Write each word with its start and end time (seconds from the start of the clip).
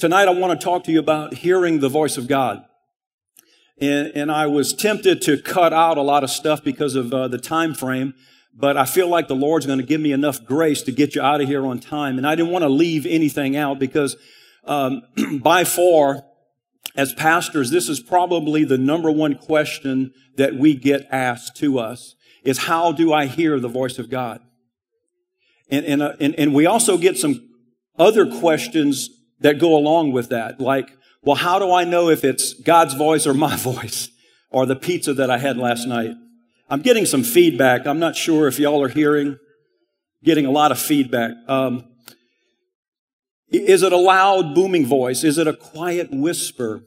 Tonight 0.00 0.28
I 0.28 0.30
want 0.30 0.58
to 0.58 0.64
talk 0.64 0.84
to 0.84 0.92
you 0.92 0.98
about 0.98 1.34
hearing 1.34 1.80
the 1.80 1.90
voice 1.90 2.16
of 2.16 2.26
God. 2.26 2.64
And, 3.78 4.10
and 4.14 4.32
I 4.32 4.46
was 4.46 4.72
tempted 4.72 5.20
to 5.22 5.36
cut 5.36 5.74
out 5.74 5.98
a 5.98 6.00
lot 6.00 6.24
of 6.24 6.30
stuff 6.30 6.64
because 6.64 6.94
of 6.94 7.12
uh, 7.12 7.28
the 7.28 7.36
time 7.36 7.74
frame, 7.74 8.14
but 8.54 8.78
I 8.78 8.86
feel 8.86 9.08
like 9.08 9.28
the 9.28 9.36
Lord's 9.36 9.66
going 9.66 9.78
to 9.78 9.84
give 9.84 10.00
me 10.00 10.12
enough 10.12 10.42
grace 10.42 10.80
to 10.84 10.90
get 10.90 11.14
you 11.14 11.20
out 11.20 11.42
of 11.42 11.48
here 11.48 11.66
on 11.66 11.80
time. 11.80 12.16
And 12.16 12.26
I 12.26 12.34
didn't 12.34 12.50
want 12.50 12.62
to 12.62 12.70
leave 12.70 13.04
anything 13.04 13.58
out 13.58 13.78
because 13.78 14.16
um, 14.64 15.02
by 15.42 15.64
far, 15.64 16.24
as 16.96 17.12
pastors, 17.12 17.70
this 17.70 17.90
is 17.90 18.00
probably 18.00 18.64
the 18.64 18.78
number 18.78 19.10
one 19.10 19.34
question 19.34 20.14
that 20.36 20.54
we 20.54 20.74
get 20.74 21.06
asked 21.10 21.56
to 21.56 21.78
us 21.78 22.14
is 22.42 22.56
how 22.56 22.90
do 22.90 23.12
I 23.12 23.26
hear 23.26 23.60
the 23.60 23.68
voice 23.68 23.98
of 23.98 24.08
God? 24.08 24.40
And, 25.68 25.84
and, 25.84 26.02
uh, 26.02 26.14
and, 26.18 26.34
and 26.36 26.54
we 26.54 26.64
also 26.64 26.96
get 26.96 27.18
some 27.18 27.50
other 27.98 28.24
questions 28.24 29.10
that 29.40 29.58
go 29.58 29.76
along 29.76 30.12
with 30.12 30.28
that, 30.28 30.60
like, 30.60 30.90
well, 31.22 31.36
how 31.36 31.58
do 31.58 31.72
I 31.72 31.84
know 31.84 32.08
if 32.08 32.24
it's 32.24 32.54
God's 32.54 32.94
voice 32.94 33.26
or 33.26 33.34
my 33.34 33.56
voice 33.58 34.08
or 34.50 34.66
the 34.66 34.76
pizza 34.76 35.14
that 35.14 35.30
I 35.30 35.38
had 35.38 35.56
last 35.56 35.86
night? 35.86 36.12
I'm 36.68 36.82
getting 36.82 37.04
some 37.04 37.24
feedback. 37.24 37.86
I'm 37.86 37.98
not 37.98 38.16
sure 38.16 38.46
if 38.46 38.58
y'all 38.58 38.82
are 38.82 38.88
hearing, 38.88 39.38
getting 40.22 40.46
a 40.46 40.50
lot 40.50 40.70
of 40.70 40.78
feedback. 40.78 41.32
Um, 41.48 41.84
is 43.48 43.82
it 43.82 43.92
a 43.92 43.96
loud, 43.96 44.54
booming 44.54 44.86
voice? 44.86 45.24
Is 45.24 45.36
it 45.36 45.48
a 45.48 45.52
quiet 45.52 46.10
whisper? 46.12 46.84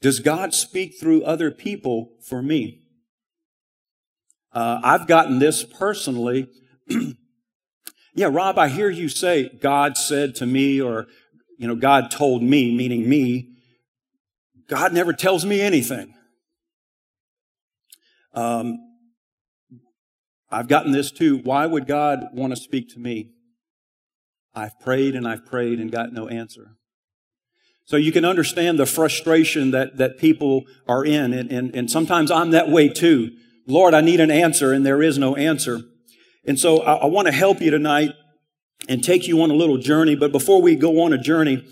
Does 0.00 0.18
God 0.18 0.52
speak 0.52 0.94
through 0.98 1.22
other 1.22 1.50
people 1.52 2.16
for 2.28 2.42
me? 2.42 2.82
Uh, 4.52 4.80
I've 4.82 5.06
gotten 5.06 5.38
this 5.38 5.62
personally. 5.64 6.48
yeah, 8.18 8.28
Rob, 8.30 8.58
I 8.58 8.66
hear 8.68 8.90
you 8.90 9.08
say, 9.08 9.48
God 9.48 9.96
said 9.96 10.34
to 10.36 10.46
me, 10.46 10.80
or, 10.80 11.06
you 11.56 11.68
know, 11.68 11.76
God 11.76 12.10
told 12.10 12.42
me, 12.42 12.74
meaning 12.74 13.08
me. 13.08 13.50
God 14.68 14.92
never 14.92 15.12
tells 15.12 15.44
me 15.44 15.60
anything. 15.60 16.12
Um, 18.34 18.78
I've 20.50 20.66
gotten 20.66 20.90
this 20.90 21.12
too. 21.12 21.38
Why 21.38 21.64
would 21.66 21.86
God 21.86 22.26
want 22.32 22.52
to 22.52 22.56
speak 22.56 22.88
to 22.94 22.98
me? 22.98 23.30
I've 24.52 24.78
prayed 24.80 25.14
and 25.14 25.26
I've 25.26 25.46
prayed 25.46 25.78
and 25.78 25.92
got 25.92 26.12
no 26.12 26.26
answer. 26.26 26.72
So 27.84 27.96
you 27.96 28.10
can 28.10 28.24
understand 28.24 28.80
the 28.80 28.86
frustration 28.86 29.70
that, 29.70 29.96
that 29.98 30.18
people 30.18 30.64
are 30.88 31.04
in. 31.04 31.32
And, 31.32 31.52
and, 31.52 31.74
and 31.74 31.88
sometimes 31.88 32.32
I'm 32.32 32.50
that 32.50 32.68
way 32.68 32.88
too. 32.88 33.30
Lord, 33.68 33.94
I 33.94 34.00
need 34.00 34.18
an 34.18 34.32
answer 34.32 34.72
and 34.72 34.84
there 34.84 35.02
is 35.02 35.18
no 35.18 35.36
answer. 35.36 35.82
And 36.48 36.58
so 36.58 36.80
I, 36.80 36.94
I 36.94 37.06
want 37.06 37.26
to 37.26 37.32
help 37.32 37.60
you 37.60 37.70
tonight 37.70 38.14
and 38.88 39.04
take 39.04 39.28
you 39.28 39.42
on 39.42 39.50
a 39.50 39.54
little 39.54 39.76
journey. 39.76 40.16
But 40.16 40.32
before 40.32 40.62
we 40.62 40.76
go 40.76 41.02
on 41.02 41.12
a 41.12 41.18
journey, 41.18 41.62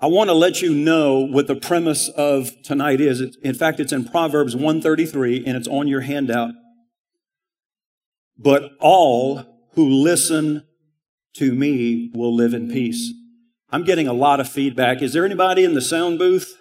I 0.00 0.06
want 0.06 0.28
to 0.28 0.34
let 0.34 0.60
you 0.60 0.74
know 0.74 1.20
what 1.20 1.46
the 1.46 1.54
premise 1.54 2.08
of 2.08 2.50
tonight 2.64 3.00
is. 3.00 3.20
In 3.44 3.54
fact, 3.54 3.78
it's 3.78 3.92
in 3.92 4.04
Proverbs 4.04 4.56
133 4.56 5.46
and 5.46 5.56
it's 5.56 5.68
on 5.68 5.86
your 5.86 6.00
handout. 6.00 6.50
But 8.36 8.72
all 8.80 9.44
who 9.74 9.88
listen 9.88 10.66
to 11.36 11.54
me 11.54 12.10
will 12.12 12.34
live 12.34 12.54
in 12.54 12.72
peace. 12.72 13.12
I'm 13.70 13.84
getting 13.84 14.08
a 14.08 14.12
lot 14.12 14.40
of 14.40 14.48
feedback. 14.48 15.00
Is 15.00 15.12
there 15.12 15.24
anybody 15.24 15.62
in 15.62 15.74
the 15.74 15.80
sound 15.80 16.18
booth? 16.18 16.58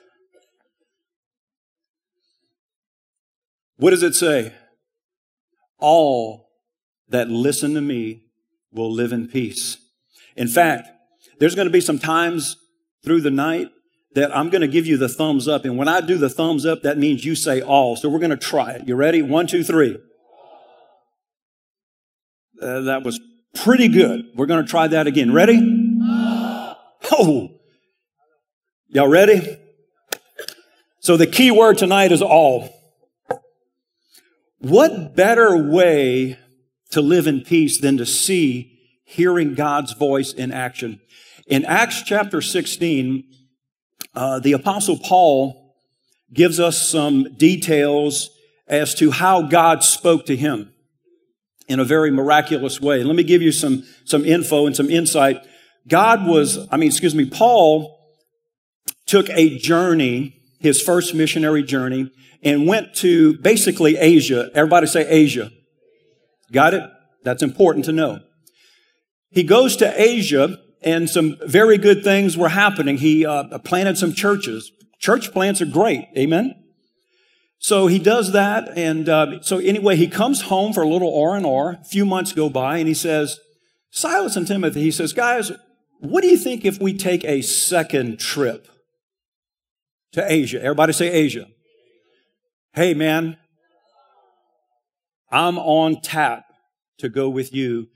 What 3.78 3.90
does 3.90 4.04
it 4.04 4.14
say? 4.14 4.54
All 5.80 6.51
that 7.12 7.30
listen 7.30 7.74
to 7.76 7.82
me 7.82 8.24
will 8.72 8.92
live 8.92 9.12
in 9.12 9.28
peace. 9.28 9.78
In 10.36 10.48
fact, 10.48 10.90
there's 11.40 11.56
going 11.56 11.68
to 11.68 11.72
be 11.72 11.82
some 11.82 12.00
times 12.00 12.58
through 13.04 13.22
the 13.22 13.32
night 13.32 13.70
that 14.14 14.36
I'm 14.36 14.50
going 14.50 14.62
to 14.62 14.68
give 14.68 14.86
you 14.86 14.98
the 14.98 15.10
thumbs 15.10 15.48
up. 15.48 15.66
And 15.66 15.78
when 15.78 15.88
I 15.88 16.02
do 16.02 16.18
the 16.18 16.30
thumbs 16.30 16.66
up, 16.66 16.84
that 16.84 16.98
means 16.98 17.26
you 17.26 17.36
say 17.36 17.62
all. 17.62 17.96
So 17.96 18.10
we're 18.10 18.20
going 18.20 18.32
to 18.32 18.38
try 18.38 18.72
it. 18.72 18.88
You 18.88 18.96
ready? 18.96 19.22
One, 19.22 19.48
two, 19.48 19.64
three. 19.64 19.98
Uh, 22.62 22.82
that 22.82 23.04
was 23.04 23.20
Pretty 23.54 23.90
good. 23.90 24.28
We're 24.36 24.46
going 24.46 24.64
to 24.64 24.70
try 24.70 24.88
that 24.88 25.08
again. 25.08 25.34
Ready? 25.34 25.60
Oh. 27.12 27.50
Y'all 28.88 29.08
ready? 29.08 29.58
So 31.00 31.18
the 31.18 31.28
key 31.28 31.52
word 31.52 31.78
tonight 31.78 32.12
is 32.12 32.22
all. 32.22 32.70
What 34.60 35.16
better 35.16 35.58
way 35.58 36.38
to 36.92 37.02
live 37.02 37.28
in 37.28 37.42
peace 37.42 37.80
than 37.80 37.98
to 37.98 38.06
see 38.06 38.80
hearing 39.04 39.56
God's 39.56 39.94
voice 39.94 40.34
in 40.34 40.52
action? 40.52 41.02
In 41.48 41.66
Acts 41.66 42.02
chapter 42.04 42.42
16, 42.42 43.24
uh, 44.14 44.40
the 44.40 44.54
apostle 44.54 44.98
Paul 44.98 45.76
gives 46.34 46.60
us 46.60 46.88
some 46.88 47.36
details 47.36 48.30
as 48.68 48.96
to 48.96 49.12
how 49.12 49.44
God 49.44 49.84
spoke 49.84 50.26
to 50.28 50.36
him 50.36 50.74
in 51.68 51.80
a 51.80 51.86
very 51.86 52.12
miraculous 52.12 52.82
way. 52.82 53.04
Let 53.04 53.16
me 53.16 53.24
give 53.24 53.42
you 53.42 53.52
some, 53.52 53.86
some 54.06 54.26
info 54.26 54.66
and 54.66 54.76
some 54.76 54.90
insight. 54.90 55.38
God 55.88 56.28
was, 56.28 56.68
I 56.72 56.78
mean, 56.78 56.88
excuse 56.88 57.16
me, 57.16 57.30
Paul 57.30 57.98
took 59.06 59.30
a 59.30 59.58
journey, 59.58 60.36
his 60.60 60.82
first 60.82 61.14
missionary 61.14 61.64
journey, 61.64 62.12
and 62.44 62.68
went 62.68 62.94
to 62.96 63.38
basically 63.40 63.98
Asia. 63.98 64.50
Everybody 64.54 64.88
say 64.88 65.08
Asia. 65.08 65.52
Got 66.52 66.74
it? 66.74 66.90
That's 67.24 67.44
important 67.44 67.86
to 67.86 67.92
know. 67.92 68.20
He 69.30 69.44
goes 69.44 69.76
to 69.78 70.02
Asia 70.02 70.58
and 70.82 71.10
some 71.10 71.38
very 71.46 71.78
good 71.78 72.04
things 72.04 72.38
were 72.38 72.50
happening. 72.50 72.98
He 72.98 73.26
uh, 73.26 73.58
planted 73.60 73.98
some 73.98 74.14
churches. 74.14 74.72
Church 75.00 75.32
plants 75.32 75.62
are 75.62 75.66
great. 75.66 76.08
Amen. 76.18 76.56
So 77.60 77.86
he 77.86 78.00
does 78.00 78.32
that, 78.32 78.76
and 78.76 79.08
uh, 79.08 79.44
so 79.44 79.60
anyway, 79.60 79.96
he 79.96 80.08
comes 80.08 80.42
home 80.42 80.74
for 80.74 80.82
a 80.82 80.88
little 80.88 81.16
R 81.16 81.36
and 81.36 81.46
R. 81.46 81.78
A 81.80 81.86
few 81.86 82.08
months 82.08 82.34
go 82.34 82.50
by, 82.50 82.80
and 82.80 82.88
he 82.88 82.96
says, 82.96 83.40
"Silas 83.92 84.36
and 84.36 84.48
Timothy," 84.48 84.82
he 84.82 84.90
says, 84.90 85.14
"Guys, 85.14 85.52
what 86.00 86.22
do 86.22 86.28
you 86.28 86.38
think 86.38 86.66
if 86.66 86.82
we 86.82 86.98
take 86.98 87.24
a 87.24 87.44
second 87.44 88.20
trip 88.20 88.68
to 90.14 90.26
Asia?" 90.28 90.60
Everybody 90.60 90.92
say 90.92 91.12
Asia. 91.12 91.46
Hey, 92.74 92.96
man, 92.96 93.38
I'm 95.32 95.58
on 95.58 96.02
tap 96.02 96.44
to 97.00 97.10
go 97.10 97.30
with 97.30 97.54
you. 97.54 97.88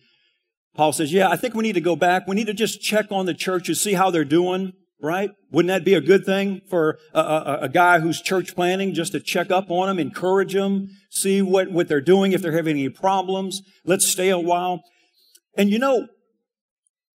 Paul 0.76 0.92
says, 0.92 1.14
"Yeah, 1.14 1.30
I 1.30 1.36
think 1.36 1.54
we 1.54 1.64
need 1.64 1.74
to 1.74 1.82
go 1.82 1.96
back. 1.96 2.28
We 2.28 2.36
need 2.36 2.48
to 2.48 2.54
just 2.54 2.82
check 2.82 3.12
on 3.12 3.26
the 3.26 3.34
churches, 3.34 3.82
see 3.82 3.94
how 3.94 4.12
they're 4.12 4.26
doing." 4.26 4.74
right? 5.02 5.32
Wouldn't 5.52 5.70
that 5.70 5.86
be 5.86 5.94
a 5.94 6.02
good 6.02 6.26
thing 6.26 6.62
for 6.70 6.98
a, 7.14 7.20
a, 7.20 7.58
a, 7.64 7.70
guy 7.70 8.00
who's 8.00 8.22
church 8.22 8.56
planting 8.56 8.94
just 8.94 9.12
to 9.12 9.20
check 9.20 9.52
up 9.52 9.70
on 9.70 9.88
them, 9.88 10.00
encourage 10.00 10.54
them, 10.54 10.90
see 11.10 11.42
what, 11.42 11.72
what 11.72 11.88
they're 11.88 12.02
doing, 12.02 12.32
if 12.32 12.42
they're 12.42 12.54
having 12.54 12.78
any 12.78 12.90
problems? 12.90 13.62
Let's 13.84 14.08
stay 14.08 14.30
a 14.30 14.40
while. 14.40 14.82
And 15.58 15.70
you 15.70 15.80
know, 15.80 16.08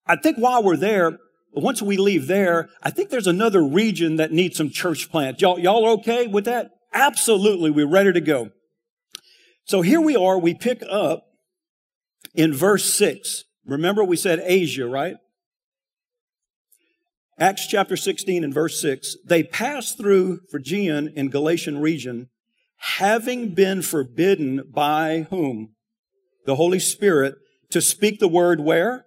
I 0.05 0.15
think 0.15 0.37
while 0.37 0.63
we're 0.63 0.77
there, 0.77 1.17
once 1.53 1.81
we 1.81 1.97
leave 1.97 2.27
there, 2.27 2.69
I 2.83 2.89
think 2.89 3.09
there's 3.09 3.27
another 3.27 3.63
region 3.63 4.17
that 4.17 4.31
needs 4.31 4.57
some 4.57 4.69
church 4.69 5.09
plants. 5.09 5.41
Y'all, 5.41 5.59
y'all 5.59 5.87
okay 5.99 6.27
with 6.27 6.45
that? 6.45 6.69
Absolutely. 6.93 7.71
We're 7.71 7.87
ready 7.87 8.13
to 8.13 8.21
go. 8.21 8.51
So 9.67 9.81
here 9.81 9.99
we 9.99 10.15
are. 10.15 10.39
We 10.39 10.53
pick 10.53 10.81
up 10.89 11.25
in 12.33 12.53
verse 12.53 12.85
six. 12.85 13.43
Remember 13.65 14.03
we 14.03 14.15
said 14.15 14.41
Asia, 14.43 14.87
right? 14.87 15.17
Acts 17.39 17.67
chapter 17.67 17.95
16 17.95 18.43
and 18.43 18.53
verse 18.53 18.81
6, 18.81 19.17
they 19.23 19.43
passed 19.43 19.95
through 19.97 20.39
Phrygian 20.49 21.13
and 21.15 21.31
Galatian 21.31 21.79
region, 21.79 22.29
having 22.77 23.53
been 23.53 23.83
forbidden 23.83 24.63
by 24.73 25.27
whom? 25.29 25.75
The 26.47 26.55
Holy 26.55 26.79
Spirit 26.79 27.35
to 27.69 27.79
speak 27.79 28.19
the 28.19 28.27
word 28.27 28.59
where? 28.59 29.05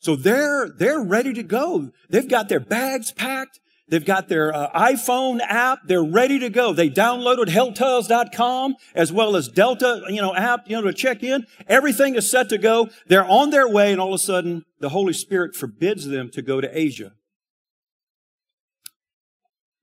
So 0.00 0.16
they're, 0.16 0.68
they're 0.68 1.00
ready 1.00 1.32
to 1.34 1.44
go. 1.44 1.92
They've 2.10 2.28
got 2.28 2.48
their 2.48 2.58
bags 2.58 3.12
packed. 3.12 3.60
They've 3.88 4.04
got 4.04 4.28
their 4.28 4.54
uh, 4.54 4.70
iPhone 4.72 5.40
app. 5.40 5.80
They're 5.86 6.04
ready 6.04 6.38
to 6.40 6.50
go. 6.50 6.72
They 6.74 6.90
downloaded 6.90 7.50
hotels.com 7.50 8.76
as 8.94 9.12
well 9.12 9.34
as 9.34 9.48
Delta, 9.48 10.02
you 10.08 10.20
know, 10.20 10.34
app, 10.34 10.68
you 10.68 10.76
know, 10.76 10.82
to 10.82 10.92
check 10.92 11.22
in. 11.22 11.46
Everything 11.66 12.14
is 12.14 12.30
set 12.30 12.50
to 12.50 12.58
go. 12.58 12.90
They're 13.06 13.24
on 13.24 13.50
their 13.50 13.68
way 13.68 13.92
and 13.92 14.00
all 14.00 14.08
of 14.08 14.20
a 14.20 14.22
sudden 14.22 14.64
the 14.80 14.90
Holy 14.90 15.14
Spirit 15.14 15.56
forbids 15.56 16.06
them 16.06 16.30
to 16.30 16.42
go 16.42 16.60
to 16.60 16.78
Asia. 16.78 17.12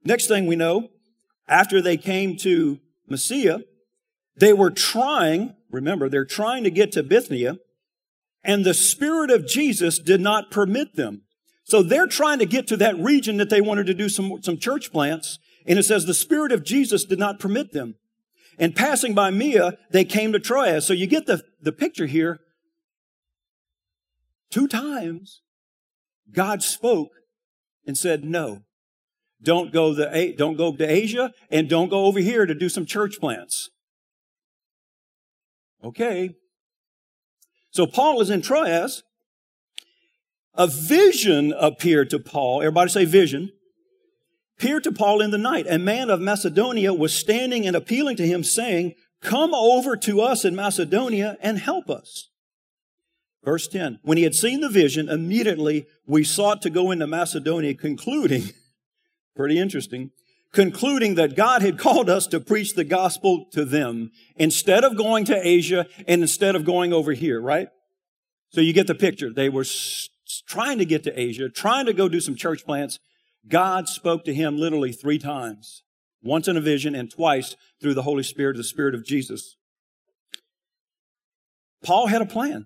Next 0.03 0.27
thing 0.27 0.45
we 0.45 0.55
know, 0.55 0.89
after 1.47 1.81
they 1.81 1.97
came 1.97 2.37
to 2.37 2.79
Mysia, 3.07 3.61
they 4.37 4.53
were 4.53 4.69
trying, 4.69 5.55
remember, 5.71 6.09
they're 6.09 6.25
trying 6.25 6.63
to 6.63 6.69
get 6.69 6.91
to 6.91 7.01
Bithynia, 7.01 7.57
and 8.43 8.63
the 8.63 8.75
Spirit 8.75 9.31
of 9.31 9.47
Jesus 9.47 9.97
did 9.97 10.21
not 10.21 10.51
permit 10.51 10.95
them. 10.95 11.24
So 11.65 11.81
they're 11.81 12.07
trying 12.07 12.39
to 12.39 12.45
get 12.45 12.67
to 12.67 12.77
that 12.77 12.97
region 12.97 13.37
that 13.37 13.49
they 13.49 13.59
wanted 13.59 13.87
to 13.87 13.93
do 13.93 14.07
some, 14.07 14.41
some 14.43 14.57
church 14.57 14.91
plants. 14.91 15.39
And 15.65 15.79
it 15.79 15.83
says 15.83 16.05
the 16.05 16.13
Spirit 16.13 16.51
of 16.51 16.63
Jesus 16.63 17.05
did 17.05 17.17
not 17.17 17.39
permit 17.39 17.73
them. 17.73 17.95
And 18.59 18.75
passing 18.75 19.15
by 19.15 19.31
Mysia, 19.31 19.77
they 19.91 20.05
came 20.05 20.31
to 20.31 20.39
Troas. 20.39 20.85
So 20.85 20.93
you 20.93 21.07
get 21.07 21.25
the, 21.25 21.43
the 21.59 21.71
picture 21.71 22.05
here. 22.05 22.39
Two 24.51 24.67
times, 24.67 25.41
God 26.31 26.61
spoke 26.61 27.09
and 27.85 27.97
said, 27.97 28.23
no, 28.23 28.61
don't 29.41 29.73
go 29.73 29.93
the, 29.93 30.33
don't 30.37 30.57
go 30.57 30.75
to 30.75 30.89
Asia 30.89 31.31
and 31.49 31.67
don't 31.67 31.89
go 31.89 32.05
over 32.05 32.19
here 32.19 32.45
to 32.45 32.53
do 32.53 32.69
some 32.69 32.85
church 32.85 33.19
plants. 33.19 33.71
Okay. 35.83 36.35
So 37.71 37.87
Paul 37.87 38.21
is 38.21 38.29
in 38.29 38.41
Troas. 38.41 39.03
A 40.57 40.67
vision 40.67 41.53
appeared 41.59 42.09
to 42.11 42.19
Paul. 42.19 42.61
Everybody 42.61 42.89
say 42.89 43.05
vision. 43.05 43.51
Appeared 44.57 44.85
to 44.85 44.91
Paul 44.91 45.21
in 45.21 45.31
the 45.31 45.37
night. 45.37 45.65
A 45.69 45.77
man 45.77 46.09
of 46.09 46.21
Macedonia 46.21 46.93
was 46.93 47.13
standing 47.13 47.67
and 47.67 47.75
appealing 47.75 48.15
to 48.17 48.27
him 48.27 48.43
saying, 48.43 48.95
come 49.21 49.53
over 49.53 49.97
to 49.97 50.21
us 50.21 50.45
in 50.45 50.55
Macedonia 50.55 51.37
and 51.41 51.59
help 51.59 51.89
us. 51.89 52.29
Verse 53.43 53.67
10. 53.67 53.99
When 54.03 54.17
he 54.17 54.23
had 54.23 54.33
seen 54.33 54.61
the 54.61 54.69
vision, 54.69 55.09
immediately 55.09 55.87
we 56.07 56.23
sought 56.23 56.61
to 56.63 56.69
go 56.69 56.91
into 56.91 57.05
Macedonia, 57.05 57.73
concluding, 57.73 58.51
pretty 59.35 59.59
interesting, 59.59 60.11
concluding 60.53 61.15
that 61.15 61.35
God 61.35 61.61
had 61.61 61.77
called 61.77 62.09
us 62.09 62.25
to 62.27 62.39
preach 62.39 62.73
the 62.73 62.83
gospel 62.85 63.45
to 63.51 63.65
them 63.65 64.11
instead 64.37 64.83
of 64.83 64.97
going 64.97 65.25
to 65.25 65.47
Asia 65.47 65.85
and 66.07 66.21
instead 66.21 66.55
of 66.55 66.63
going 66.63 66.93
over 66.93 67.11
here, 67.11 67.41
right? 67.41 67.67
So 68.49 68.61
you 68.61 68.73
get 68.73 68.87
the 68.87 68.95
picture. 68.95 69.31
They 69.31 69.49
were 69.49 69.65
trying 70.47 70.77
to 70.79 70.85
get 70.85 71.03
to 71.03 71.19
Asia, 71.19 71.49
trying 71.49 71.85
to 71.85 71.93
go 71.93 72.09
do 72.09 72.19
some 72.19 72.35
church 72.35 72.65
plants. 72.65 72.99
God 73.47 73.87
spoke 73.87 74.25
to 74.25 74.33
him 74.33 74.57
literally 74.57 74.91
three 74.91 75.19
times, 75.19 75.83
once 76.23 76.47
in 76.47 76.57
a 76.57 76.61
vision 76.61 76.95
and 76.95 77.11
twice 77.11 77.55
through 77.81 77.93
the 77.93 78.01
Holy 78.03 78.23
Spirit, 78.23 78.57
the 78.57 78.63
Spirit 78.63 78.95
of 78.95 79.05
Jesus. 79.05 79.57
Paul 81.83 82.07
had 82.07 82.21
a 82.21 82.25
plan, 82.25 82.65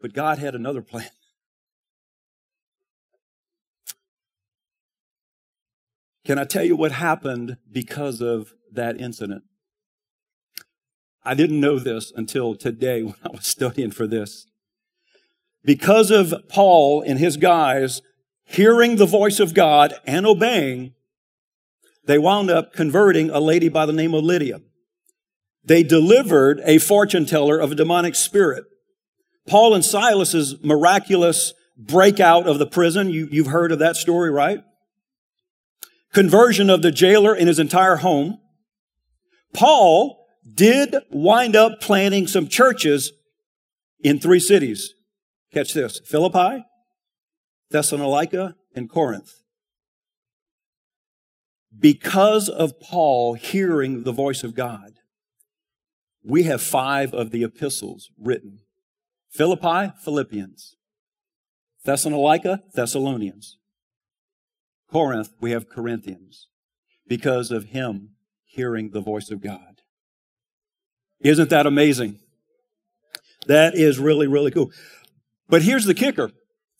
but 0.00 0.12
God 0.12 0.38
had 0.38 0.54
another 0.54 0.82
plan. 0.82 1.10
Can 6.24 6.38
I 6.38 6.44
tell 6.44 6.64
you 6.64 6.76
what 6.76 6.92
happened 6.92 7.56
because 7.70 8.20
of 8.20 8.54
that 8.70 9.00
incident? 9.00 9.42
I 11.24 11.34
didn't 11.34 11.60
know 11.60 11.78
this 11.78 12.12
until 12.14 12.54
today 12.54 13.02
when 13.04 13.16
I 13.24 13.30
was 13.30 13.46
studying 13.46 13.90
for 13.90 14.06
this. 14.06 14.46
Because 15.64 16.10
of 16.10 16.34
Paul 16.48 17.02
and 17.02 17.18
his 17.18 17.36
guys 17.36 18.02
hearing 18.44 18.96
the 18.96 19.06
voice 19.06 19.40
of 19.40 19.54
God 19.54 19.94
and 20.06 20.26
obeying, 20.26 20.94
they 22.06 22.18
wound 22.18 22.50
up 22.50 22.72
converting 22.72 23.30
a 23.30 23.40
lady 23.40 23.68
by 23.68 23.86
the 23.86 23.92
name 23.92 24.12
of 24.12 24.24
Lydia. 24.24 24.60
They 25.64 25.82
delivered 25.82 26.60
a 26.64 26.78
fortune 26.78 27.26
teller 27.26 27.58
of 27.58 27.72
a 27.72 27.76
demonic 27.76 28.16
spirit. 28.16 28.64
Paul 29.46 29.74
and 29.74 29.84
Silas's 29.84 30.56
miraculous 30.62 31.54
breakout 31.76 32.48
of 32.48 32.58
the 32.58 32.66
prison, 32.66 33.10
you, 33.10 33.28
you've 33.30 33.46
heard 33.46 33.70
of 33.70 33.78
that 33.78 33.96
story, 33.96 34.30
right? 34.30 34.62
conversion 36.12 36.70
of 36.70 36.82
the 36.82 36.90
jailer 36.90 37.34
in 37.34 37.46
his 37.46 37.58
entire 37.58 37.96
home. 37.96 38.38
Paul 39.52 40.26
did 40.54 40.94
wind 41.10 41.56
up 41.56 41.80
planting 41.80 42.26
some 42.26 42.48
churches 42.48 43.12
in 44.02 44.18
three 44.18 44.40
cities. 44.40 44.94
Catch 45.52 45.74
this. 45.74 46.00
Philippi, 46.04 46.64
Thessalonica, 47.70 48.56
and 48.74 48.88
Corinth. 48.88 49.42
Because 51.78 52.48
of 52.48 52.80
Paul 52.80 53.34
hearing 53.34 54.04
the 54.04 54.12
voice 54.12 54.42
of 54.44 54.54
God, 54.54 54.94
we 56.24 56.44
have 56.44 56.62
five 56.62 57.12
of 57.12 57.30
the 57.30 57.42
epistles 57.42 58.10
written. 58.18 58.60
Philippi, 59.30 59.92
Philippians. 60.02 60.76
Thessalonica, 61.84 62.62
Thessalonians. 62.74 63.58
Corinth, 64.90 65.30
we 65.40 65.50
have 65.52 65.68
Corinthians 65.68 66.48
because 67.08 67.50
of 67.50 67.66
him 67.66 68.10
hearing 68.44 68.90
the 68.90 69.00
voice 69.00 69.30
of 69.30 69.42
God. 69.42 69.80
Isn't 71.20 71.50
that 71.50 71.66
amazing? 71.66 72.18
That 73.46 73.74
is 73.74 73.98
really, 73.98 74.26
really 74.26 74.50
cool. 74.50 74.70
But 75.48 75.62
here's 75.62 75.84
the 75.84 75.94
kicker. 75.94 76.30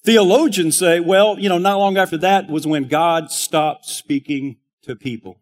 Theologians 0.05 0.77
say, 0.77 0.99
well, 1.01 1.39
you 1.39 1.49
know, 1.49 1.59
not 1.59 1.79
long 1.79 1.97
after 1.97 2.17
that 2.19 2.49
was 2.49 2.67
when 2.67 2.89
God 2.89 3.31
stopped 3.31 3.87
speaking 3.87 4.57
to 4.83 4.97
people. 4.97 5.41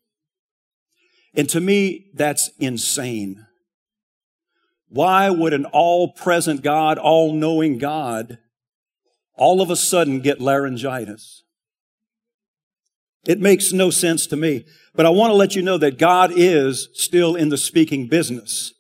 And 1.35 1.49
to 1.51 1.61
me, 1.61 2.11
that's 2.15 2.51
insane. 2.59 3.47
Why 4.89 5.31
would 5.31 5.53
an 5.53 5.65
all 5.67 6.13
present 6.13 6.63
God, 6.63 6.99
all 6.99 7.33
knowing 7.33 7.79
God, 7.79 8.39
all 9.35 9.63
of 9.63 9.71
a 9.71 9.77
sudden 9.77 10.21
get 10.21 10.41
laryngitis? 10.41 11.45
It 13.27 13.39
makes 13.39 13.73
no 13.73 13.91
sense 13.91 14.27
to 14.27 14.37
me. 14.37 14.65
But 14.95 15.07
I 15.07 15.11
want 15.11 15.31
to 15.31 15.37
let 15.37 15.55
you 15.55 15.63
know 15.63 15.79
that 15.79 15.99
God 15.99 16.33
is 16.35 16.89
still 16.95 17.37
in 17.37 17.49
the 17.49 17.59
speaking 17.59 18.09
business. 18.09 18.75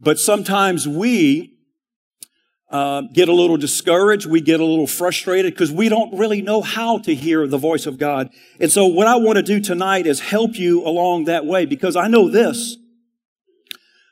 But 0.00 0.18
sometimes 0.18 0.86
we 0.86 1.57
uh, 2.70 3.02
get 3.12 3.28
a 3.28 3.32
little 3.32 3.56
discouraged. 3.56 4.26
We 4.26 4.40
get 4.40 4.60
a 4.60 4.64
little 4.64 4.86
frustrated 4.86 5.54
because 5.54 5.72
we 5.72 5.88
don't 5.88 6.18
really 6.18 6.42
know 6.42 6.60
how 6.60 6.98
to 6.98 7.14
hear 7.14 7.46
the 7.46 7.58
voice 7.58 7.86
of 7.86 7.98
God. 7.98 8.30
And 8.60 8.70
so 8.70 8.86
what 8.86 9.06
I 9.06 9.16
want 9.16 9.36
to 9.36 9.42
do 9.42 9.60
tonight 9.60 10.06
is 10.06 10.20
help 10.20 10.58
you 10.58 10.86
along 10.86 11.24
that 11.24 11.46
way 11.46 11.64
because 11.64 11.96
I 11.96 12.08
know 12.08 12.28
this. 12.28 12.76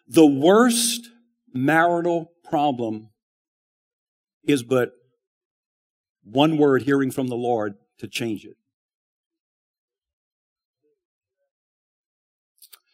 The 0.08 0.26
worst 0.26 1.10
marital 1.52 2.32
problem 2.48 3.10
is 4.44 4.62
but 4.62 4.92
one 6.24 6.56
word 6.56 6.82
hearing 6.82 7.10
from 7.10 7.28
the 7.28 7.36
Lord 7.36 7.74
to 7.98 8.08
change 8.08 8.44
it. 8.44 8.56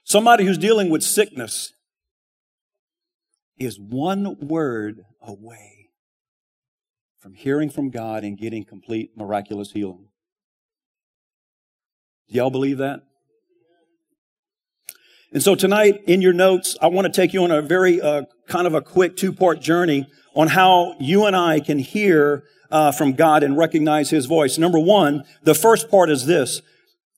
Somebody 0.05 0.45
who's 0.45 0.59
dealing 0.59 0.91
with 0.91 1.03
sickness 1.03 1.73
is 3.59 3.79
one 3.79 4.37
word 4.41 5.05
away 5.27 5.91
from 7.19 7.35
hearing 7.35 7.71
from 7.71 7.91
God 7.91 8.25
and 8.25 8.37
getting 8.37 8.65
complete 8.65 9.17
miraculous 9.17 9.73
healing. 9.73 10.09
Do 12.29 12.37
y'all 12.37 12.51
believe 12.51 12.79
that? 12.79 13.03
And 15.33 15.43
so 15.43 15.55
tonight 15.55 16.03
in 16.07 16.21
your 16.21 16.33
notes, 16.33 16.77
I 16.83 16.89
want 16.89 17.07
to 17.07 17.13
take 17.13 17.33
you 17.33 17.43
on 17.45 17.51
a 17.51 17.63
very 17.63 18.01
uh, 18.01 18.25
kind 18.49 18.67
of 18.67 18.75
a 18.75 18.83
quick 18.83 19.17
two 19.17 19.33
part 19.33 19.61
journey 19.61 20.07
on 20.35 20.49
how 20.49 20.95
you 20.99 21.25
and 21.25 21.37
I 21.37 21.61
can 21.61 21.79
hear 21.79 22.45
uh, 22.71 22.91
from 22.93 23.13
God 23.13 23.43
and 23.43 23.57
recognize 23.57 24.11
His 24.11 24.27
voice. 24.27 24.59
Number 24.59 24.79
one, 24.79 25.25
the 25.43 25.55
first 25.55 25.91
part 25.91 26.11
is 26.11 26.27
this. 26.27 26.61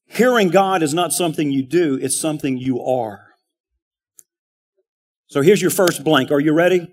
Hearing 0.07 0.51
God 0.51 0.83
is 0.83 0.93
not 0.93 1.13
something 1.13 1.51
you 1.51 1.63
do, 1.63 1.99
it's 2.01 2.17
something 2.17 2.59
you 2.59 2.81
are. 2.85 3.29
So 5.27 5.41
here's 5.41 5.63
your 5.63 5.71
first 5.71 6.05
blank. 6.05 6.31
Are 6.31 6.41
you 6.41 6.53
ready? 6.53 6.93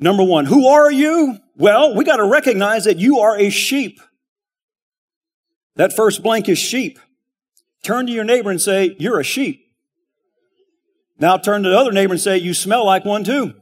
Number 0.00 0.24
one, 0.24 0.46
who 0.46 0.66
are 0.66 0.90
you? 0.90 1.38
Well, 1.56 1.94
we 1.94 2.04
got 2.04 2.16
to 2.16 2.24
recognize 2.24 2.84
that 2.84 2.96
you 2.96 3.18
are 3.18 3.38
a 3.38 3.50
sheep. 3.50 4.00
That 5.76 5.92
first 5.92 6.22
blank 6.22 6.48
is 6.48 6.58
sheep. 6.58 6.98
Turn 7.82 8.06
to 8.06 8.12
your 8.12 8.24
neighbor 8.24 8.50
and 8.50 8.60
say, 8.60 8.96
You're 8.98 9.20
a 9.20 9.24
sheep. 9.24 9.66
Now 11.18 11.36
turn 11.36 11.62
to 11.62 11.68
the 11.68 11.78
other 11.78 11.92
neighbor 11.92 12.14
and 12.14 12.20
say, 12.20 12.38
You 12.38 12.54
smell 12.54 12.84
like 12.86 13.04
one 13.04 13.24
too. 13.24 13.54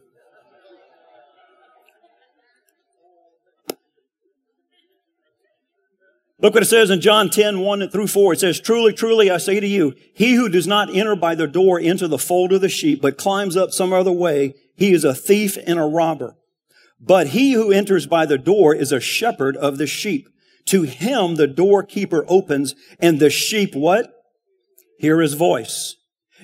Look 6.40 6.54
what 6.54 6.62
it 6.62 6.66
says 6.66 6.90
in 6.90 7.00
John 7.00 7.30
10, 7.30 7.58
1 7.58 7.90
through 7.90 8.06
4. 8.06 8.34
It 8.34 8.40
says, 8.40 8.60
Truly, 8.60 8.92
truly, 8.92 9.28
I 9.28 9.38
say 9.38 9.58
to 9.58 9.66
you, 9.66 9.96
he 10.14 10.34
who 10.34 10.48
does 10.48 10.68
not 10.68 10.94
enter 10.94 11.16
by 11.16 11.34
the 11.34 11.48
door 11.48 11.80
into 11.80 12.06
the 12.06 12.18
fold 12.18 12.52
of 12.52 12.60
the 12.60 12.68
sheep, 12.68 13.02
but 13.02 13.18
climbs 13.18 13.56
up 13.56 13.72
some 13.72 13.92
other 13.92 14.12
way, 14.12 14.54
he 14.78 14.92
is 14.92 15.02
a 15.02 15.14
thief 15.14 15.58
and 15.66 15.76
a 15.76 15.82
robber. 15.82 16.36
But 17.00 17.28
he 17.28 17.52
who 17.52 17.72
enters 17.72 18.06
by 18.06 18.26
the 18.26 18.38
door 18.38 18.74
is 18.74 18.92
a 18.92 19.00
shepherd 19.00 19.56
of 19.56 19.76
the 19.76 19.88
sheep. 19.88 20.28
To 20.66 20.82
him 20.82 21.34
the 21.34 21.48
doorkeeper 21.48 22.24
opens, 22.28 22.76
and 23.00 23.18
the 23.18 23.28
sheep 23.28 23.74
what? 23.74 24.12
Hear 25.00 25.20
his 25.20 25.34
voice. 25.34 25.96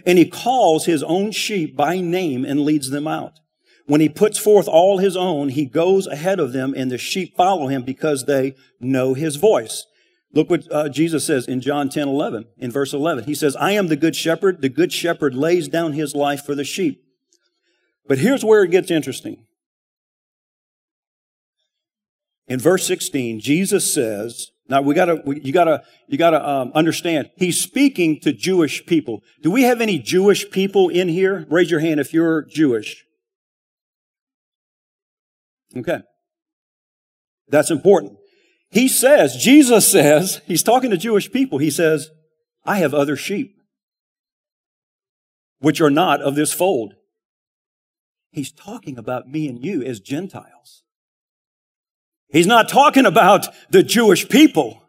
And 0.05 0.19
he 0.19 0.27
calls 0.27 0.87
his 0.87 1.05
own 1.05 1.31
sheep 1.31 1.77
by 1.77 2.01
name 2.01 2.45
and 2.45 2.65
leads 2.65 2.91
them 2.91 3.07
out. 3.07 3.39
When 3.87 4.01
he 4.01 4.09
puts 4.09 4.37
forth 4.37 4.67
all 4.67 4.99
his 4.99 5.17
own, 5.17 5.51
he 5.51 5.67
goes 5.67 6.09
ahead 6.09 6.41
of 6.41 6.53
them 6.53 6.75
and 6.77 6.91
the 6.91 6.99
sheep 6.99 7.37
follow 7.37 7.69
him 7.69 7.83
because 7.83 8.25
they 8.25 8.57
know 8.81 9.15
his 9.15 9.37
voice. 9.37 9.87
Look 10.33 10.51
what 10.51 10.73
uh, 10.73 10.89
Jesus 10.89 11.25
says 11.25 11.47
in 11.47 11.61
John 11.61 11.89
10, 11.89 12.09
11, 12.09 12.47
in 12.59 12.73
verse 12.73 12.93
11. 12.93 13.25
He 13.25 13.35
says, 13.37 13.55
I 13.55 13.73
am 13.73 13.87
the 13.87 13.97
good 13.97 14.17
shepherd. 14.17 14.61
The 14.61 14.69
good 14.69 14.93
shepherd 14.93 15.37
lays 15.37 15.69
down 15.69 15.93
his 15.93 16.17
life 16.17 16.45
for 16.45 16.57
the 16.57 16.65
sheep. 16.65 17.04
But 18.07 18.19
here's 18.19 18.45
where 18.45 18.63
it 18.63 18.71
gets 18.71 18.91
interesting. 18.91 19.45
In 22.47 22.61
verse 22.61 22.87
16, 22.87 23.41
Jesus 23.41 23.93
says, 23.93 24.51
now 24.69 24.83
we 24.83 24.95
gotta, 24.95 25.23
you 25.27 25.53
gotta, 25.53 25.83
you 26.09 26.19
gotta 26.19 26.47
um, 26.47 26.73
understand, 26.75 27.31
he's 27.37 27.61
speaking 27.61 28.21
to 28.21 28.33
Jewish 28.33 28.85
people. 28.87 29.23
Do 29.43 29.51
we 29.51 29.63
have 29.63 29.81
any 29.81 29.99
Jewish 29.99 30.51
people 30.51 30.89
in 30.89 31.09
here? 31.09 31.47
Raise 31.51 31.71
your 31.71 31.81
hand 31.81 32.01
if 32.01 32.13
you're 32.13 32.43
Jewish. 32.43 33.05
Okay. 35.77 36.01
That's 37.49 37.71
important 37.71 38.17
He 38.71 38.89
says, 38.89 39.37
Jesus 39.37 39.91
says, 39.91 40.41
he's 40.47 40.63
talking 40.63 40.91
to 40.91 40.97
Jewish 40.97 41.31
people. 41.31 41.59
He 41.59 41.71
says, 41.71 42.11
I 42.65 42.79
have 42.79 42.95
other 42.95 43.17
sheep, 43.17 43.57
which 45.61 45.81
are 45.81 45.91
not 45.91 46.23
of 46.23 46.35
this 46.35 46.53
fold. 46.53 46.95
He's 48.35 48.51
talking 48.51 48.99
about 48.99 49.29
me 49.29 49.49
and 49.49 49.65
you 49.65 49.81
as 49.85 50.01
Gentiles. 50.01 50.83
He's 52.29 52.49
not 52.49 52.69
talking 52.69 53.07
about 53.07 53.47
the 53.71 53.85
Jewish 53.85 54.29
people. 54.29 54.83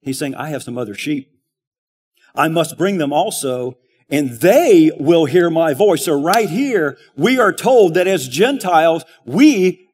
He's 0.00 0.16
saying, 0.16 0.36
I 0.36 0.50
have 0.50 0.62
some 0.62 0.78
other 0.78 0.94
sheep. 0.94 1.28
I 2.36 2.46
must 2.46 2.78
bring 2.78 2.98
them 2.98 3.12
also, 3.12 3.78
and 4.08 4.30
they 4.30 4.92
will 4.96 5.24
hear 5.24 5.50
my 5.50 5.74
voice. 5.74 6.04
So 6.04 6.20
right 6.20 6.48
here, 6.48 6.98
we 7.16 7.40
are 7.40 7.52
told 7.52 7.94
that 7.94 8.06
as 8.06 8.28
Gentiles, 8.28 9.04
we 9.24 9.88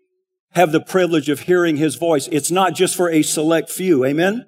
have 0.50 0.72
the 0.72 0.80
privilege 0.80 1.30
of 1.30 1.40
hearing 1.40 1.78
his 1.78 1.94
voice. 1.94 2.28
It's 2.30 2.50
not 2.50 2.74
just 2.74 2.94
for 2.94 3.08
a 3.08 3.22
select 3.22 3.70
few. 3.70 4.04
Amen? 4.04 4.44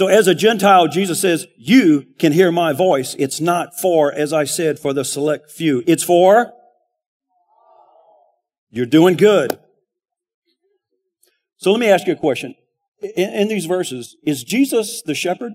So 0.00 0.06
as 0.06 0.26
a 0.26 0.34
Gentile, 0.34 0.88
Jesus 0.88 1.20
says, 1.20 1.46
you 1.58 2.06
can 2.18 2.32
hear 2.32 2.50
my 2.50 2.72
voice. 2.72 3.14
It's 3.18 3.38
not 3.38 3.78
for, 3.78 4.10
as 4.10 4.32
I 4.32 4.44
said, 4.44 4.78
for 4.78 4.94
the 4.94 5.04
select 5.04 5.50
few. 5.50 5.84
It's 5.86 6.02
for 6.02 6.54
you're 8.70 8.86
doing 8.86 9.18
good. 9.18 9.58
So 11.58 11.70
let 11.70 11.80
me 11.80 11.88
ask 11.90 12.06
you 12.06 12.14
a 12.14 12.16
question. 12.16 12.54
In, 13.14 13.28
in 13.28 13.48
these 13.48 13.66
verses, 13.66 14.16
is 14.24 14.42
Jesus 14.42 15.02
the 15.02 15.14
shepherd? 15.14 15.52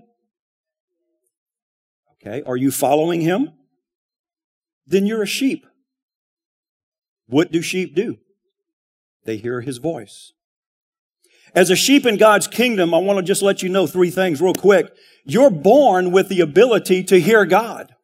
Okay. 2.22 2.44
Are 2.46 2.56
you 2.56 2.70
following 2.70 3.22
him? 3.22 3.50
Then 4.86 5.06
you're 5.06 5.24
a 5.24 5.26
sheep. 5.26 5.66
What 7.26 7.50
do 7.50 7.60
sheep 7.62 7.96
do? 7.96 8.18
They 9.24 9.38
hear 9.38 9.62
his 9.62 9.78
voice. 9.78 10.34
As 11.56 11.70
a 11.70 11.74
sheep 11.74 12.04
in 12.04 12.18
God's 12.18 12.46
kingdom, 12.46 12.92
I 12.92 12.98
want 12.98 13.16
to 13.16 13.22
just 13.22 13.40
let 13.40 13.62
you 13.62 13.70
know 13.70 13.86
three 13.86 14.10
things 14.10 14.42
real 14.42 14.52
quick. 14.52 14.94
You're 15.24 15.50
born 15.50 16.12
with 16.12 16.28
the 16.28 16.42
ability 16.42 17.02
to 17.04 17.18
hear 17.18 17.46
God. 17.46 17.94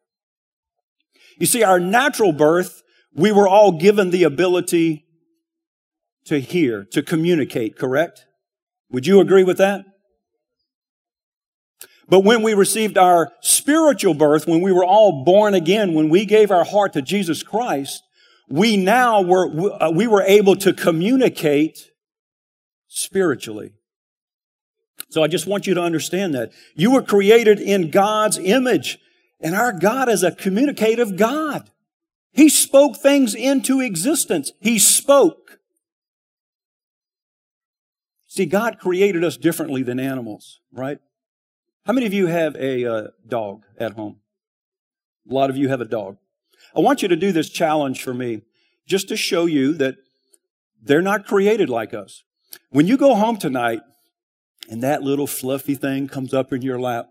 You 1.37 1.45
see, 1.45 1.63
our 1.63 1.79
natural 1.79 2.33
birth, 2.33 2.81
we 3.13 3.31
were 3.31 3.47
all 3.47 3.73
given 3.73 4.09
the 4.09 4.23
ability 4.23 5.05
to 6.25 6.41
hear, 6.41 6.83
to 6.93 7.03
communicate, 7.03 7.77
correct? 7.77 8.25
Would 8.89 9.05
you 9.05 9.19
agree 9.19 9.43
with 9.43 9.59
that? 9.59 9.85
But 12.09 12.21
when 12.21 12.41
we 12.41 12.55
received 12.55 12.97
our 12.97 13.33
spiritual 13.41 14.15
birth, 14.15 14.47
when 14.47 14.61
we 14.61 14.71
were 14.71 14.85
all 14.85 15.23
born 15.23 15.53
again, 15.53 15.93
when 15.93 16.09
we 16.09 16.25
gave 16.25 16.49
our 16.49 16.65
heart 16.65 16.93
to 16.93 17.03
Jesus 17.03 17.43
Christ, 17.43 18.01
we 18.49 18.77
now 18.77 19.21
were, 19.21 19.47
uh, 19.79 19.91
we 19.91 20.07
were 20.07 20.23
able 20.23 20.55
to 20.55 20.73
communicate 20.73 21.92
spiritually. 22.93 23.73
So 25.09 25.23
I 25.23 25.27
just 25.27 25.47
want 25.47 25.65
you 25.65 25.73
to 25.73 25.81
understand 25.81 26.35
that. 26.35 26.51
You 26.75 26.91
were 26.91 27.01
created 27.01 27.59
in 27.59 27.89
God's 27.89 28.37
image, 28.37 28.99
and 29.41 29.55
our 29.55 29.73
God 29.73 30.09
is 30.09 30.23
a 30.23 30.31
communicative 30.31 31.17
God. 31.17 31.71
He 32.31 32.49
spoke 32.49 32.97
things 32.97 33.33
into 33.33 33.81
existence. 33.81 34.51
He 34.59 34.77
spoke. 34.77 35.59
See, 38.27 38.45
God 38.45 38.79
created 38.79 39.23
us 39.23 39.37
differently 39.37 39.83
than 39.83 39.99
animals, 39.99 40.59
right? 40.71 40.99
How 41.85 41.93
many 41.93 42.05
of 42.05 42.13
you 42.13 42.27
have 42.27 42.55
a 42.55 42.85
uh, 42.85 43.07
dog 43.27 43.63
at 43.79 43.93
home? 43.93 44.19
A 45.29 45.33
lot 45.33 45.49
of 45.49 45.57
you 45.57 45.69
have 45.69 45.81
a 45.81 45.85
dog. 45.85 46.17
I 46.75 46.79
want 46.79 47.01
you 47.01 47.07
to 47.07 47.15
do 47.15 47.31
this 47.31 47.49
challenge 47.49 48.03
for 48.03 48.13
me 48.13 48.41
just 48.87 49.07
to 49.09 49.17
show 49.17 49.45
you 49.45 49.73
that 49.73 49.95
they're 50.81 51.01
not 51.01 51.25
created 51.25 51.69
like 51.69 51.93
us. 51.93 52.23
When 52.73 52.87
you 52.87 52.97
go 52.97 53.13
home 53.13 53.37
tonight 53.37 53.81
and 54.67 54.81
that 54.81 55.03
little 55.03 55.27
fluffy 55.27 55.75
thing 55.75 56.07
comes 56.07 56.33
up 56.33 56.51
in 56.51 56.63
your 56.63 56.79
lap, 56.79 57.07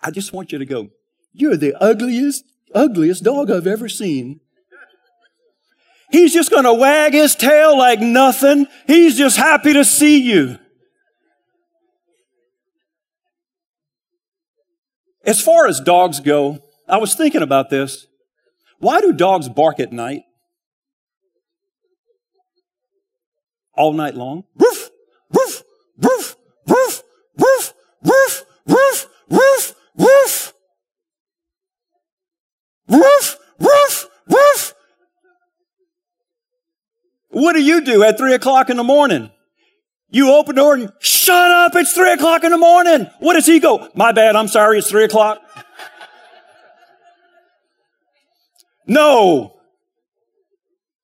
I 0.00 0.12
just 0.12 0.32
want 0.32 0.52
you 0.52 0.58
to 0.58 0.64
go, 0.64 0.90
You're 1.32 1.56
the 1.56 1.74
ugliest, 1.82 2.44
ugliest 2.72 3.24
dog 3.24 3.50
I've 3.50 3.66
ever 3.66 3.88
seen. 3.88 4.38
He's 6.12 6.32
just 6.32 6.52
going 6.52 6.62
to 6.62 6.72
wag 6.72 7.12
his 7.12 7.34
tail 7.34 7.76
like 7.76 8.00
nothing. 8.00 8.68
He's 8.86 9.18
just 9.18 9.36
happy 9.36 9.72
to 9.72 9.84
see 9.84 10.22
you. 10.22 10.60
As 15.24 15.40
far 15.40 15.66
as 15.66 15.80
dogs 15.80 16.20
go, 16.20 16.60
I 16.88 16.98
was 16.98 17.16
thinking 17.16 17.42
about 17.42 17.68
this. 17.68 18.06
Why 18.78 19.00
do 19.00 19.12
dogs 19.12 19.48
bark 19.48 19.80
at 19.80 19.92
night? 19.92 20.22
All 23.78 23.92
night 23.92 24.16
long? 24.16 24.42
Woof, 24.56 24.90
woof, 25.30 25.62
woof, 25.98 26.34
woof, 26.66 27.04
woof, 27.36 27.74
woof, 28.02 28.44
woof, 28.66 29.06
woof, 29.28 29.74
woof. 29.94 30.52
Woof, 32.88 33.36
woof, 33.60 34.08
woof. 34.26 34.74
What 37.28 37.52
do 37.52 37.62
you 37.62 37.80
do 37.82 38.02
at 38.02 38.18
three 38.18 38.34
o'clock 38.34 38.68
in 38.68 38.76
the 38.76 38.82
morning? 38.82 39.30
You 40.10 40.32
open 40.32 40.56
the 40.56 40.62
door 40.62 40.74
and 40.74 40.92
shut 40.98 41.50
up, 41.52 41.76
it's 41.76 41.92
three 41.92 42.12
o'clock 42.12 42.42
in 42.42 42.50
the 42.50 42.58
morning. 42.58 43.08
What 43.20 43.34
does 43.34 43.46
he 43.46 43.60
go? 43.60 43.88
My 43.94 44.10
bad, 44.10 44.34
I'm 44.34 44.48
sorry, 44.48 44.78
it's 44.78 44.90
three 44.90 45.04
o'clock. 45.04 45.40
no. 48.88 49.54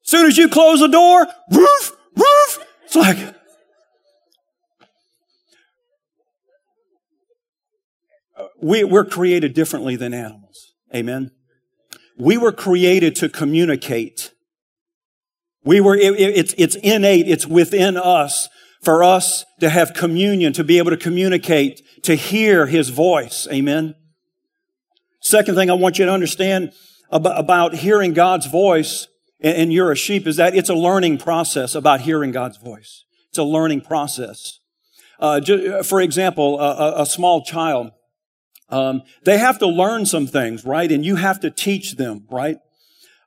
Soon 0.03 0.27
as 0.27 0.37
you 0.37 0.49
close 0.49 0.81
the 0.81 0.89
door, 0.89 1.29
roof. 1.53 1.93
It's 2.95 3.05
like, 3.05 3.35
uh, 8.39 8.47
we, 8.63 8.85
we're 8.85 9.05
created 9.05 9.53
differently 9.53 9.97
than 9.97 10.15
animals. 10.15 10.75
Amen. 10.95 11.33
We 12.17 12.39
were 12.39 12.53
created 12.53 13.17
to 13.17 13.29
communicate. 13.29 14.31
We 15.65 15.81
were, 15.81 15.97
it, 15.97 16.15
it's, 16.21 16.55
it's 16.57 16.77
innate. 16.77 17.27
It's 17.27 17.49
within 17.49 17.97
us 17.97 18.49
for 18.81 19.03
us 19.03 19.45
to 19.59 19.71
have 19.71 19.93
communion, 19.93 20.53
to 20.53 20.63
be 20.63 20.79
able 20.79 20.93
to 20.93 20.97
communicate, 20.97 21.81
to 22.05 22.15
hear 22.15 22.67
His 22.67 22.91
voice. 22.91 23.49
Amen. 23.51 23.97
Second 25.21 25.57
thing 25.57 25.69
I 25.69 25.75
want 25.75 25.99
you 25.99 26.05
to 26.05 26.13
understand 26.13 26.73
about, 27.11 27.41
about 27.41 27.75
hearing 27.75 28.13
God's 28.13 28.47
voice, 28.47 29.09
and, 29.45 29.73
you're 29.73 29.93
a 29.93 29.97
sheep, 29.97 30.27
is 30.27 30.37
that 30.37 30.55
it's 30.55 30.71
a 30.71 30.75
learning 30.75 31.19
process 31.19 31.75
about 31.75 32.01
hearing 32.01 32.33
God's 32.33 32.57
voice. 32.57 33.05
It's 33.29 33.39
a 33.39 33.45
learning 33.45 33.83
process. 33.83 34.61
Uh, 35.21 35.41
for 35.83 36.01
example, 36.01 36.61
a, 36.61 37.03
a 37.03 37.07
small 37.07 37.43
child, 37.45 37.93
um, 38.71 39.03
they 39.25 39.39
have 39.39 39.59
to 39.59 39.67
learn 39.67 40.07
some 40.07 40.27
things, 40.27 40.65
right? 40.65 40.91
And 40.91 41.05
you 41.05 41.17
have 41.17 41.41
to 41.41 41.51
teach 41.51 41.97
them, 41.97 42.27
right? 42.31 42.57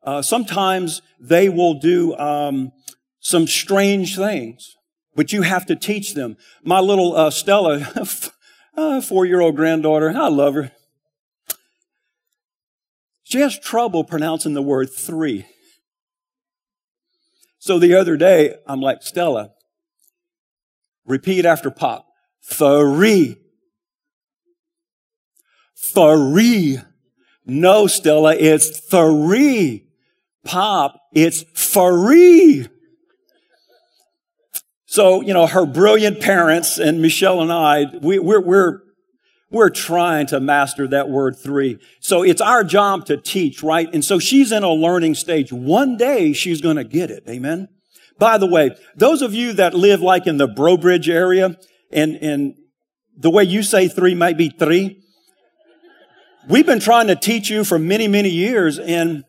Uh, 0.04 0.22
sometimes 0.22 1.02
they 1.20 1.50
will 1.50 1.76
do 1.76 2.18
um, 2.18 2.72
some 3.20 3.48
strange 3.48 4.16
things 4.16 4.78
but 5.18 5.34
you 5.34 5.42
have 5.42 5.66
to 5.66 5.76
teach 5.76 6.14
them. 6.14 6.38
My 6.64 6.80
little 6.80 7.16
uh, 7.16 7.32
Stella, 7.32 7.92
uh, 8.78 9.02
four-year-old 9.02 9.56
granddaughter, 9.58 10.14
I 10.16 10.30
love 10.30 10.54
her. 10.54 10.72
She 13.24 13.40
has 13.40 13.60
trouble 13.60 14.06
pronouncing 14.06 14.54
the 14.54 14.62
word 14.62 14.90
three. 14.94 15.48
So 17.60 17.80
the 17.80 17.96
other 17.96 18.18
day, 18.18 18.56
I'm 18.68 18.82
like, 18.82 19.02
Stella, 19.02 19.52
repeat 21.06 21.46
after 21.46 21.72
Pop. 21.72 22.08
Three. 22.44 23.38
Three. 25.76 26.80
No, 27.46 27.88
Stella, 27.88 28.36
it's 28.36 28.80
three. 28.80 29.88
Pop, 30.44 31.00
it's 31.14 31.44
free. 31.54 32.68
So, 34.86 35.22
you 35.22 35.34
know, 35.34 35.48
her 35.48 35.66
brilliant 35.66 36.22
parents 36.22 36.78
and 36.78 37.02
Michelle 37.02 37.42
and 37.42 37.52
I, 37.52 37.86
we, 38.02 38.20
we're, 38.20 38.40
we're, 38.40 38.82
we're 39.50 39.70
trying 39.70 40.28
to 40.28 40.40
master 40.40 40.88
that 40.88 41.10
word 41.10 41.38
three. 41.38 41.80
So 42.00 42.24
it's 42.24 42.42
our 42.42 42.64
job 42.64 43.06
to 43.06 43.18
teach, 43.18 43.64
right? 43.64 43.90
And 43.94 44.04
so 44.04 44.20
she's 44.20 44.52
in 44.52 44.64
a 44.64 44.72
learning 44.72 45.16
stage. 45.16 45.54
One 45.54 45.96
day 45.96 46.34
she's 46.34 46.60
going 46.60 46.76
to 46.76 46.84
get 46.84 47.10
it. 47.10 47.24
Amen. 47.30 47.70
By 48.20 48.38
the 48.38 48.48
way, 48.48 48.76
those 48.96 49.22
of 49.22 49.34
you 49.34 49.54
that 49.54 49.74
live 49.74 50.02
like 50.02 50.28
in 50.28 50.38
the 50.38 50.48
Breaux 50.48 50.78
Bridge 50.78 51.08
area 51.08 51.58
and, 51.92 52.16
and 52.16 52.56
the 53.16 53.30
way 53.30 53.44
you 53.44 53.64
say 53.64 53.88
three 53.88 54.16
might 54.16 54.38
be 54.38 54.50
three. 54.50 55.02
We've 56.50 56.66
been 56.66 56.80
trying 56.80 57.08
to 57.08 57.16
teach 57.16 57.50
you 57.50 57.64
for 57.64 57.80
many, 57.80 58.08
many 58.08 58.30
years 58.30 58.80
and 58.80 59.24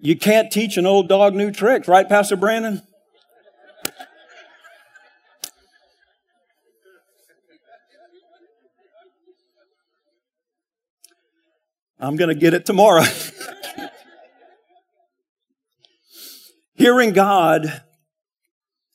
you 0.00 0.16
can't 0.16 0.50
teach 0.50 0.76
an 0.76 0.86
old 0.86 1.08
dog 1.08 1.34
new 1.34 1.50
tricks, 1.50 1.88
right, 1.88 2.08
Pastor 2.08 2.36
Brandon? 2.36 2.82
I'm 12.00 12.16
going 12.16 12.28
to 12.28 12.34
get 12.34 12.54
it 12.54 12.64
tomorrow. 12.64 13.02
Hearing 16.74 17.12
God 17.12 17.82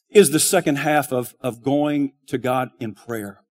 is 0.10 0.29
the 0.29 0.39
second 0.39 0.77
half 0.77 1.12
of, 1.12 1.36
of 1.41 1.62
going 1.62 2.13
to 2.27 2.38
God 2.38 2.69
in 2.79 2.93
prayer. 2.93 3.41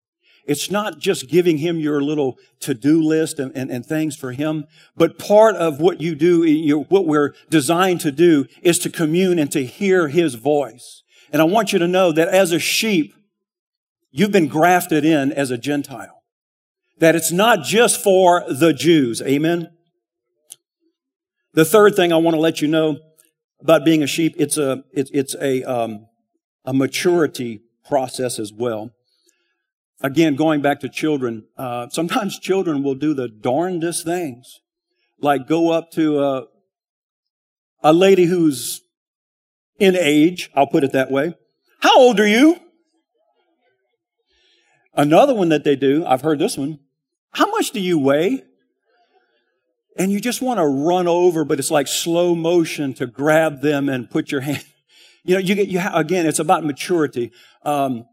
It's 0.45 0.71
not 0.71 0.99
just 0.99 1.29
giving 1.29 1.59
him 1.59 1.79
your 1.79 2.01
little 2.01 2.37
to-do 2.61 3.01
list 3.01 3.39
and, 3.39 3.51
and, 3.55 3.69
and, 3.69 3.85
things 3.85 4.17
for 4.17 4.31
him, 4.33 4.65
but 4.95 5.17
part 5.17 5.55
of 5.55 5.79
what 5.79 6.01
you 6.01 6.15
do, 6.15 6.43
you 6.43 6.81
what 6.89 7.05
we're 7.05 7.33
designed 7.49 8.01
to 8.01 8.11
do 8.11 8.45
is 8.61 8.77
to 8.79 8.89
commune 8.89 9.39
and 9.39 9.51
to 9.51 9.65
hear 9.65 10.09
his 10.09 10.35
voice. 10.35 11.03
And 11.31 11.41
I 11.41 11.45
want 11.45 11.71
you 11.71 11.79
to 11.79 11.87
know 11.87 12.11
that 12.11 12.27
as 12.27 12.51
a 12.51 12.59
sheep, 12.59 13.13
you've 14.11 14.33
been 14.33 14.47
grafted 14.47 15.05
in 15.05 15.31
as 15.31 15.49
a 15.49 15.57
Gentile. 15.57 16.22
That 17.03 17.17
it's 17.17 17.33
not 17.33 17.63
just 17.63 18.01
for 18.01 18.45
the 18.47 18.71
Jews. 18.71 19.21
Amen. 19.23 19.69
The 21.53 21.65
third 21.65 21.97
thing 21.97 22.13
I 22.13 22.15
want 22.15 22.33
to 22.33 22.39
let 22.39 22.61
you 22.61 22.69
know 22.69 22.97
about 23.59 23.83
being 23.83 24.01
a 24.03 24.07
sheep, 24.07 24.35
it's 24.37 24.57
a, 24.57 24.85
it, 24.93 25.09
it's 25.11 25.35
a, 25.41 25.63
um, 25.63 26.07
a 26.63 26.73
maturity 26.73 27.59
process 27.85 28.39
as 28.39 28.53
well. 28.53 28.91
Again, 29.99 30.37
going 30.37 30.61
back 30.61 30.79
to 30.79 30.87
children, 30.87 31.43
uh, 31.57 31.89
sometimes 31.89 32.39
children 32.39 32.83
will 32.83 32.95
do 32.95 33.13
the 33.13 33.27
darndest 33.27 34.05
things, 34.05 34.61
like 35.19 35.45
go 35.45 35.71
up 35.71 35.91
to 35.91 36.23
a, 36.23 36.45
a 37.83 37.91
lady 37.91 38.27
who's 38.27 38.79
in 39.77 39.97
age, 39.97 40.49
I'll 40.55 40.67
put 40.67 40.85
it 40.85 40.93
that 40.93 41.11
way. 41.11 41.35
How 41.81 41.99
old 41.99 42.17
are 42.21 42.25
you? 42.25 42.61
Another 44.93 45.35
one 45.35 45.49
that 45.49 45.65
they 45.65 45.75
do, 45.75 46.05
I've 46.05 46.21
heard 46.21 46.39
this 46.39 46.57
one. 46.57 46.79
How 47.33 47.49
much 47.49 47.71
do 47.71 47.79
you 47.79 47.97
weigh? 47.97 48.43
And 49.97 50.11
you 50.11 50.19
just 50.19 50.41
want 50.41 50.59
to 50.59 50.65
run 50.65 51.07
over, 51.07 51.43
but 51.45 51.59
it's 51.59 51.69
like 51.69 51.87
slow 51.87 52.33
motion 52.33 52.93
to 52.95 53.05
grab 53.05 53.61
them 53.61 53.89
and 53.89 54.09
put 54.09 54.31
your 54.31 54.41
hand. 54.41 54.63
You 55.25 55.35
know, 55.35 55.39
you 55.39 55.55
get, 55.55 55.69
you 55.69 55.81
again, 55.93 56.25
it's 56.25 56.39
about 56.39 56.65
maturity. 56.65 57.31
Um, 57.63 58.03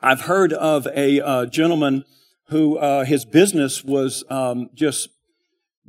I've 0.00 0.20
heard 0.20 0.52
of 0.52 0.86
a 0.94 1.20
uh, 1.20 1.46
gentleman 1.46 2.04
who 2.50 2.78
uh, 2.78 3.04
his 3.04 3.24
business 3.24 3.82
was 3.82 4.22
um, 4.30 4.70
just 4.72 5.08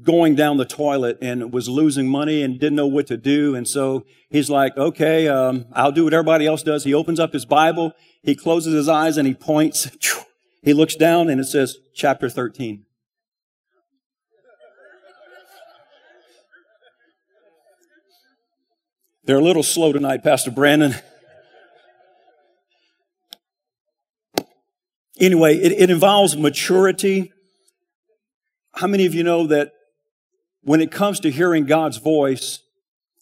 going 0.01 0.33
down 0.33 0.57
the 0.57 0.65
toilet 0.65 1.19
and 1.21 1.53
was 1.53 1.69
losing 1.69 2.07
money 2.07 2.41
and 2.41 2.59
didn't 2.59 2.77
know 2.77 2.87
what 2.87 3.05
to 3.07 3.17
do. 3.17 3.53
And 3.53 3.67
so 3.67 4.07
he's 4.31 4.49
like, 4.49 4.75
okay, 4.75 5.27
um, 5.27 5.65
I'll 5.73 5.91
do 5.91 6.05
what 6.05 6.15
everybody 6.15 6.47
else 6.47 6.63
does. 6.63 6.83
He 6.83 6.95
opens 6.95 7.19
up 7.19 7.33
his 7.33 7.45
Bible, 7.45 7.93
he 8.23 8.35
closes 8.35 8.73
his 8.73 8.89
eyes 8.89 9.17
and 9.17 9.27
he 9.27 9.35
points. 9.35 9.91
He 10.65 10.73
looks 10.73 10.95
down 10.95 11.29
and 11.29 11.39
it 11.39 11.45
says 11.45 11.77
chapter 11.93 12.27
13. 12.27 12.85
They're 19.25 19.37
a 19.37 19.43
little 19.43 19.61
slow 19.61 19.93
tonight, 19.93 20.23
Pastor 20.23 20.49
Brandon. 20.49 20.95
Anyway, 25.19 25.55
it, 25.55 25.71
it 25.71 25.89
involves 25.91 26.35
maturity. 26.35 27.31
How 28.73 28.87
many 28.87 29.05
of 29.05 29.13
you 29.13 29.23
know 29.23 29.45
that 29.45 29.71
when 30.63 30.81
it 30.81 30.91
comes 30.91 31.19
to 31.21 31.29
hearing 31.29 31.65
God's 31.65 31.97
voice, 31.97 32.59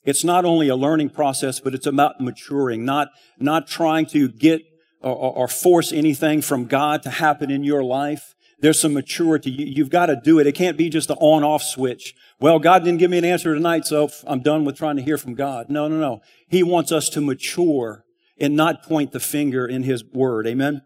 it's 0.06 0.24
not 0.24 0.46
only 0.46 0.70
a 0.70 0.78
learning 0.78 1.10
process, 1.10 1.60
but 1.60 1.76
it's 1.76 1.86
about 1.86 2.22
maturing, 2.22 2.86
not, 2.86 3.10
not 3.38 3.68
trying 3.68 4.06
to 4.08 4.30
get 4.30 4.62
or, 5.04 5.36
or 5.36 5.48
force 5.48 5.92
anything 5.92 6.42
from 6.42 6.66
God 6.66 7.04
to 7.04 7.10
happen 7.10 7.52
in 7.52 7.64
your 7.64 7.84
life. 7.84 8.34
There's 8.60 8.80
some 8.80 8.94
maturity. 8.94 9.52
You, 9.52 9.84
have 9.84 9.92
got 9.92 10.06
to 10.06 10.16
do 10.16 10.40
it. 10.40 10.48
It 10.48 10.54
can't 10.54 10.78
be 10.78 10.90
just 10.90 11.10
the 11.10 11.16
on 11.16 11.44
off 11.44 11.62
switch. 11.62 12.16
Well, 12.40 12.60
God 12.60 12.86
didn't 12.86 13.00
give 13.00 13.12
me 13.12 13.18
an 13.18 13.26
answer 13.26 13.54
tonight, 13.54 13.86
so 13.86 14.10
I'm 14.26 14.42
done 14.42 14.64
with 14.64 14.78
trying 14.78 14.96
to 14.96 15.02
hear 15.02 15.18
from 15.18 15.34
God. 15.34 15.70
No, 15.70 15.90
no, 15.90 15.98
no. 15.98 16.22
He 16.48 16.64
wants 16.64 16.92
us 16.92 17.10
to 17.10 17.22
mature 17.22 18.06
and 18.40 18.56
not 18.56 18.84
point 18.84 19.12
the 19.12 19.20
finger 19.20 19.68
in 19.68 19.84
His 19.84 20.04
Word. 20.06 20.48
Amen? 20.48 20.82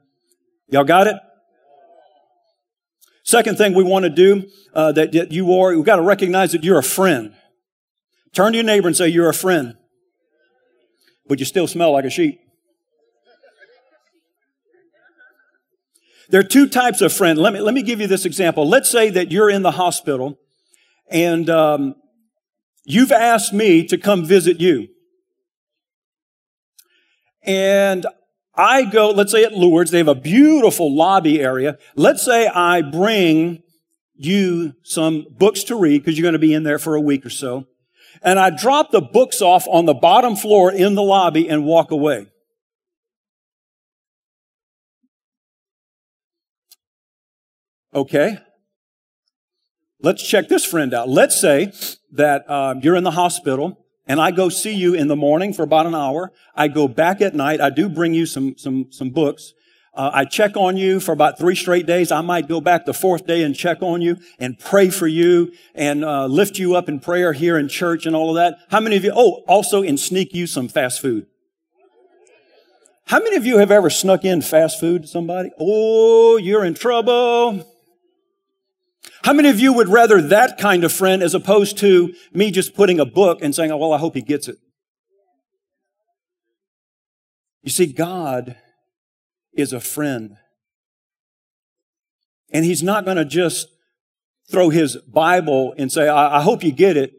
Y'all 0.69 0.83
got 0.83 1.05
it? 1.05 1.17
Second 3.23 3.57
thing 3.57 3.75
we 3.75 3.83
want 3.83 4.03
to 4.03 4.09
do 4.09 4.47
uh, 4.73 4.91
that, 4.93 5.11
that 5.11 5.31
you 5.31 5.53
are, 5.53 5.75
we've 5.75 5.85
got 5.85 5.97
to 5.97 6.01
recognize 6.01 6.53
that 6.53 6.63
you're 6.63 6.79
a 6.79 6.83
friend. 6.83 7.35
Turn 8.33 8.53
to 8.53 8.57
your 8.57 8.65
neighbor 8.65 8.87
and 8.87 8.97
say, 8.97 9.07
You're 9.07 9.29
a 9.29 9.33
friend. 9.33 9.75
But 11.27 11.39
you 11.39 11.45
still 11.45 11.67
smell 11.67 11.91
like 11.91 12.05
a 12.05 12.09
sheep. 12.09 12.39
There 16.29 16.41
are 16.41 16.43
two 16.43 16.67
types 16.67 17.01
of 17.01 17.13
friend. 17.13 17.39
Let 17.39 17.53
me, 17.53 17.61
let 17.61 17.73
me 17.73 17.81
give 17.81 18.01
you 18.01 18.07
this 18.07 18.25
example. 18.25 18.67
Let's 18.67 18.89
say 18.89 19.09
that 19.11 19.31
you're 19.31 19.49
in 19.49 19.61
the 19.61 19.71
hospital 19.71 20.37
and 21.09 21.49
um, 21.49 21.95
you've 22.83 23.11
asked 23.11 23.53
me 23.53 23.85
to 23.87 23.97
come 23.97 24.25
visit 24.25 24.59
you. 24.59 24.89
And 27.43 28.05
I 28.55 28.83
go, 28.83 29.11
let's 29.11 29.31
say 29.31 29.45
at 29.45 29.53
Lourdes, 29.53 29.91
they 29.91 29.99
have 29.99 30.07
a 30.09 30.15
beautiful 30.15 30.93
lobby 30.93 31.39
area. 31.39 31.77
Let's 31.95 32.25
say 32.25 32.47
I 32.47 32.81
bring 32.81 33.63
you 34.15 34.73
some 34.83 35.27
books 35.29 35.63
to 35.65 35.75
read 35.75 35.99
because 35.99 36.17
you're 36.17 36.23
going 36.23 36.33
to 36.33 36.39
be 36.39 36.53
in 36.53 36.63
there 36.63 36.79
for 36.79 36.95
a 36.95 37.01
week 37.01 37.25
or 37.25 37.29
so. 37.29 37.67
And 38.21 38.39
I 38.39 38.49
drop 38.49 38.91
the 38.91 39.01
books 39.01 39.41
off 39.41 39.65
on 39.69 39.85
the 39.85 39.93
bottom 39.93 40.35
floor 40.35 40.71
in 40.71 40.95
the 40.95 41.03
lobby 41.03 41.47
and 41.47 41.63
walk 41.65 41.91
away. 41.91 42.27
Okay. 47.97 48.37
Let's 50.03 50.21
check 50.21 50.49
this 50.49 50.63
friend 50.63 50.93
out. 50.93 51.09
Let's 51.09 51.41
say 51.41 51.71
that 52.11 52.47
uh, 52.47 52.75
you're 52.79 52.95
in 52.95 53.03
the 53.03 53.09
hospital 53.09 53.87
and 54.05 54.21
I 54.21 54.29
go 54.29 54.49
see 54.49 54.75
you 54.75 54.93
in 54.93 55.07
the 55.07 55.15
morning 55.15 55.51
for 55.51 55.63
about 55.63 55.87
an 55.87 55.95
hour. 55.95 56.31
I 56.53 56.67
go 56.67 56.87
back 56.87 57.21
at 57.21 57.33
night. 57.33 57.59
I 57.59 57.71
do 57.71 57.89
bring 57.89 58.13
you 58.13 58.27
some, 58.27 58.55
some, 58.55 58.91
some 58.91 59.09
books. 59.09 59.53
Uh, 59.95 60.11
I 60.13 60.25
check 60.25 60.55
on 60.55 60.77
you 60.77 60.99
for 60.99 61.11
about 61.11 61.39
three 61.39 61.55
straight 61.55 61.87
days. 61.87 62.11
I 62.11 62.21
might 62.21 62.47
go 62.47 62.61
back 62.61 62.85
the 62.85 62.93
fourth 62.93 63.25
day 63.25 63.41
and 63.41 63.55
check 63.55 63.81
on 63.81 64.03
you 64.03 64.17
and 64.37 64.59
pray 64.59 64.91
for 64.91 65.07
you 65.07 65.51
and 65.73 66.05
uh, 66.05 66.27
lift 66.27 66.59
you 66.59 66.75
up 66.75 66.87
in 66.87 66.99
prayer 66.99 67.33
here 67.33 67.57
in 67.57 67.67
church 67.67 68.05
and 68.05 68.15
all 68.15 68.29
of 68.29 68.35
that. 68.35 68.59
How 68.69 68.79
many 68.79 68.95
of 68.97 69.05
you? 69.05 69.11
Oh, 69.15 69.43
also 69.47 69.81
and 69.81 69.99
sneak 69.99 70.35
you 70.35 70.45
some 70.45 70.67
fast 70.67 71.01
food. 71.01 71.25
How 73.05 73.17
many 73.17 73.37
of 73.37 73.47
you 73.47 73.57
have 73.57 73.71
ever 73.71 73.89
snuck 73.89 74.23
in 74.23 74.43
fast 74.43 74.79
food 74.79 75.01
to 75.01 75.07
somebody? 75.07 75.49
Oh, 75.59 76.37
you're 76.37 76.63
in 76.63 76.75
trouble. 76.75 77.65
How 79.27 79.33
many 79.33 79.49
of 79.49 79.59
you 79.59 79.73
would 79.73 79.89
rather 79.89 80.21
that 80.21 80.57
kind 80.57 80.85
of 80.85 80.93
friend 80.93 81.21
as 81.21 81.33
opposed 81.33 81.77
to 81.79 82.13
me 82.31 82.49
just 82.49 82.73
putting 82.73 82.97
a 82.97 83.05
book 83.05 83.39
and 83.41 83.53
saying, 83.53 83.71
oh, 83.71 83.75
well, 83.75 83.91
I 83.91 83.97
hope 83.97 84.15
he 84.15 84.21
gets 84.21 84.47
it? 84.47 84.55
You 87.61 87.69
see, 87.69 87.87
God 87.87 88.55
is 89.51 89.73
a 89.73 89.81
friend. 89.81 90.37
And 92.53 92.63
he's 92.63 92.81
not 92.81 93.03
going 93.03 93.17
to 93.17 93.25
just 93.25 93.67
throw 94.49 94.69
his 94.69 94.95
Bible 94.95 95.75
and 95.77 95.91
say, 95.91 96.07
I-, 96.07 96.37
I 96.37 96.41
hope 96.41 96.63
you 96.63 96.71
get 96.71 96.95
it 96.95 97.11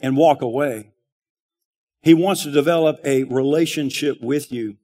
and 0.00 0.16
walk 0.16 0.40
away. 0.40 0.92
He 2.00 2.14
wants 2.14 2.42
to 2.44 2.50
develop 2.50 3.00
a 3.04 3.24
relationship 3.24 4.22
with 4.22 4.50
you. 4.50 4.78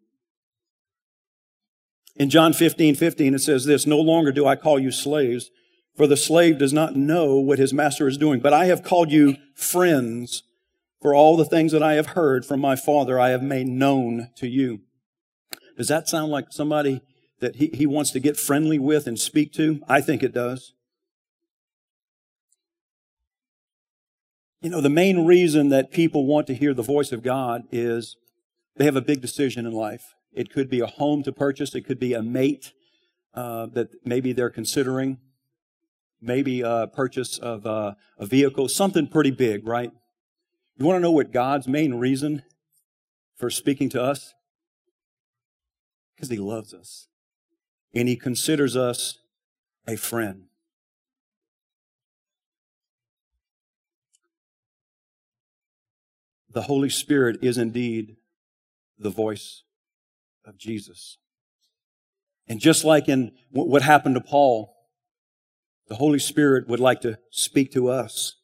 In 2.16 2.28
John 2.28 2.52
15, 2.52 2.96
15, 2.96 3.34
it 3.34 3.38
says 3.38 3.64
this, 3.64 3.86
No 3.86 3.98
longer 3.98 4.30
do 4.30 4.46
I 4.46 4.56
call 4.56 4.78
you 4.78 4.90
slaves, 4.90 5.50
for 5.96 6.06
the 6.06 6.16
slave 6.16 6.58
does 6.58 6.72
not 6.72 6.96
know 6.96 7.36
what 7.36 7.58
his 7.58 7.72
master 7.72 8.08
is 8.08 8.18
doing. 8.18 8.40
But 8.40 8.52
I 8.52 8.66
have 8.66 8.82
called 8.82 9.10
you 9.10 9.36
friends, 9.54 10.42
for 11.00 11.14
all 11.14 11.36
the 11.36 11.44
things 11.44 11.70
that 11.72 11.82
I 11.82 11.94
have 11.94 12.08
heard 12.08 12.46
from 12.46 12.60
my 12.60 12.76
Father 12.76 13.20
I 13.20 13.28
have 13.28 13.42
made 13.42 13.66
known 13.66 14.30
to 14.36 14.48
you. 14.48 14.80
Does 15.76 15.88
that 15.88 16.08
sound 16.08 16.32
like 16.32 16.46
somebody 16.50 17.02
that 17.40 17.56
he, 17.56 17.70
he 17.74 17.84
wants 17.84 18.10
to 18.12 18.20
get 18.20 18.38
friendly 18.38 18.78
with 18.78 19.06
and 19.06 19.18
speak 19.18 19.52
to? 19.52 19.82
I 19.86 20.00
think 20.00 20.22
it 20.22 20.32
does. 20.32 20.72
You 24.62 24.70
know, 24.70 24.80
the 24.80 24.88
main 24.88 25.26
reason 25.26 25.68
that 25.68 25.92
people 25.92 26.24
want 26.24 26.46
to 26.46 26.54
hear 26.54 26.72
the 26.72 26.82
voice 26.82 27.12
of 27.12 27.22
God 27.22 27.64
is 27.70 28.16
they 28.76 28.86
have 28.86 28.96
a 28.96 29.02
big 29.02 29.20
decision 29.20 29.66
in 29.66 29.72
life. 29.72 30.14
It 30.32 30.50
could 30.50 30.70
be 30.70 30.80
a 30.80 30.86
home 30.86 31.22
to 31.24 31.32
purchase, 31.32 31.74
it 31.74 31.82
could 31.82 32.00
be 32.00 32.14
a 32.14 32.22
mate 32.22 32.72
uh, 33.34 33.66
that 33.74 33.90
maybe 34.06 34.32
they're 34.32 34.48
considering 34.48 35.18
maybe 36.24 36.62
a 36.62 36.88
purchase 36.92 37.38
of 37.38 37.66
a, 37.66 37.96
a 38.18 38.26
vehicle, 38.26 38.68
something 38.68 39.06
pretty 39.06 39.30
big, 39.30 39.66
right? 39.66 39.92
You 40.76 40.86
want 40.86 40.96
to 40.96 41.00
know 41.00 41.12
what 41.12 41.32
God's 41.32 41.68
main 41.68 41.94
reason 41.94 42.42
for 43.36 43.50
speaking 43.50 43.88
to 43.90 44.02
us? 44.02 44.34
Because 46.14 46.30
He 46.30 46.38
loves 46.38 46.74
us 46.74 47.08
and 47.94 48.08
He 48.08 48.16
considers 48.16 48.76
us 48.76 49.18
a 49.86 49.96
friend. 49.96 50.44
The 56.50 56.62
Holy 56.62 56.90
Spirit 56.90 57.38
is 57.42 57.58
indeed 57.58 58.16
the 58.98 59.10
voice 59.10 59.64
of 60.44 60.56
Jesus. 60.56 61.18
And 62.46 62.60
just 62.60 62.84
like 62.84 63.08
in 63.08 63.32
what 63.50 63.82
happened 63.82 64.14
to 64.14 64.20
Paul, 64.20 64.73
the 65.88 65.96
Holy 65.96 66.18
Spirit 66.18 66.68
would 66.68 66.80
like 66.80 67.00
to 67.02 67.18
speak 67.30 67.72
to 67.72 67.88
us. 67.88 68.36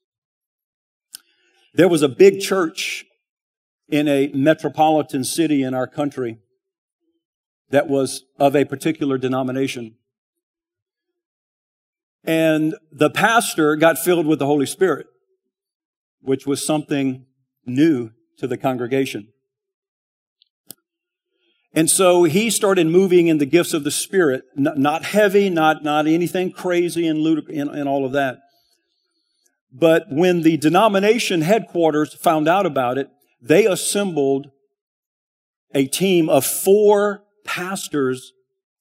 There 1.74 1.88
was 1.88 2.02
a 2.02 2.08
big 2.08 2.40
church 2.40 3.04
in 3.88 4.08
a 4.08 4.28
metropolitan 4.34 5.24
city 5.24 5.62
in 5.62 5.74
our 5.74 5.86
country 5.86 6.38
that 7.70 7.88
was 7.88 8.24
of 8.38 8.54
a 8.54 8.64
particular 8.64 9.18
denomination. 9.18 9.96
And 12.24 12.74
the 12.92 13.10
pastor 13.10 13.76
got 13.76 13.98
filled 13.98 14.26
with 14.26 14.38
the 14.38 14.46
Holy 14.46 14.66
Spirit, 14.66 15.06
which 16.20 16.46
was 16.46 16.66
something 16.66 17.26
new 17.64 18.10
to 18.38 18.46
the 18.46 18.56
congregation. 18.56 19.28
And 21.72 21.88
so 21.88 22.24
he 22.24 22.50
started 22.50 22.88
moving 22.88 23.28
in 23.28 23.38
the 23.38 23.46
gifts 23.46 23.72
of 23.72 23.84
the 23.84 23.90
Spirit, 23.92 24.42
not 24.56 25.04
heavy, 25.04 25.48
not, 25.48 25.84
not 25.84 26.06
anything 26.06 26.50
crazy 26.50 27.06
and, 27.06 27.20
ludic- 27.20 27.48
and, 27.48 27.70
and 27.70 27.88
all 27.88 28.04
of 28.04 28.12
that. 28.12 28.40
But 29.72 30.06
when 30.10 30.42
the 30.42 30.56
denomination 30.56 31.42
headquarters 31.42 32.14
found 32.14 32.48
out 32.48 32.66
about 32.66 32.98
it, 32.98 33.08
they 33.40 33.66
assembled 33.66 34.50
a 35.72 35.86
team 35.86 36.28
of 36.28 36.44
four 36.44 37.22
pastors 37.44 38.32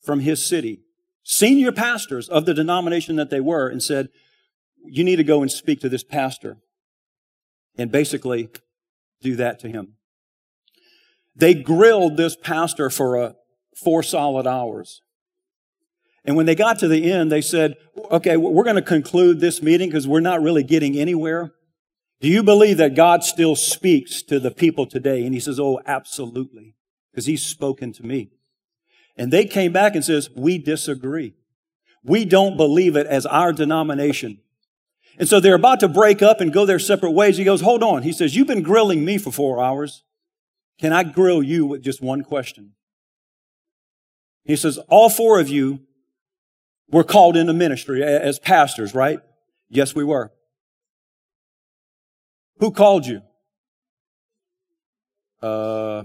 from 0.01 0.21
his 0.21 0.43
city, 0.43 0.81
senior 1.23 1.71
pastors 1.71 2.27
of 2.27 2.45
the 2.45 2.55
denomination 2.55 3.15
that 3.17 3.29
they 3.29 3.39
were, 3.39 3.67
and 3.69 3.83
said, 3.83 4.09
You 4.83 5.03
need 5.03 5.17
to 5.17 5.23
go 5.23 5.43
and 5.43 5.51
speak 5.51 5.79
to 5.81 5.89
this 5.89 6.03
pastor. 6.03 6.57
And 7.77 7.91
basically 7.91 8.49
do 9.21 9.35
that 9.37 9.59
to 9.59 9.69
him. 9.69 9.98
They 11.39 11.53
grilled 11.53 12.17
this 12.17 12.35
pastor 12.35 12.89
for 12.89 13.15
a, 13.15 13.35
four 13.75 14.03
solid 14.03 14.45
hours. 14.45 15.01
And 16.25 16.35
when 16.35 16.45
they 16.45 16.55
got 16.55 16.79
to 16.79 16.87
the 16.87 17.11
end, 17.11 17.31
they 17.31 17.41
said, 17.41 17.75
okay, 18.11 18.35
we're 18.35 18.65
going 18.65 18.75
to 18.75 18.81
conclude 18.81 19.39
this 19.39 19.61
meeting 19.61 19.89
because 19.89 20.07
we're 20.07 20.19
not 20.19 20.41
really 20.41 20.63
getting 20.63 20.99
anywhere. 20.99 21.53
Do 22.19 22.27
you 22.27 22.43
believe 22.43 22.77
that 22.77 22.93
God 22.93 23.23
still 23.23 23.55
speaks 23.55 24.21
to 24.23 24.39
the 24.39 24.51
people 24.51 24.85
today? 24.85 25.23
And 25.23 25.33
he 25.33 25.39
says, 25.39 25.59
oh, 25.59 25.79
absolutely. 25.85 26.75
Because 27.11 27.25
he's 27.25 27.45
spoken 27.45 27.93
to 27.93 28.05
me. 28.05 28.31
And 29.15 29.31
they 29.31 29.45
came 29.45 29.71
back 29.71 29.95
and 29.95 30.03
says, 30.03 30.29
we 30.35 30.57
disagree. 30.57 31.35
We 32.03 32.25
don't 32.25 32.57
believe 32.57 32.97
it 32.97 33.07
as 33.07 33.25
our 33.25 33.53
denomination. 33.53 34.39
And 35.17 35.27
so 35.27 35.39
they're 35.39 35.55
about 35.55 35.79
to 35.79 35.87
break 35.87 36.21
up 36.21 36.41
and 36.41 36.53
go 36.53 36.65
their 36.65 36.79
separate 36.79 37.11
ways. 37.11 37.37
He 37.37 37.45
goes, 37.45 37.61
hold 37.61 37.81
on. 37.81 38.03
He 38.03 38.11
says, 38.11 38.35
you've 38.35 38.47
been 38.47 38.61
grilling 38.61 39.05
me 39.05 39.17
for 39.17 39.31
four 39.31 39.63
hours. 39.63 40.03
Can 40.79 40.93
I 40.93 41.03
grill 41.03 41.43
you 41.43 41.65
with 41.65 41.81
just 41.81 42.01
one 42.01 42.23
question? 42.23 42.71
He 44.45 44.55
says, 44.55 44.77
all 44.87 45.09
four 45.09 45.39
of 45.39 45.49
you 45.49 45.81
were 46.89 47.03
called 47.03 47.35
into 47.37 47.53
ministry 47.53 48.03
as 48.03 48.39
pastors, 48.39 48.95
right? 48.95 49.19
Yes, 49.69 49.93
we 49.93 50.03
were. 50.03 50.31
Who 52.57 52.71
called 52.71 53.05
you? 53.05 53.21
Uh, 55.41 56.03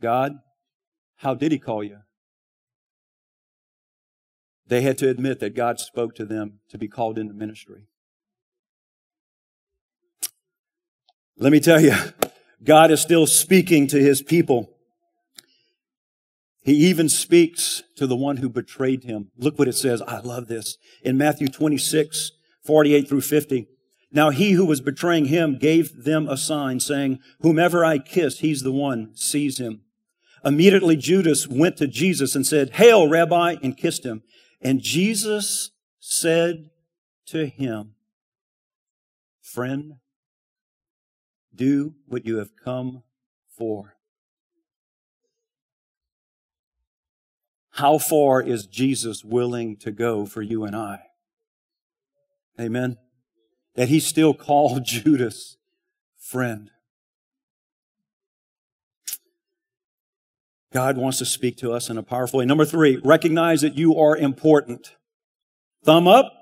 God. 0.00 0.32
How 1.16 1.34
did 1.34 1.52
he 1.52 1.58
call 1.58 1.84
you? 1.84 1.98
They 4.66 4.80
had 4.80 4.98
to 4.98 5.08
admit 5.08 5.38
that 5.40 5.54
God 5.54 5.78
spoke 5.78 6.14
to 6.16 6.24
them 6.24 6.60
to 6.70 6.78
be 6.78 6.88
called 6.88 7.18
into 7.18 7.34
ministry. 7.34 7.86
Let 11.38 11.52
me 11.52 11.60
tell 11.60 11.80
you, 11.80 11.94
God 12.64 12.90
is 12.90 13.00
still 13.00 13.26
speaking 13.26 13.86
to 13.88 13.98
his 13.98 14.22
people. 14.22 14.70
He 16.64 16.74
even 16.74 17.08
speaks 17.08 17.82
to 17.96 18.06
the 18.06 18.16
one 18.16 18.36
who 18.36 18.48
betrayed 18.48 19.02
him. 19.02 19.30
Look 19.36 19.58
what 19.58 19.68
it 19.68 19.74
says. 19.74 20.00
I 20.02 20.20
love 20.20 20.46
this. 20.46 20.78
In 21.02 21.18
Matthew 21.18 21.48
26, 21.48 22.30
48 22.64 23.08
through 23.08 23.20
50. 23.22 23.66
Now 24.12 24.30
he 24.30 24.52
who 24.52 24.64
was 24.64 24.80
betraying 24.80 25.24
him 25.26 25.58
gave 25.58 26.04
them 26.04 26.28
a 26.28 26.36
sign 26.36 26.78
saying, 26.78 27.18
whomever 27.40 27.84
I 27.84 27.98
kiss, 27.98 28.40
he's 28.40 28.62
the 28.62 28.70
one, 28.70 29.10
seize 29.14 29.58
him. 29.58 29.80
Immediately 30.44 30.96
Judas 30.96 31.48
went 31.48 31.76
to 31.78 31.86
Jesus 31.86 32.34
and 32.34 32.46
said, 32.46 32.74
Hail, 32.74 33.08
Rabbi, 33.08 33.56
and 33.62 33.76
kissed 33.76 34.04
him. 34.04 34.22
And 34.60 34.80
Jesus 34.80 35.70
said 35.98 36.70
to 37.26 37.46
him, 37.46 37.94
Friend, 39.40 39.94
do 41.54 41.94
what 42.06 42.26
you 42.26 42.38
have 42.38 42.50
come 42.56 43.02
for. 43.48 43.96
How 47.76 47.98
far 47.98 48.42
is 48.42 48.66
Jesus 48.66 49.24
willing 49.24 49.76
to 49.78 49.90
go 49.90 50.26
for 50.26 50.42
you 50.42 50.64
and 50.64 50.76
I? 50.76 51.00
Amen. 52.60 52.98
That 53.74 53.88
he 53.88 53.98
still 53.98 54.34
called 54.34 54.84
Judas 54.84 55.56
friend. 56.18 56.70
God 60.72 60.96
wants 60.96 61.18
to 61.18 61.26
speak 61.26 61.58
to 61.58 61.72
us 61.72 61.90
in 61.90 61.98
a 61.98 62.02
powerful 62.02 62.38
way. 62.38 62.46
Number 62.46 62.64
three, 62.64 62.96
recognize 63.04 63.60
that 63.60 63.76
you 63.76 63.96
are 63.96 64.16
important. 64.16 64.96
Thumb 65.84 66.08
up 66.08 66.32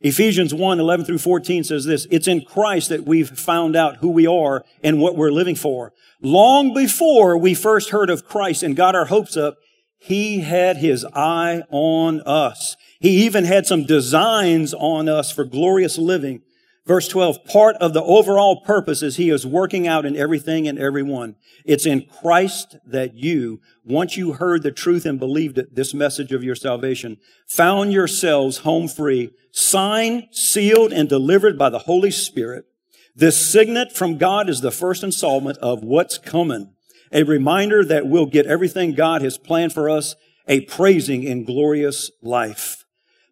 Ephesians 0.00 0.54
1, 0.54 0.78
11 0.78 1.06
through 1.06 1.18
14 1.18 1.64
says 1.64 1.84
this, 1.84 2.06
it's 2.10 2.28
in 2.28 2.42
Christ 2.42 2.88
that 2.88 3.04
we've 3.04 3.28
found 3.28 3.74
out 3.74 3.96
who 3.96 4.08
we 4.08 4.26
are 4.26 4.64
and 4.82 5.00
what 5.00 5.16
we're 5.16 5.32
living 5.32 5.56
for. 5.56 5.92
Long 6.22 6.72
before 6.72 7.36
we 7.36 7.54
first 7.54 7.90
heard 7.90 8.08
of 8.08 8.24
Christ 8.24 8.62
and 8.62 8.76
got 8.76 8.94
our 8.94 9.06
hopes 9.06 9.36
up, 9.36 9.56
he 9.98 10.40
had 10.40 10.76
his 10.76 11.04
eye 11.14 11.62
on 11.70 12.20
us. 12.20 12.76
He 13.00 13.24
even 13.24 13.44
had 13.44 13.66
some 13.66 13.84
designs 13.84 14.72
on 14.72 15.08
us 15.08 15.32
for 15.32 15.44
glorious 15.44 15.98
living 15.98 16.42
Verse 16.88 17.06
12, 17.06 17.44
part 17.44 17.76
of 17.76 17.92
the 17.92 18.02
overall 18.02 18.62
purpose 18.62 19.02
is 19.02 19.16
he 19.16 19.28
is 19.28 19.44
working 19.44 19.86
out 19.86 20.06
in 20.06 20.16
everything 20.16 20.66
and 20.66 20.78
everyone. 20.78 21.36
It's 21.66 21.84
in 21.84 22.06
Christ 22.06 22.78
that 22.86 23.12
you, 23.12 23.60
once 23.84 24.16
you 24.16 24.32
heard 24.32 24.62
the 24.62 24.72
truth 24.72 25.04
and 25.04 25.20
believed 25.20 25.58
it, 25.58 25.74
this 25.74 25.92
message 25.92 26.32
of 26.32 26.42
your 26.42 26.54
salvation, 26.54 27.18
found 27.46 27.92
yourselves 27.92 28.58
home 28.58 28.88
free, 28.88 29.34
signed, 29.52 30.28
sealed, 30.30 30.90
and 30.90 31.10
delivered 31.10 31.58
by 31.58 31.68
the 31.68 31.80
Holy 31.80 32.10
Spirit. 32.10 32.64
This 33.14 33.36
signet 33.36 33.92
from 33.92 34.16
God 34.16 34.48
is 34.48 34.62
the 34.62 34.70
first 34.70 35.04
installment 35.04 35.58
of 35.58 35.84
what's 35.84 36.16
coming. 36.16 36.72
A 37.12 37.22
reminder 37.22 37.84
that 37.84 38.06
we'll 38.06 38.24
get 38.24 38.46
everything 38.46 38.94
God 38.94 39.20
has 39.20 39.36
planned 39.36 39.74
for 39.74 39.90
us, 39.90 40.16
a 40.46 40.62
praising 40.62 41.22
in 41.22 41.44
glorious 41.44 42.10
life. 42.22 42.86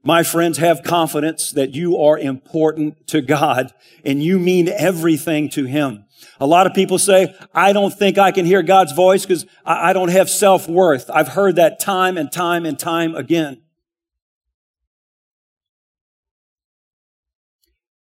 My 0.07 0.23
friends, 0.23 0.59
have 0.59 0.85
confidence 0.85 1.51
that 1.51 1.75
you 1.75 1.99
are 1.99 2.17
important 2.17 3.09
to 3.09 3.21
God 3.21 3.73
and 4.05 4.23
you 4.23 4.39
mean 4.39 4.69
everything 4.69 5.49
to 5.49 5.65
Him. 5.65 6.05
A 6.39 6.47
lot 6.47 6.69
of 6.69 6.75
people 6.75 6.97
say, 7.01 7.35
I 7.53 7.73
don't 7.73 7.93
think 7.93 8.17
I 8.17 8.31
can 8.31 8.47
hear 8.47 8.63
God's 8.63 8.93
voice 8.93 9.27
because 9.27 9.47
I 9.65 9.93
don't 9.93 10.11
have 10.11 10.31
self-worth. 10.31 11.11
I've 11.11 11.27
heard 11.27 11.57
that 11.57 11.81
time 11.81 12.17
and 12.17 12.31
time 12.31 12.65
and 12.65 12.79
time 12.79 13.17
again. 13.17 13.63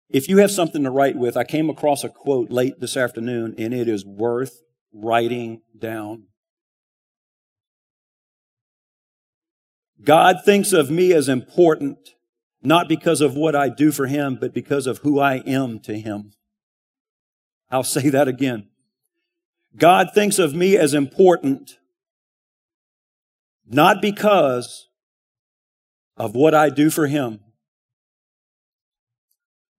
If 0.09 0.29
you 0.29 0.37
have 0.39 0.53
something 0.53 0.85
to 0.85 0.93
write 0.93 1.17
with, 1.17 1.37
I 1.37 1.43
came 1.43 1.69
across 1.69 2.05
a 2.05 2.11
quote 2.11 2.53
late 2.53 2.79
this 2.79 2.97
afternoon 2.97 3.57
and 3.59 3.75
it 3.75 3.89
is 3.89 4.07
worth 4.07 4.63
writing 4.93 5.63
down. 5.77 6.29
God 10.03 10.39
thinks 10.45 10.73
of 10.73 10.91
me 10.91 11.13
as 11.13 11.29
important, 11.29 12.15
not 12.63 12.89
because 12.89 13.21
of 13.21 13.35
what 13.35 13.57
I 13.57 13.69
do 13.69 13.91
for 13.93 14.07
him, 14.07 14.39
but 14.41 14.55
because 14.55 14.87
of 14.87 14.99
who 14.99 15.19
I 15.19 15.37
am 15.39 15.81
to 15.81 15.99
him. 15.99 16.33
I'll 17.71 17.83
say 17.83 18.09
that 18.11 18.29
again. 18.29 18.69
God 19.77 20.11
thinks 20.15 20.39
of 20.39 20.55
me 20.55 20.77
as 20.77 20.95
important, 20.95 21.79
not 23.67 24.01
because 24.01 24.89
of 26.17 26.35
what 26.35 26.55
I 26.55 26.71
do 26.71 26.91
for 26.91 27.07
him, 27.07 27.41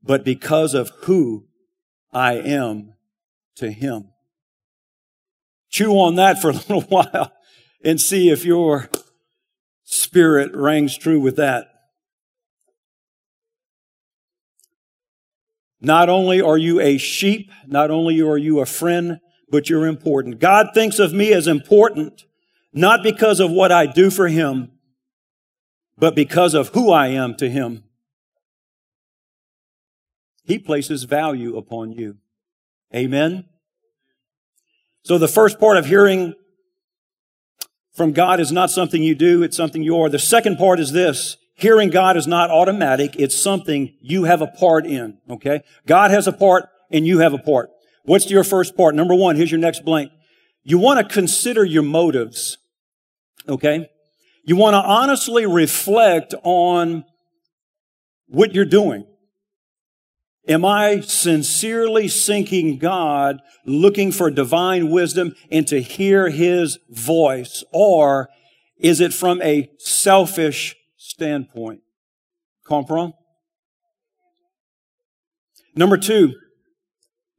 but 0.03 0.23
because 0.23 0.73
of 0.73 0.91
who 1.03 1.47
I 2.13 2.33
am 2.33 2.93
to 3.55 3.71
him. 3.71 4.09
Chew 5.69 5.91
on 5.93 6.15
that 6.15 6.41
for 6.41 6.49
a 6.49 6.53
little 6.53 6.81
while 6.89 7.31
and 7.83 7.99
see 7.99 8.29
if 8.29 8.45
you're 8.45 8.89
spirit 9.89 10.53
rings 10.53 10.95
true 10.95 11.19
with 11.19 11.35
that. 11.37 11.67
Not 15.81 16.09
only 16.09 16.39
are 16.41 16.57
you 16.57 16.79
a 16.79 16.97
sheep, 16.97 17.51
not 17.65 17.89
only 17.89 18.21
are 18.21 18.37
you 18.37 18.59
a 18.59 18.65
friend, 18.65 19.19
but 19.49 19.67
you're 19.69 19.87
important. 19.87 20.39
God 20.39 20.67
thinks 20.73 20.99
of 20.99 21.11
me 21.11 21.33
as 21.33 21.47
important, 21.47 22.25
not 22.71 23.01
because 23.01 23.39
of 23.39 23.49
what 23.49 23.71
I 23.71 23.87
do 23.87 24.11
for 24.11 24.27
Him, 24.27 24.71
but 25.97 26.15
because 26.15 26.53
of 26.53 26.69
who 26.69 26.91
I 26.91 27.07
am 27.07 27.33
to 27.35 27.49
Him. 27.49 27.83
He 30.43 30.59
places 30.59 31.03
value 31.03 31.57
upon 31.57 31.93
you. 31.93 32.17
Amen. 32.93 33.45
So 35.03 35.17
the 35.17 35.27
first 35.27 35.59
part 35.59 35.77
of 35.77 35.87
hearing 35.87 36.35
from 37.99 38.13
God 38.13 38.39
is 38.39 38.49
not 38.49 38.71
something 38.71 39.03
you 39.03 39.13
do, 39.13 39.43
it's 39.43 39.57
something 39.57 39.83
you 39.83 39.99
are. 39.99 40.07
The 40.07 40.19
second 40.19 40.55
part 40.55 40.79
is 40.79 40.93
this. 40.93 41.35
Hearing 41.55 41.89
God 41.89 42.15
is 42.15 42.27
not 42.27 42.49
automatic. 42.49 43.17
It's 43.19 43.37
something 43.37 43.93
you 43.99 44.23
have 44.23 44.41
a 44.41 44.47
part 44.47 44.85
in. 44.85 45.17
Okay. 45.29 45.63
God 45.85 46.09
has 46.09 46.25
a 46.25 46.31
part 46.31 46.69
and 46.89 47.05
you 47.05 47.19
have 47.19 47.33
a 47.33 47.37
part. 47.37 47.71
What's 48.05 48.31
your 48.31 48.45
first 48.45 48.77
part? 48.77 48.95
Number 48.95 49.13
one, 49.13 49.35
here's 49.35 49.51
your 49.51 49.59
next 49.59 49.83
blank. 49.83 50.13
You 50.63 50.77
want 50.77 50.99
to 51.05 51.13
consider 51.13 51.65
your 51.65 51.83
motives. 51.83 52.57
Okay? 53.49 53.89
You 54.45 54.55
want 54.55 54.75
to 54.75 54.81
honestly 54.81 55.45
reflect 55.45 56.33
on 56.43 57.03
what 58.27 58.55
you're 58.55 58.63
doing. 58.63 59.05
Am 60.49 60.65
I 60.65 61.01
sincerely 61.01 62.07
seeking 62.07 62.79
God, 62.79 63.39
looking 63.67 64.11
for 64.11 64.31
divine 64.31 64.89
wisdom 64.89 65.35
and 65.51 65.67
to 65.67 65.79
hear 65.79 66.29
His 66.29 66.79
voice? 66.89 67.63
Or 67.71 68.29
is 68.75 68.99
it 68.99 69.13
from 69.13 69.43
a 69.43 69.69
selfish 69.77 70.75
standpoint? 70.97 71.81
Comprend? 72.65 73.13
Number 75.75 75.97
two, 75.97 76.33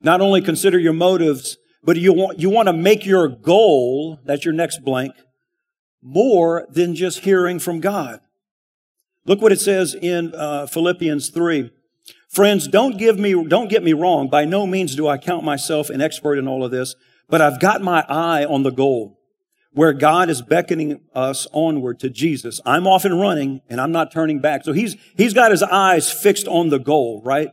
not 0.00 0.20
only 0.20 0.40
consider 0.40 0.78
your 0.78 0.92
motives, 0.92 1.56
but 1.82 1.96
you 1.96 2.12
want, 2.12 2.38
you 2.38 2.48
want 2.48 2.68
to 2.68 2.72
make 2.72 3.04
your 3.04 3.26
goal, 3.26 4.20
that's 4.24 4.44
your 4.44 4.54
next 4.54 4.84
blank, 4.84 5.14
more 6.00 6.64
than 6.70 6.94
just 6.94 7.20
hearing 7.20 7.58
from 7.58 7.80
God. 7.80 8.20
Look 9.26 9.42
what 9.42 9.50
it 9.50 9.60
says 9.60 9.96
in 10.00 10.32
uh, 10.32 10.66
Philippians 10.68 11.30
3. 11.30 11.72
Friends, 12.30 12.68
don't 12.68 12.96
give 12.96 13.18
me, 13.18 13.32
don't 13.48 13.68
get 13.68 13.82
me 13.82 13.92
wrong. 13.92 14.28
By 14.28 14.44
no 14.44 14.66
means 14.66 14.94
do 14.94 15.08
I 15.08 15.18
count 15.18 15.44
myself 15.44 15.90
an 15.90 16.00
expert 16.00 16.36
in 16.36 16.46
all 16.46 16.64
of 16.64 16.70
this, 16.70 16.94
but 17.28 17.40
I've 17.40 17.60
got 17.60 17.82
my 17.82 18.04
eye 18.08 18.44
on 18.44 18.62
the 18.62 18.70
goal 18.70 19.18
where 19.72 19.92
God 19.92 20.30
is 20.30 20.40
beckoning 20.40 21.00
us 21.14 21.46
onward 21.52 21.98
to 22.00 22.10
Jesus. 22.10 22.60
I'm 22.64 22.86
off 22.86 23.04
and 23.04 23.20
running 23.20 23.62
and 23.68 23.80
I'm 23.80 23.92
not 23.92 24.12
turning 24.12 24.40
back. 24.40 24.64
So 24.64 24.72
he's, 24.72 24.96
he's 25.16 25.34
got 25.34 25.50
his 25.50 25.62
eyes 25.62 26.10
fixed 26.10 26.46
on 26.46 26.70
the 26.70 26.78
goal, 26.78 27.20
right? 27.24 27.50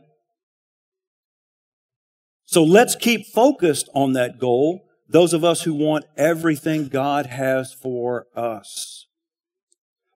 So 2.44 2.62
let's 2.62 2.94
keep 2.96 3.26
focused 3.26 3.88
on 3.94 4.12
that 4.14 4.38
goal. 4.38 4.84
Those 5.08 5.32
of 5.32 5.44
us 5.44 5.62
who 5.62 5.74
want 5.74 6.04
everything 6.16 6.88
God 6.88 7.26
has 7.26 7.72
for 7.72 8.26
us. 8.34 9.06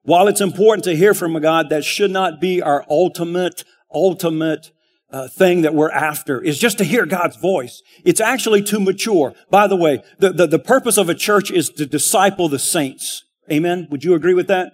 While 0.03 0.27
it's 0.27 0.41
important 0.41 0.83
to 0.85 0.95
hear 0.95 1.13
from 1.13 1.39
God, 1.39 1.69
that 1.69 1.85
should 1.85 2.11
not 2.11 2.41
be 2.41 2.61
our 2.61 2.85
ultimate, 2.89 3.63
ultimate 3.93 4.71
uh, 5.11 5.27
thing 5.27 5.61
that 5.61 5.75
we're 5.75 5.91
after 5.91 6.41
is 6.41 6.57
just 6.57 6.79
to 6.79 6.83
hear 6.83 7.05
God's 7.05 7.37
voice. 7.37 7.83
It's 8.03 8.19
actually 8.19 8.63
to 8.63 8.79
mature. 8.79 9.33
By 9.49 9.67
the 9.67 9.75
way, 9.75 10.03
the, 10.17 10.31
the, 10.31 10.47
the 10.47 10.59
purpose 10.59 10.97
of 10.97 11.07
a 11.07 11.13
church 11.13 11.51
is 11.51 11.69
to 11.71 11.85
disciple 11.85 12.49
the 12.49 12.59
saints. 12.59 13.23
Amen. 13.51 13.87
Would 13.91 14.03
you 14.03 14.15
agree 14.15 14.33
with 14.33 14.47
that? 14.47 14.73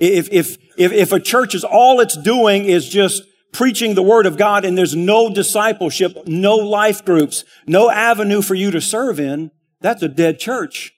If, 0.00 0.28
if, 0.32 0.56
if, 0.76 0.92
if 0.92 1.12
a 1.12 1.20
church 1.20 1.54
is 1.54 1.62
all 1.64 2.00
it's 2.00 2.16
doing 2.16 2.64
is 2.64 2.88
just 2.88 3.22
preaching 3.52 3.94
the 3.94 4.02
word 4.02 4.26
of 4.26 4.36
God 4.36 4.64
and 4.64 4.76
there's 4.76 4.96
no 4.96 5.32
discipleship, 5.32 6.26
no 6.26 6.56
life 6.56 7.04
groups, 7.04 7.44
no 7.66 7.90
avenue 7.90 8.42
for 8.42 8.54
you 8.54 8.70
to 8.72 8.80
serve 8.80 9.20
in, 9.20 9.50
that's 9.80 10.02
a 10.02 10.08
dead 10.08 10.38
church. 10.40 10.92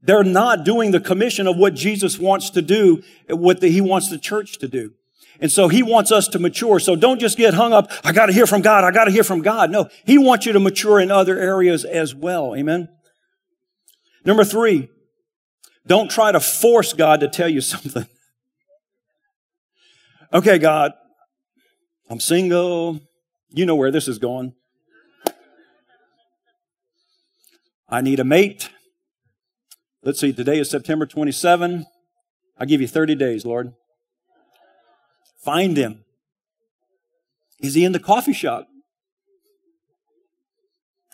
They're 0.00 0.24
not 0.24 0.64
doing 0.64 0.90
the 0.90 1.00
commission 1.00 1.46
of 1.46 1.56
what 1.56 1.74
Jesus 1.74 2.18
wants 2.18 2.50
to 2.50 2.62
do, 2.62 3.02
what 3.28 3.60
the, 3.60 3.68
he 3.68 3.80
wants 3.80 4.08
the 4.08 4.18
church 4.18 4.58
to 4.58 4.66
do. 4.66 4.94
And 5.40 5.50
so 5.50 5.68
he 5.68 5.82
wants 5.82 6.12
us 6.12 6.28
to 6.28 6.38
mature. 6.38 6.78
So 6.78 6.94
don't 6.94 7.18
just 7.18 7.36
get 7.36 7.54
hung 7.54 7.72
up. 7.72 7.90
I 8.04 8.12
got 8.12 8.26
to 8.26 8.32
hear 8.32 8.46
from 8.46 8.62
God. 8.62 8.84
I 8.84 8.92
got 8.92 9.04
to 9.04 9.10
hear 9.10 9.24
from 9.24 9.42
God. 9.42 9.70
No, 9.70 9.88
he 10.04 10.16
wants 10.16 10.46
you 10.46 10.52
to 10.52 10.60
mature 10.60 11.00
in 11.00 11.10
other 11.10 11.38
areas 11.38 11.84
as 11.84 12.14
well. 12.14 12.54
Amen. 12.54 12.88
Number 14.24 14.44
three, 14.44 14.88
don't 15.86 16.10
try 16.10 16.30
to 16.30 16.38
force 16.38 16.92
God 16.92 17.20
to 17.20 17.28
tell 17.28 17.48
you 17.48 17.60
something. 17.62 18.06
okay, 20.32 20.58
God, 20.58 20.92
I'm 22.08 22.20
single. 22.20 23.00
You 23.50 23.66
know 23.66 23.74
where 23.74 23.90
this 23.90 24.08
is 24.08 24.18
going. 24.18 24.54
I 27.88 28.00
need 28.00 28.20
a 28.20 28.24
mate. 28.24 28.70
Let's 30.02 30.18
see, 30.18 30.32
today 30.32 30.58
is 30.58 30.70
September 30.70 31.04
27. 31.04 31.84
I'll 32.58 32.66
give 32.66 32.80
you 32.80 32.88
30 32.88 33.14
days, 33.16 33.44
Lord. 33.44 33.74
Find 35.42 35.76
him. 35.76 36.04
Is 37.60 37.74
he 37.74 37.84
in 37.84 37.92
the 37.92 37.98
coffee 37.98 38.32
shop? 38.32 38.68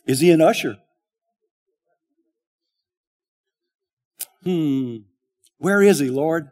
Is 0.06 0.20
he 0.20 0.30
an 0.30 0.40
usher? 0.40 0.78
Hmm. 4.44 4.96
Where 5.58 5.82
is 5.82 5.98
he, 5.98 6.08
Lord? 6.08 6.48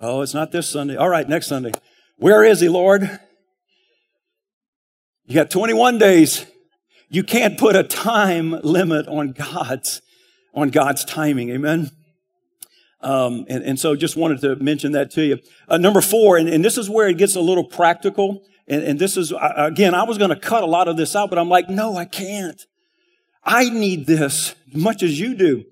Oh, 0.00 0.22
it's 0.22 0.34
not 0.34 0.52
this 0.52 0.68
Sunday. 0.68 0.96
All 0.96 1.08
right, 1.08 1.28
next 1.28 1.46
Sunday. 1.46 1.72
Where 2.16 2.42
is 2.42 2.60
he, 2.60 2.68
Lord? 2.68 3.20
You 5.26 5.34
got 5.34 5.50
21 5.50 5.98
days. 5.98 6.46
You 7.08 7.22
can't 7.22 7.58
put 7.58 7.76
a 7.76 7.82
time 7.82 8.50
limit 8.62 9.06
on 9.06 9.32
God's, 9.32 10.02
on 10.54 10.70
God's 10.70 11.04
timing. 11.04 11.50
Amen. 11.50 11.90
Um, 13.00 13.44
and, 13.48 13.62
and, 13.62 13.78
so 13.78 13.94
just 13.94 14.16
wanted 14.16 14.40
to 14.40 14.56
mention 14.56 14.92
that 14.92 15.10
to 15.12 15.22
you. 15.22 15.38
Uh, 15.68 15.76
number 15.76 16.00
four, 16.00 16.38
and, 16.38 16.48
and, 16.48 16.64
this 16.64 16.78
is 16.78 16.88
where 16.88 17.08
it 17.08 17.18
gets 17.18 17.36
a 17.36 17.40
little 17.40 17.62
practical. 17.62 18.42
And, 18.66 18.82
and 18.82 18.98
this 18.98 19.18
is, 19.18 19.34
again, 19.38 19.94
I 19.94 20.04
was 20.04 20.16
going 20.16 20.30
to 20.30 20.36
cut 20.36 20.62
a 20.62 20.66
lot 20.66 20.88
of 20.88 20.96
this 20.96 21.14
out, 21.14 21.28
but 21.28 21.38
I'm 21.38 21.50
like, 21.50 21.68
no, 21.68 21.96
I 21.96 22.06
can't. 22.06 22.60
I 23.44 23.68
need 23.68 24.06
this 24.06 24.54
much 24.72 25.02
as 25.02 25.20
you 25.20 25.34
do. 25.34 25.64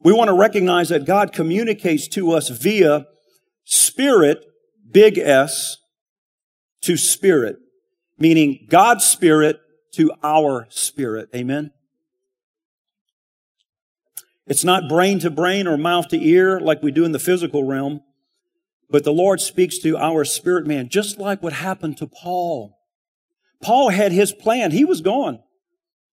We 0.00 0.12
want 0.12 0.28
to 0.28 0.34
recognize 0.34 0.88
that 0.88 1.04
God 1.04 1.32
communicates 1.32 2.08
to 2.08 2.32
us 2.32 2.48
via 2.48 3.06
spirit, 3.64 4.44
big 4.90 5.18
S, 5.18 5.76
to 6.80 6.96
spirit 6.96 7.58
meaning 8.22 8.66
God's 8.70 9.04
spirit 9.04 9.60
to 9.94 10.12
our 10.22 10.68
spirit. 10.70 11.28
Amen. 11.34 11.72
It's 14.52 14.64
not 14.64 14.86
brain 14.86 15.18
to 15.20 15.30
brain 15.30 15.66
or 15.66 15.78
mouth 15.78 16.08
to 16.08 16.22
ear 16.22 16.60
like 16.60 16.82
we 16.82 16.90
do 16.90 17.06
in 17.06 17.12
the 17.12 17.18
physical 17.18 17.64
realm, 17.64 18.02
but 18.90 19.02
the 19.02 19.10
Lord 19.10 19.40
speaks 19.40 19.78
to 19.78 19.96
our 19.96 20.26
spirit 20.26 20.66
man, 20.66 20.90
just 20.90 21.16
like 21.16 21.42
what 21.42 21.54
happened 21.54 21.96
to 21.96 22.06
Paul. 22.06 22.78
Paul 23.62 23.88
had 23.88 24.12
his 24.12 24.30
plan. 24.30 24.70
He 24.70 24.84
was 24.84 25.00
gone. 25.00 25.40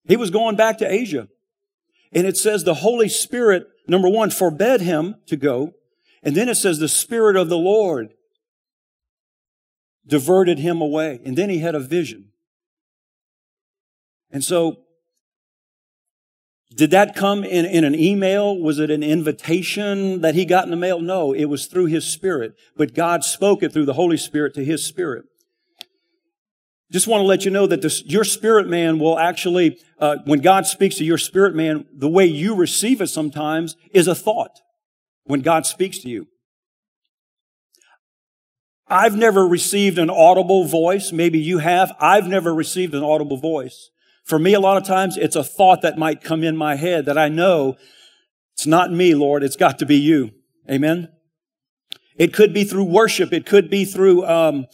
He 0.05 0.15
was 0.15 0.31
going 0.31 0.55
back 0.55 0.77
to 0.77 0.89
Asia. 0.89 1.27
And 2.13 2.25
it 2.25 2.37
says 2.37 2.63
the 2.63 2.75
Holy 2.75 3.09
Spirit, 3.09 3.67
number 3.89 4.07
one, 4.07 4.29
forbade 4.29 4.79
him 4.79 5.15
to 5.25 5.35
go. 5.35 5.73
And 6.23 6.33
then 6.33 6.47
it 6.47 6.55
says 6.55 6.79
the 6.79 6.87
Spirit 6.87 7.35
of 7.35 7.49
the 7.49 7.57
Lord 7.57 8.13
diverted 10.07 10.59
him 10.59 10.79
away. 10.79 11.19
And 11.25 11.35
then 11.35 11.49
he 11.49 11.59
had 11.59 11.75
a 11.75 11.79
vision. 11.81 12.29
And 14.31 14.45
so, 14.45 14.77
did 16.73 16.91
that 16.91 17.15
come 17.15 17.43
in, 17.43 17.65
in 17.65 17.83
an 17.83 17.95
email? 17.95 18.55
Was 18.55 18.77
it 18.77 18.91
an 18.91 19.01
invitation 19.01 20.21
that 20.21 20.35
he 20.35 20.45
got 20.45 20.65
in 20.65 20.69
the 20.69 20.75
mail? 20.75 20.99
No, 21.01 21.33
it 21.33 21.45
was 21.45 21.65
through 21.65 21.87
his 21.87 22.05
spirit. 22.05 22.55
But 22.77 22.93
God 22.93 23.23
spoke 23.23 23.63
it 23.63 23.73
through 23.73 23.85
the 23.85 23.93
Holy 23.93 24.17
Spirit 24.17 24.53
to 24.53 24.63
his 24.63 24.85
spirit. 24.85 25.25
Just 26.91 27.07
want 27.07 27.21
to 27.21 27.25
let 27.25 27.45
you 27.45 27.51
know 27.51 27.67
that 27.67 27.81
this, 27.81 28.03
your 28.05 28.23
spirit 28.23 28.67
man 28.67 28.99
will 28.99 29.17
actually, 29.17 29.79
uh, 29.99 30.17
when 30.25 30.41
God 30.41 30.65
speaks 30.65 30.95
to 30.95 31.03
your 31.03 31.19
spirit 31.19 31.55
man, 31.55 31.85
the 31.93 32.07
way 32.09 32.25
you 32.25 32.55
receive 32.55 33.01
it 33.01 33.07
sometimes 33.07 33.75
is 33.91 34.07
a 34.07 34.15
thought 34.15 34.59
when 35.25 35.41
God 35.41 35.65
speaks 35.65 35.99
to 35.99 36.09
you. 36.09 36.27
I've 38.87 39.15
never 39.15 39.47
received 39.47 39.99
an 39.99 40.09
audible 40.09 40.65
voice. 40.65 41.11
Maybe 41.11 41.37
you 41.39 41.59
have. 41.59 41.95
I've 41.99 42.27
never 42.27 42.53
received 42.53 42.95
an 42.95 43.03
audible 43.03 43.37
voice. 43.37 43.91
For 44.29 44.37
me, 44.37 44.53
a 44.53 44.59
lot 44.59 44.77
of 44.77 44.85
times 44.85 45.17
it's 45.17 45.35
a 45.35 45.43
thought 45.43 45.81
that 45.81 45.97
might 45.97 46.21
come 46.21 46.43
in 46.43 46.55
my 46.55 46.75
head 46.75 47.05
that 47.05 47.17
I 47.17 47.29
know 47.29 47.77
it's 48.53 48.67
not 48.67 48.91
me, 48.91 49.15
Lord. 49.15 49.41
It's 49.41 49.55
got 49.55 49.79
to 49.79 49.87
be 49.87 49.95
you. 49.95 50.29
Amen. 50.69 51.09
It 52.15 52.31
could 52.31 52.53
be 52.53 52.63
through 52.63 52.83
worship. 52.83 53.33
It 53.33 53.47
could 53.47 53.71
be 53.71 53.85
through, 53.85 54.27
um, 54.27 54.67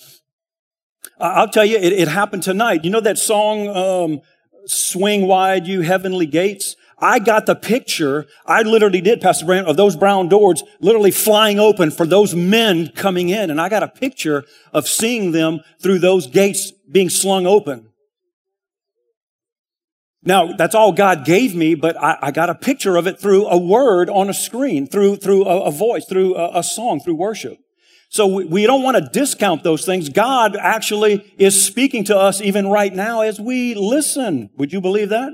I'll 1.22 1.48
tell 1.48 1.64
you, 1.64 1.78
it, 1.78 1.94
it, 1.94 2.10
happened 2.10 2.44
tonight. 2.44 2.84
You 2.84 2.90
know 2.90 3.00
that 3.00 3.18
song, 3.18 3.70
um, 3.70 4.22
Swing 4.66 5.26
Wide, 5.26 5.68
You 5.68 5.80
Heavenly 5.82 6.26
Gates? 6.26 6.76
I 7.00 7.20
got 7.20 7.46
the 7.46 7.56
picture. 7.56 8.26
I 8.46 8.64
literally 8.64 9.00
did, 9.00 9.22
Pastor 9.22 9.46
Brand, 9.46 9.68
of 9.68 9.78
those 9.78 9.96
brown 9.96 10.28
doors 10.28 10.64
literally 10.82 11.12
flying 11.12 11.62
open 11.62 11.92
for 11.92 12.06
those 12.06 12.36
men 12.36 12.90
coming 12.90 13.30
in. 13.30 13.50
And 13.50 13.62
I 13.62 13.70
got 13.70 13.84
a 13.84 13.88
picture 13.88 14.44
of 14.74 14.86
seeing 14.86 15.32
them 15.32 15.62
through 15.82 16.00
those 16.00 16.28
gates 16.28 16.74
being 16.92 17.10
slung 17.10 17.48
open. 17.48 17.88
Now, 20.26 20.54
that's 20.54 20.74
all 20.74 20.92
God 20.92 21.24
gave 21.24 21.56
me, 21.56 21.76
but 21.76 21.96
I, 22.02 22.18
I 22.20 22.32
got 22.32 22.50
a 22.50 22.56
picture 22.56 22.98
of 22.98 23.06
it 23.06 23.20
through 23.20 23.46
a 23.46 23.58
word 23.58 24.10
on 24.10 24.28
a 24.28 24.34
screen, 24.34 24.88
through, 24.88 25.18
through 25.18 25.46
a, 25.46 25.66
a 25.66 25.72
voice, 25.72 26.06
through 26.06 26.36
a, 26.36 26.60
a, 26.60 26.64
song, 26.64 27.00
through 27.00 27.16
worship. 27.16 27.60
So 28.10 28.26
we, 28.26 28.46
we 28.46 28.66
don't 28.66 28.82
want 28.82 28.98
to 28.98 29.08
discount 29.08 29.64
those 29.64 29.86
things. 29.86 30.10
God 30.10 30.56
actually 30.56 31.32
is 31.38 31.64
speaking 31.64 32.04
to 32.06 32.18
us 32.18 32.42
even 32.42 32.68
right 32.68 32.94
now 32.94 33.22
as 33.22 33.40
we 33.40 33.76
listen. 33.76 34.50
Would 34.58 34.74
you 34.74 34.82
believe 34.82 35.10
that? 35.10 35.34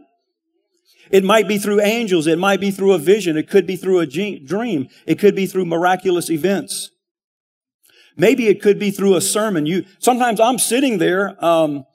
It 1.09 1.23
might 1.23 1.47
be 1.47 1.57
through 1.57 1.81
angels. 1.81 2.27
It 2.27 2.39
might 2.39 2.59
be 2.59 2.71
through 2.71 2.93
a 2.93 2.97
vision. 2.97 3.37
It 3.37 3.49
could 3.49 3.65
be 3.65 3.77
through 3.77 3.99
a 3.99 4.05
dream. 4.05 4.89
It 5.05 5.19
could 5.19 5.35
be 5.35 5.45
through 5.45 5.65
miraculous 5.65 6.29
events. 6.29 6.91
Maybe 8.17 8.47
it 8.47 8.61
could 8.61 8.77
be 8.77 8.91
through 8.91 9.15
a 9.15 9.21
sermon. 9.21 9.65
You, 9.65 9.85
sometimes 9.99 10.39
I'm 10.39 10.59
sitting 10.59 10.97
there, 10.97 11.43
um, 11.43 11.85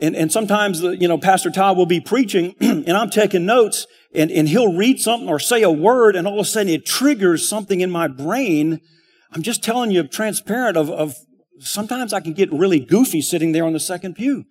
And, 0.00 0.16
and 0.16 0.32
sometimes, 0.32 0.80
the, 0.80 0.96
you 0.96 1.06
know, 1.06 1.18
Pastor 1.18 1.50
Todd 1.50 1.76
will 1.76 1.86
be 1.86 2.00
preaching 2.00 2.54
and 2.60 2.90
I'm 2.90 3.10
taking 3.10 3.46
notes 3.46 3.86
and, 4.14 4.30
and 4.30 4.48
he'll 4.48 4.74
read 4.74 5.00
something 5.00 5.28
or 5.28 5.38
say 5.38 5.62
a 5.62 5.70
word 5.70 6.16
and 6.16 6.26
all 6.26 6.40
of 6.40 6.46
a 6.46 6.48
sudden 6.48 6.68
it 6.68 6.84
triggers 6.84 7.48
something 7.48 7.80
in 7.80 7.90
my 7.90 8.08
brain. 8.08 8.80
I'm 9.32 9.42
just 9.42 9.62
telling 9.62 9.90
you 9.90 10.06
transparent 10.06 10.76
of, 10.76 10.90
of 10.90 11.14
sometimes 11.60 12.12
I 12.12 12.20
can 12.20 12.32
get 12.32 12.52
really 12.52 12.80
goofy 12.80 13.20
sitting 13.20 13.52
there 13.52 13.64
on 13.64 13.72
the 13.72 13.80
second 13.80 14.14
pew. 14.14 14.46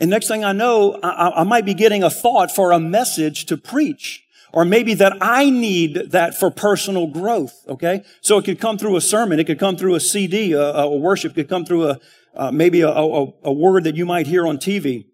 And 0.00 0.10
next 0.10 0.28
thing 0.28 0.44
I 0.44 0.52
know, 0.52 0.98
I, 1.02 1.40
I 1.40 1.44
might 1.44 1.66
be 1.66 1.74
getting 1.74 2.02
a 2.02 2.10
thought 2.10 2.50
for 2.50 2.72
a 2.72 2.80
message 2.80 3.46
to 3.46 3.56
preach. 3.56 4.24
Or 4.52 4.64
maybe 4.64 4.94
that 4.94 5.16
I 5.20 5.48
need 5.48 6.10
that 6.10 6.34
for 6.34 6.50
personal 6.50 7.06
growth, 7.06 7.54
okay? 7.68 8.02
So 8.20 8.38
it 8.38 8.44
could 8.44 8.58
come 8.58 8.78
through 8.78 8.96
a 8.96 9.00
sermon, 9.00 9.38
it 9.38 9.44
could 9.44 9.60
come 9.60 9.76
through 9.76 9.94
a 9.94 10.00
CD, 10.00 10.54
a, 10.54 10.72
a 10.72 10.96
worship, 10.96 11.36
could 11.36 11.48
come 11.48 11.64
through 11.64 11.88
a, 11.88 12.00
uh, 12.34 12.50
maybe 12.50 12.80
a, 12.80 12.88
a, 12.88 13.26
a 13.44 13.52
word 13.52 13.84
that 13.84 13.96
you 13.96 14.06
might 14.06 14.26
hear 14.26 14.46
on 14.46 14.58
TV. 14.58 15.06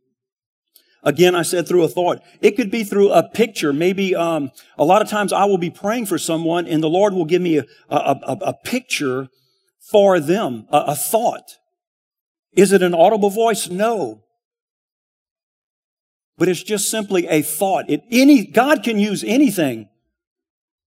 Again, 1.02 1.36
I 1.36 1.42
said 1.42 1.68
through 1.68 1.84
a 1.84 1.88
thought. 1.88 2.20
It 2.40 2.56
could 2.56 2.70
be 2.70 2.82
through 2.82 3.12
a 3.12 3.22
picture. 3.22 3.72
Maybe 3.72 4.16
um, 4.16 4.50
a 4.76 4.84
lot 4.84 5.02
of 5.02 5.08
times 5.08 5.32
I 5.32 5.44
will 5.44 5.58
be 5.58 5.70
praying 5.70 6.06
for 6.06 6.18
someone, 6.18 6.66
and 6.66 6.82
the 6.82 6.88
Lord 6.88 7.14
will 7.14 7.24
give 7.24 7.40
me 7.40 7.58
a, 7.58 7.64
a, 7.88 8.18
a, 8.22 8.38
a 8.46 8.54
picture 8.64 9.28
for 9.90 10.18
them, 10.18 10.66
a, 10.72 10.78
a 10.88 10.94
thought. 10.96 11.58
Is 12.54 12.72
it 12.72 12.82
an 12.82 12.92
audible 12.92 13.30
voice? 13.30 13.68
No. 13.68 14.24
But 16.38 16.48
it's 16.48 16.62
just 16.62 16.90
simply 16.90 17.28
a 17.28 17.40
thought. 17.42 17.88
It, 17.88 18.02
any, 18.10 18.44
God 18.44 18.82
can 18.82 18.98
use 18.98 19.22
anything. 19.24 19.88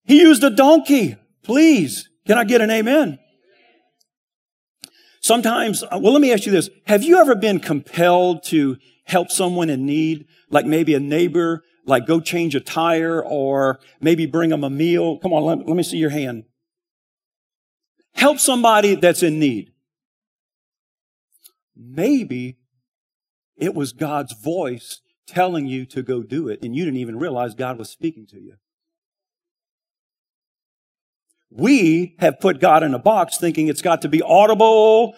He 0.04 0.20
used 0.22 0.44
a 0.44 0.50
donkey. 0.50 1.16
Please. 1.44 2.10
Can 2.28 2.38
I 2.38 2.44
get 2.44 2.62
an 2.62 2.70
amen? 2.70 3.20
Sometimes, 5.22 5.84
uh, 5.84 6.00
well, 6.02 6.14
let 6.14 6.22
me 6.22 6.32
ask 6.32 6.46
you 6.46 6.52
this. 6.52 6.70
Have 6.86 7.04
you 7.04 7.18
ever 7.18 7.36
been 7.36 7.60
compelled 7.60 8.44
to 8.46 8.78
help 9.06 9.30
someone 9.32 9.70
in 9.70 9.86
need? 9.86 10.26
Like 10.50 10.66
maybe 10.66 10.94
a 10.94 11.00
neighbor, 11.00 11.64
like 11.86 12.08
go 12.08 12.20
change 12.20 12.56
a 12.56 12.60
tire 12.60 13.22
or 13.24 13.80
maybe 14.00 14.26
bring 14.26 14.50
them 14.50 14.64
a 14.64 14.70
meal? 14.70 15.20
Come 15.20 15.34
on, 15.34 15.44
let, 15.44 15.68
let 15.68 15.76
me 15.76 15.84
see 15.84 15.98
your 15.98 16.10
hand. 16.10 16.46
Help 18.14 18.40
somebody 18.40 18.96
that's 18.96 19.24
in 19.24 19.40
need. 19.40 19.72
Maybe 21.76 22.58
it 23.58 23.76
was 23.76 23.94
God's 23.94 24.34
voice 24.34 25.02
telling 25.28 25.68
you 25.68 25.86
to 25.86 26.02
go 26.02 26.24
do 26.24 26.48
it 26.48 26.64
and 26.64 26.76
you 26.76 26.86
didn't 26.86 27.00
even 27.00 27.20
realize 27.20 27.54
God 27.54 27.78
was 27.78 27.90
speaking 27.90 28.26
to 28.28 28.40
you. 28.40 28.56
We 31.52 32.16
have 32.20 32.40
put 32.40 32.60
God 32.60 32.84
in 32.84 32.94
a 32.94 33.00
box 33.00 33.38
thinking 33.38 33.68
it's 33.68 33.82
got 33.82 34.02
to 34.04 34.10
be 34.10 34.22
audible, 34.22 35.16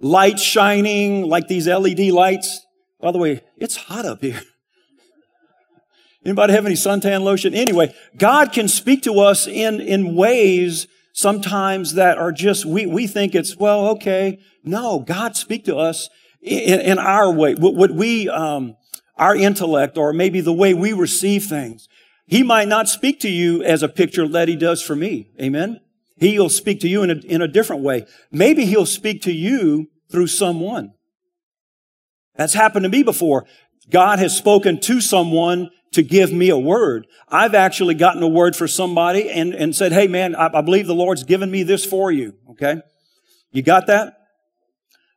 light 0.00 0.38
shining, 0.38 1.28
like 1.28 1.48
these 1.48 1.66
LED 1.66 2.10
lights. 2.10 2.64
By 3.00 3.12
the 3.12 3.18
way, 3.18 3.42
it's 3.58 3.76
hot 3.76 4.06
up 4.06 4.22
here. 4.22 4.40
Anybody 6.24 6.54
have 6.54 6.64
any 6.64 6.74
suntan 6.74 7.22
lotion? 7.22 7.52
Anyway, 7.52 7.94
God 8.16 8.52
can 8.52 8.66
speak 8.66 9.02
to 9.02 9.20
us 9.20 9.46
in, 9.46 9.80
in 9.80 10.14
ways 10.16 10.86
sometimes 11.12 11.94
that 11.94 12.16
are 12.16 12.32
just, 12.32 12.64
we, 12.64 12.86
we 12.86 13.06
think 13.06 13.34
it's, 13.34 13.56
well, 13.56 13.88
okay. 13.88 14.38
No, 14.64 15.00
God 15.00 15.36
speak 15.36 15.66
to 15.66 15.76
us 15.76 16.08
in, 16.40 16.80
in 16.80 16.98
our 16.98 17.30
way. 17.30 17.54
What, 17.54 17.74
what 17.74 17.90
we, 17.90 18.30
um, 18.30 18.76
our 19.16 19.36
intellect 19.36 19.98
or 19.98 20.12
maybe 20.12 20.40
the 20.40 20.52
way 20.52 20.72
we 20.72 20.92
receive 20.92 21.44
things. 21.44 21.88
He 22.26 22.42
might 22.42 22.68
not 22.68 22.88
speak 22.88 23.20
to 23.20 23.28
you 23.28 23.62
as 23.62 23.82
a 23.82 23.88
picture 23.88 24.26
that 24.28 24.48
he 24.48 24.56
does 24.56 24.82
for 24.82 24.96
me. 24.96 25.30
Amen. 25.40 25.80
He'll 26.16 26.48
speak 26.48 26.80
to 26.80 26.88
you 26.88 27.02
in 27.02 27.10
a, 27.10 27.14
in 27.14 27.42
a 27.42 27.48
different 27.48 27.82
way. 27.82 28.06
Maybe 28.30 28.64
he'll 28.64 28.86
speak 28.86 29.22
to 29.22 29.32
you 29.32 29.90
through 30.10 30.28
someone. 30.28 30.94
That's 32.36 32.54
happened 32.54 32.84
to 32.84 32.88
me 32.88 33.02
before. 33.02 33.46
God 33.90 34.18
has 34.18 34.36
spoken 34.36 34.80
to 34.80 35.00
someone 35.00 35.70
to 35.92 36.02
give 36.02 36.32
me 36.32 36.48
a 36.48 36.58
word. 36.58 37.06
I've 37.28 37.54
actually 37.54 37.94
gotten 37.94 38.22
a 38.22 38.28
word 38.28 38.56
for 38.56 38.66
somebody 38.66 39.30
and, 39.30 39.54
and 39.54 39.74
said, 39.74 39.92
Hey 39.92 40.08
man, 40.08 40.34
I, 40.34 40.50
I 40.52 40.60
believe 40.60 40.86
the 40.86 40.94
Lord's 40.94 41.24
given 41.24 41.50
me 41.50 41.62
this 41.62 41.84
for 41.84 42.10
you. 42.10 42.34
Okay. 42.50 42.80
You 43.52 43.62
got 43.62 43.86
that? 43.86 44.18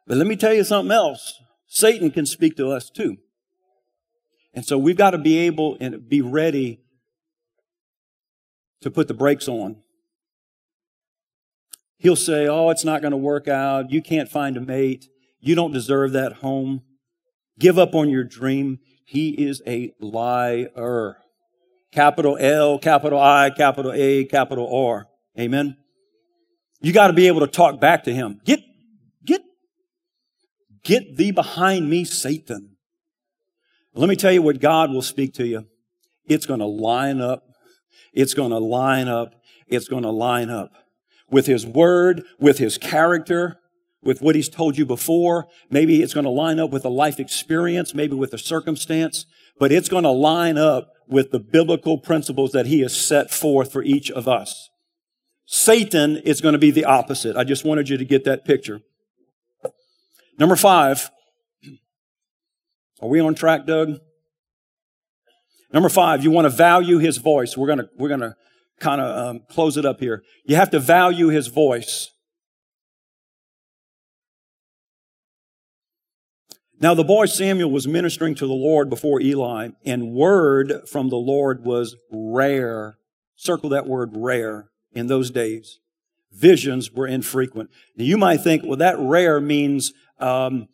But 0.05 0.17
let 0.17 0.27
me 0.27 0.35
tell 0.35 0.53
you 0.53 0.63
something 0.63 0.91
else. 0.91 1.39
Satan 1.67 2.11
can 2.11 2.25
speak 2.25 2.55
to 2.57 2.69
us 2.69 2.89
too. 2.89 3.17
And 4.53 4.65
so 4.65 4.77
we've 4.77 4.97
got 4.97 5.11
to 5.11 5.17
be 5.17 5.37
able 5.39 5.77
and 5.79 6.07
be 6.07 6.21
ready 6.21 6.81
to 8.81 8.91
put 8.91 9.07
the 9.07 9.13
brakes 9.13 9.47
on. 9.47 9.77
He'll 11.97 12.15
say, 12.15 12.47
Oh, 12.47 12.69
it's 12.69 12.85
not 12.85 13.01
going 13.01 13.11
to 13.11 13.17
work 13.17 13.47
out. 13.47 13.91
You 13.91 14.01
can't 14.01 14.29
find 14.29 14.55
a 14.57 14.61
mate. 14.61 15.07
You 15.39 15.55
don't 15.55 15.71
deserve 15.71 16.11
that 16.13 16.33
home. 16.33 16.81
Give 17.59 17.79
up 17.79 17.95
on 17.95 18.09
your 18.09 18.23
dream. 18.23 18.79
He 19.05 19.29
is 19.29 19.61
a 19.65 19.93
liar. 19.99 21.17
Capital 21.91 22.37
L, 22.39 22.77
capital 22.77 23.19
I, 23.19 23.49
capital 23.49 23.93
A, 23.93 24.25
capital 24.25 24.71
R. 24.87 25.07
Amen. 25.39 25.77
You 26.81 26.93
got 26.93 27.07
to 27.07 27.13
be 27.13 27.27
able 27.27 27.39
to 27.39 27.47
talk 27.47 27.79
back 27.79 28.03
to 28.03 28.13
him. 28.13 28.41
Get, 28.45 28.59
get, 29.25 29.41
get 30.83 31.15
thee 31.15 31.31
behind 31.31 31.89
me, 31.89 32.03
Satan. 32.03 32.75
Let 33.93 34.09
me 34.09 34.15
tell 34.15 34.31
you 34.31 34.43
what 34.43 34.59
God 34.59 34.91
will 34.91 35.01
speak 35.01 35.33
to 35.35 35.47
you. 35.47 35.65
It's 36.25 36.45
going 36.45 36.59
to 36.59 36.67
line 36.67 37.19
up. 37.19 37.46
It's 38.17 38.33
going 38.33 38.49
to 38.49 38.57
line 38.57 39.07
up. 39.07 39.35
It's 39.67 39.87
going 39.87 40.01
to 40.01 40.09
line 40.09 40.49
up 40.49 40.71
with 41.29 41.45
His 41.45 41.67
Word, 41.67 42.23
with 42.39 42.57
His 42.57 42.79
character, 42.79 43.59
with 44.01 44.23
what 44.23 44.33
He's 44.33 44.49
told 44.49 44.75
you 44.75 44.87
before. 44.87 45.45
Maybe 45.69 46.01
it's 46.01 46.15
going 46.15 46.23
to 46.23 46.31
line 46.31 46.59
up 46.59 46.71
with 46.71 46.83
a 46.83 46.89
life 46.89 47.19
experience, 47.19 47.93
maybe 47.93 48.15
with 48.15 48.33
a 48.33 48.39
circumstance, 48.39 49.27
but 49.59 49.71
it's 49.71 49.87
going 49.87 50.03
to 50.03 50.09
line 50.09 50.57
up 50.57 50.89
with 51.07 51.29
the 51.29 51.39
biblical 51.39 51.99
principles 51.99 52.53
that 52.53 52.65
He 52.65 52.79
has 52.79 52.99
set 52.99 53.29
forth 53.29 53.71
for 53.71 53.83
each 53.83 54.09
of 54.09 54.27
us. 54.27 54.71
Satan 55.45 56.17
is 56.17 56.41
going 56.41 56.53
to 56.53 56.59
be 56.59 56.71
the 56.71 56.85
opposite. 56.85 57.37
I 57.37 57.43
just 57.43 57.65
wanted 57.65 57.87
you 57.87 57.97
to 57.97 58.05
get 58.05 58.23
that 58.25 58.45
picture. 58.45 58.81
Number 60.39 60.55
five, 60.55 61.11
are 62.99 63.07
we 63.09 63.19
on 63.19 63.35
track, 63.35 63.67
Doug? 63.67 63.99
Number 65.71 65.89
five, 65.89 66.23
you 66.23 66.31
want 66.31 66.45
to 66.45 66.49
value 66.49 66.97
his 66.97 67.17
voice. 67.17 67.57
We're 67.57 67.67
going 67.67 67.79
to, 67.79 67.89
we're 67.97 68.07
going 68.07 68.21
to 68.21 68.35
kind 68.79 69.01
of 69.01 69.27
um, 69.27 69.41
close 69.49 69.77
it 69.77 69.85
up 69.85 69.99
here. 69.99 70.23
You 70.45 70.55
have 70.55 70.69
to 70.71 70.79
value 70.79 71.27
his 71.27 71.47
voice. 71.47 72.11
Now, 76.79 76.93
the 76.93 77.03
boy 77.03 77.25
Samuel 77.25 77.71
was 77.71 77.87
ministering 77.87 78.35
to 78.35 78.45
the 78.45 78.53
Lord 78.53 78.87
before 78.87 79.19
Eli, 79.19 79.69
and 79.83 80.11
word 80.11 80.87
from 80.87 81.09
the 81.09 81.15
Lord 81.15 81.65
was 81.65 81.95
rare. 82.11 82.97
Circle 83.35 83.71
that 83.71 83.87
word 83.87 84.11
rare 84.13 84.69
in 84.93 85.07
those 85.07 85.31
days. 85.31 85.79
Visions 86.31 86.91
were 86.91 87.07
infrequent. 87.07 87.71
Now, 87.95 88.05
you 88.05 88.17
might 88.17 88.41
think, 88.41 88.63
well, 88.63 88.77
that 88.77 88.99
rare 88.99 89.41
means 89.41 89.91
um, 90.19 90.67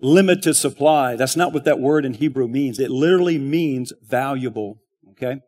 limited 0.00 0.54
supply. 0.54 1.16
That's 1.16 1.36
not 1.36 1.52
what 1.52 1.64
that 1.64 1.80
word 1.80 2.04
in 2.04 2.14
Hebrew 2.14 2.48
means. 2.48 2.78
It 2.78 2.90
literally 2.90 3.38
means 3.38 3.92
valuable. 4.02 4.78
Okay? 5.10 5.40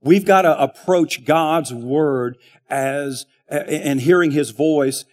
We've 0.00 0.24
got 0.24 0.42
to 0.42 0.60
approach 0.60 1.24
God's 1.24 1.72
word 1.72 2.36
as, 2.68 3.26
and 3.48 4.00
hearing 4.00 4.32
his 4.32 4.50
voice 4.50 5.04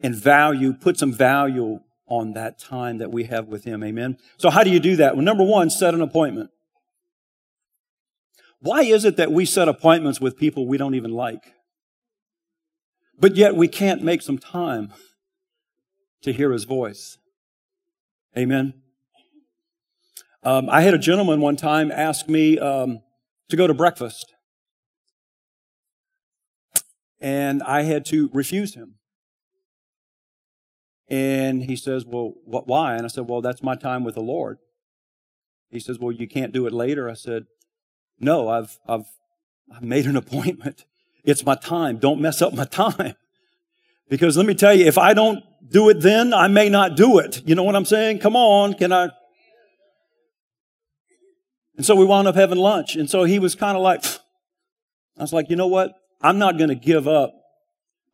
and 0.00 0.14
value, 0.14 0.72
put 0.72 0.98
some 0.98 1.12
value 1.12 1.80
on 2.06 2.32
that 2.34 2.58
time 2.58 2.98
that 2.98 3.10
we 3.10 3.24
have 3.24 3.46
with 3.46 3.64
him. 3.64 3.82
Amen. 3.82 4.18
So 4.36 4.50
how 4.50 4.62
do 4.62 4.70
you 4.70 4.80
do 4.80 4.96
that? 4.96 5.16
Well, 5.16 5.24
number 5.24 5.44
one, 5.44 5.70
set 5.70 5.94
an 5.94 6.00
appointment. 6.00 6.50
Why 8.60 8.82
is 8.82 9.04
it 9.04 9.16
that 9.16 9.30
we 9.30 9.44
set 9.44 9.68
appointments 9.68 10.20
with 10.20 10.38
people 10.38 10.66
we 10.66 10.78
don't 10.78 10.94
even 10.94 11.12
like? 11.12 11.52
But 13.18 13.36
yet 13.36 13.54
we 13.54 13.68
can't 13.68 14.02
make 14.02 14.22
some 14.22 14.38
time 14.38 14.92
to 16.22 16.32
hear 16.32 16.50
his 16.52 16.64
voice. 16.64 17.18
Amen. 18.36 18.74
Um, 20.42 20.68
I 20.68 20.80
had 20.80 20.92
a 20.92 20.98
gentleman 20.98 21.40
one 21.40 21.56
time 21.56 21.92
ask 21.92 22.28
me 22.28 22.58
um, 22.58 23.00
to 23.48 23.56
go 23.56 23.66
to 23.66 23.74
breakfast, 23.74 24.34
and 27.20 27.62
I 27.62 27.82
had 27.82 28.04
to 28.06 28.28
refuse 28.32 28.74
him. 28.74 28.96
And 31.08 31.62
he 31.62 31.76
says, 31.76 32.04
"Well, 32.04 32.34
what, 32.44 32.66
why?" 32.66 32.96
And 32.96 33.04
I 33.04 33.08
said, 33.08 33.28
"Well, 33.28 33.40
that's 33.40 33.62
my 33.62 33.76
time 33.76 34.02
with 34.02 34.16
the 34.16 34.20
Lord." 34.20 34.58
He 35.70 35.78
says, 35.78 35.98
"Well, 36.00 36.12
you 36.12 36.26
can't 36.26 36.52
do 36.52 36.66
it 36.66 36.72
later." 36.72 37.08
I 37.08 37.14
said, 37.14 37.44
"No, 38.18 38.48
I've 38.48 38.78
I've 38.88 39.06
I've 39.74 39.82
made 39.82 40.06
an 40.06 40.16
appointment. 40.24 40.84
It's 41.22 41.46
my 41.46 41.54
time. 41.54 41.98
Don't 41.98 42.20
mess 42.20 42.42
up 42.42 42.52
my 42.52 42.64
time." 42.86 43.14
Because 44.10 44.36
let 44.36 44.44
me 44.44 44.54
tell 44.54 44.74
you, 44.74 44.84
if 44.84 44.98
I 44.98 45.14
don't 45.14 45.42
do 45.68 45.88
it 45.88 46.00
then, 46.00 46.34
I 46.34 46.48
may 46.48 46.68
not 46.68 46.96
do 46.96 47.18
it. 47.18 47.42
You 47.46 47.54
know 47.54 47.62
what 47.62 47.76
I'm 47.76 47.84
saying? 47.84 48.18
Come 48.18 48.36
on, 48.36 48.74
can 48.74 48.92
I? 48.92 49.10
And 51.76 51.84
so 51.84 51.96
we 51.96 52.04
wound 52.04 52.28
up 52.28 52.34
having 52.34 52.58
lunch. 52.58 52.96
And 52.96 53.10
so 53.10 53.24
he 53.24 53.38
was 53.38 53.54
kind 53.54 53.76
of 53.76 53.82
like. 53.82 54.04
I 55.16 55.22
was 55.22 55.32
like, 55.32 55.48
you 55.48 55.56
know 55.56 55.68
what? 55.68 55.94
I'm 56.20 56.38
not 56.38 56.58
going 56.58 56.70
to 56.70 56.74
give 56.74 57.06
up 57.06 57.34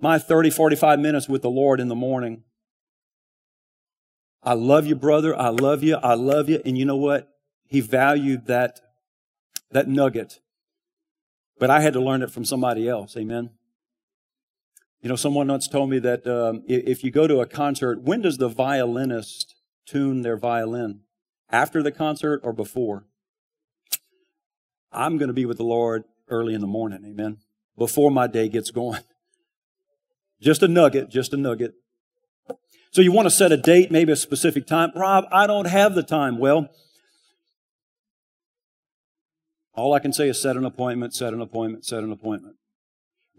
my 0.01 0.19
30, 0.19 0.51
45 0.51 0.99
minutes 0.99 1.29
with 1.29 1.43
the 1.43 1.51
Lord 1.51 1.81
in 1.81 1.89
the 1.89 1.95
morning 1.95 2.43
I 4.43 4.55
love 4.55 4.87
you, 4.87 4.95
brother. 4.95 5.39
I 5.39 5.49
love 5.49 5.83
you. 5.83 5.97
I 5.97 6.15
love 6.15 6.49
you. 6.49 6.63
And 6.65 6.79
you 6.79 6.85
know 6.85 6.97
what? 6.97 7.29
He 7.67 7.81
valued 7.81 8.47
that, 8.47 8.81
that 9.71 9.87
nugget. 9.87 10.41
But 11.59 11.71
I 11.71 11.81
had 11.81 11.93
to 11.93 12.01
learn 12.01 12.23
it 12.23 12.31
from 12.31 12.45
somebody 12.45 12.89
else. 12.89 13.17
Amen. 13.17 13.51
You 15.03 15.09
know, 15.09 15.17
someone 15.17 15.49
once 15.49 15.67
told 15.67 15.89
me 15.89 15.99
that 16.01 16.27
um, 16.27 16.63
if 16.67 17.03
you 17.03 17.11
go 17.11 17.27
to 17.27 17.41
a 17.41 17.47
concert, 17.47 18.03
when 18.03 18.21
does 18.21 18.37
the 18.37 18.49
violinist 18.49 19.55
tune 19.87 20.23
their 20.23 20.37
violin? 20.37 21.01
After 21.51 21.83
the 21.83 21.91
concert 21.91 22.41
or 22.45 22.53
before? 22.53 23.07
I'm 24.93 25.19
going 25.19 25.29
to 25.29 25.35
be 25.35 25.47
with 25.47 25.57
the 25.57 25.65
Lord 25.65 26.05
early 26.29 26.55
in 26.55 26.61
the 26.61 26.67
morning. 26.67 27.01
Amen. 27.05 27.39
Before 27.79 28.11
my 28.11 28.27
day 28.27 28.49
gets 28.49 28.71
going. 28.71 29.01
Just 30.41 30.63
a 30.63 30.69
nugget, 30.69 31.11
just 31.11 31.35
a 31.35 31.37
nugget. 31.37 31.75
So 32.93 33.03
you 33.03 33.13
want 33.13 33.27
to 33.27 33.31
set 33.31 33.53
a 33.53 33.59
date, 33.59 33.91
maybe 33.91 34.11
a 34.11 34.17
specific 34.17 34.67
time. 34.67 34.91
Rob, 34.97 35.27
I 35.31 35.47
don't 35.47 35.67
have 35.67 35.95
the 35.95 36.03
time. 36.03 36.39
Well, 36.39 36.71
all 39.75 39.93
I 39.93 39.99
can 39.99 40.15
say 40.15 40.31
is 40.31 40.41
set 40.41 40.57
an 40.57 40.65
appointment, 40.65 41.15
set 41.15 41.35
an 41.35 41.43
appointment, 41.43 41.85
set 41.85 42.03
an 42.03 42.11
appointment. 42.11 42.57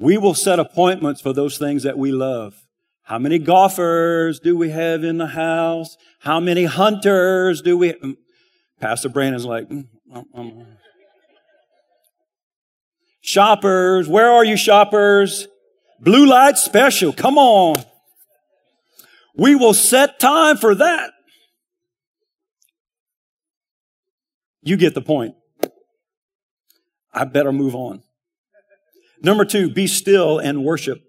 We 0.02 0.18
will 0.18 0.34
set 0.34 0.58
appointments 0.58 1.22
for 1.22 1.32
those 1.32 1.60
things 1.60 1.84
that 1.84 1.96
we 1.96 2.12
love. 2.12 2.66
How 3.04 3.20
many 3.20 3.38
golfers 3.38 4.40
do 4.40 4.58
we 4.58 4.72
have 4.72 5.04
in 5.04 5.20
the 5.20 5.28
house? 5.28 5.96
How 6.22 6.40
many 6.40 6.64
hunters 6.66 7.62
do 7.62 7.78
we? 7.78 7.94
Mm, 7.94 8.18
Pastor 8.80 9.10
Brandon's 9.10 9.46
like, 9.46 9.70
mm, 9.70 9.88
um, 10.12 10.26
um. 10.34 10.66
shoppers. 13.22 14.08
Where 14.08 14.32
are 14.32 14.44
you, 14.44 14.58
shoppers? 14.58 15.48
Blue 16.00 16.26
light 16.26 16.58
special. 16.58 17.14
Come 17.14 17.38
on. 17.38 17.76
We 19.36 19.54
will 19.54 19.76
set 19.76 20.20
time 20.20 20.58
for 20.58 20.74
that. 20.74 21.12
You 24.64 24.78
get 24.78 24.96
the 24.96 25.02
point. 25.02 25.36
I 27.14 27.26
better 27.26 27.52
move 27.52 27.76
on. 27.76 28.02
Number 29.22 29.46
two, 29.46 29.70
be 29.70 29.88
still 29.88 30.40
and 30.40 30.64
worship. 30.64 31.04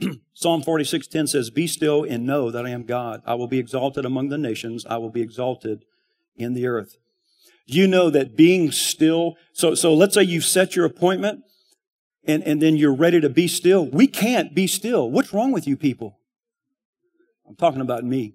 Psalm 0.34 0.62
46:10 0.62 1.28
says, 1.28 1.50
"Be 1.50 1.66
still 1.66 2.04
and 2.04 2.26
know 2.26 2.50
that 2.50 2.66
I 2.66 2.70
am 2.70 2.84
God. 2.84 3.22
I 3.24 3.34
will 3.34 3.46
be 3.46 3.58
exalted 3.58 4.04
among 4.04 4.28
the 4.28 4.38
nations. 4.38 4.84
I 4.86 4.98
will 4.98 5.10
be 5.10 5.22
exalted 5.22 5.84
in 6.36 6.54
the 6.54 6.66
earth." 6.66 6.96
You 7.66 7.86
know 7.86 8.10
that 8.10 8.36
being 8.36 8.70
still, 8.72 9.36
so, 9.52 9.74
so 9.74 9.94
let's 9.94 10.14
say 10.14 10.22
you've 10.22 10.44
set 10.44 10.76
your 10.76 10.84
appointment 10.84 11.44
and, 12.26 12.42
and 12.42 12.60
then 12.60 12.76
you're 12.76 12.94
ready 12.94 13.20
to 13.20 13.30
be 13.30 13.48
still. 13.48 13.86
We 13.86 14.06
can't 14.06 14.54
be 14.54 14.66
still. 14.66 15.10
What's 15.10 15.32
wrong 15.32 15.52
with 15.52 15.66
you 15.66 15.76
people? 15.76 16.18
I'm 17.48 17.56
talking 17.56 17.80
about 17.80 18.04
me. 18.04 18.34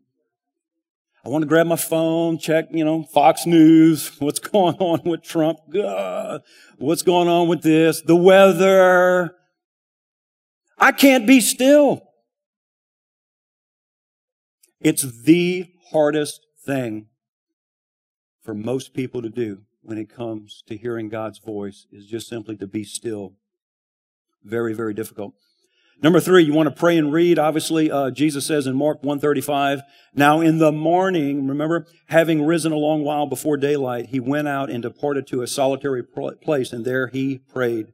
I 1.25 1.29
want 1.29 1.41
to 1.41 1.47
grab 1.47 1.67
my 1.67 1.75
phone, 1.75 2.37
check, 2.37 2.67
you 2.71 2.85
know, 2.85 3.03
Fox 3.03 3.45
News, 3.45 4.11
what's 4.19 4.39
going 4.39 4.75
on 4.75 5.01
with 5.03 5.21
Trump, 5.21 5.59
uh, 5.75 6.39
what's 6.77 7.01
going 7.01 7.27
on 7.27 7.47
with 7.47 7.61
this, 7.61 8.01
the 8.01 8.15
weather. 8.15 9.35
I 10.77 10.91
can't 10.93 11.27
be 11.27 11.41
still. 11.41 12.03
It's 14.79 15.03
the 15.23 15.65
hardest 15.91 16.45
thing 16.65 17.07
for 18.41 18.53
most 18.53 18.93
people 18.93 19.21
to 19.21 19.29
do 19.29 19.63
when 19.81 19.97
it 19.97 20.09
comes 20.09 20.63
to 20.67 20.77
hearing 20.77 21.09
God's 21.09 21.39
voice 21.39 21.85
is 21.91 22.05
just 22.05 22.29
simply 22.29 22.55
to 22.57 22.67
be 22.67 22.85
still. 22.85 23.33
Very, 24.43 24.73
very 24.73 24.93
difficult. 24.93 25.33
Number 26.01 26.21
three, 26.21 26.43
you 26.43 26.53
want 26.53 26.69
to 26.69 26.75
pray 26.75 26.97
and 26.97 27.11
read. 27.11 27.37
Obviously, 27.37 27.91
uh, 27.91 28.09
Jesus 28.09 28.45
says 28.45 28.67
in 28.67 28.75
Mark 28.75 29.03
135, 29.03 29.81
now 30.15 30.39
in 30.39 30.57
the 30.57 30.71
morning, 30.71 31.45
remember, 31.45 31.87
having 32.07 32.45
risen 32.45 32.71
a 32.71 32.77
long 32.77 33.03
while 33.03 33.25
before 33.25 33.57
daylight, 33.57 34.07
he 34.07 34.19
went 34.19 34.47
out 34.47 34.69
and 34.69 34.81
departed 34.81 35.27
to 35.27 35.41
a 35.41 35.47
solitary 35.47 36.03
place, 36.03 36.71
and 36.71 36.85
there 36.85 37.07
he 37.07 37.39
prayed. 37.39 37.87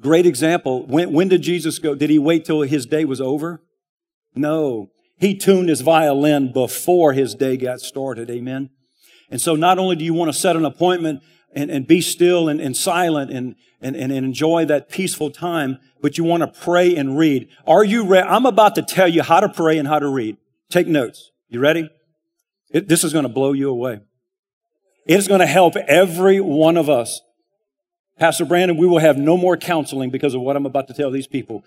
Great 0.00 0.24
example. 0.24 0.86
When, 0.86 1.12
when 1.12 1.28
did 1.28 1.42
Jesus 1.42 1.78
go? 1.78 1.94
Did 1.94 2.08
he 2.08 2.18
wait 2.18 2.46
till 2.46 2.62
his 2.62 2.86
day 2.86 3.04
was 3.04 3.20
over? 3.20 3.62
No. 4.34 4.90
He 5.18 5.36
tuned 5.36 5.68
his 5.68 5.82
violin 5.82 6.52
before 6.52 7.12
his 7.12 7.34
day 7.34 7.58
got 7.58 7.80
started. 7.80 8.30
Amen. 8.30 8.70
And 9.30 9.40
so 9.40 9.54
not 9.54 9.78
only 9.78 9.96
do 9.96 10.04
you 10.04 10.14
want 10.14 10.32
to 10.32 10.38
set 10.38 10.56
an 10.56 10.64
appointment 10.64 11.22
and, 11.54 11.70
and 11.70 11.86
be 11.86 12.00
still 12.00 12.48
and, 12.48 12.60
and 12.60 12.76
silent 12.76 13.30
and, 13.30 13.54
and, 13.80 13.96
and 13.96 14.12
enjoy 14.12 14.64
that 14.66 14.88
peaceful 14.88 15.30
time, 15.30 15.78
but 16.00 16.18
you 16.18 16.24
want 16.24 16.42
to 16.42 16.60
pray 16.60 16.96
and 16.96 17.18
read. 17.18 17.48
Are 17.66 17.84
you 17.84 18.04
ready? 18.04 18.26
I'm 18.26 18.46
about 18.46 18.74
to 18.76 18.82
tell 18.82 19.08
you 19.08 19.22
how 19.22 19.40
to 19.40 19.48
pray 19.48 19.78
and 19.78 19.86
how 19.86 19.98
to 19.98 20.08
read. 20.08 20.36
Take 20.70 20.86
notes. 20.86 21.30
You 21.48 21.60
ready? 21.60 21.90
It, 22.70 22.88
this 22.88 23.04
is 23.04 23.12
going 23.12 23.24
to 23.24 23.28
blow 23.28 23.52
you 23.52 23.68
away. 23.68 24.00
It 25.06 25.18
is 25.18 25.28
going 25.28 25.40
to 25.40 25.46
help 25.46 25.76
every 25.76 26.40
one 26.40 26.76
of 26.76 26.88
us. 26.88 27.20
Pastor 28.18 28.44
Brandon, 28.44 28.76
we 28.76 28.86
will 28.86 29.00
have 29.00 29.16
no 29.16 29.36
more 29.36 29.56
counseling 29.56 30.10
because 30.10 30.34
of 30.34 30.40
what 30.40 30.56
I'm 30.56 30.66
about 30.66 30.88
to 30.88 30.94
tell 30.94 31.10
these 31.10 31.26
people. 31.26 31.64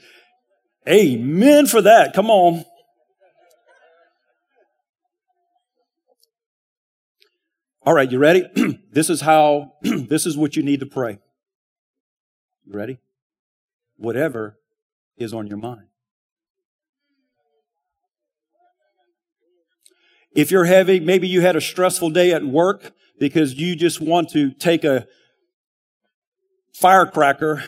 Amen 0.87 1.67
for 1.67 1.81
that. 1.81 2.13
Come 2.13 2.29
on. 2.29 2.63
All 7.85 7.93
right, 7.93 8.11
you 8.11 8.17
ready? 8.17 8.43
this 8.91 9.11
is 9.11 9.21
how, 9.21 9.73
this 9.81 10.25
is 10.25 10.35
what 10.35 10.55
you 10.55 10.63
need 10.63 10.79
to 10.79 10.87
pray. 10.87 11.19
You 12.65 12.73
ready? 12.73 12.97
Whatever 13.97 14.57
is 15.17 15.35
on 15.35 15.45
your 15.45 15.59
mind. 15.59 15.85
If 20.35 20.49
you're 20.49 20.65
heavy, 20.65 20.99
maybe 20.99 21.27
you 21.27 21.41
had 21.41 21.55
a 21.55 21.61
stressful 21.61 22.09
day 22.09 22.31
at 22.31 22.43
work 22.43 22.91
because 23.19 23.53
you 23.53 23.75
just 23.75 24.01
want 24.01 24.29
to 24.29 24.51
take 24.51 24.83
a 24.83 25.07
firecracker 26.73 27.65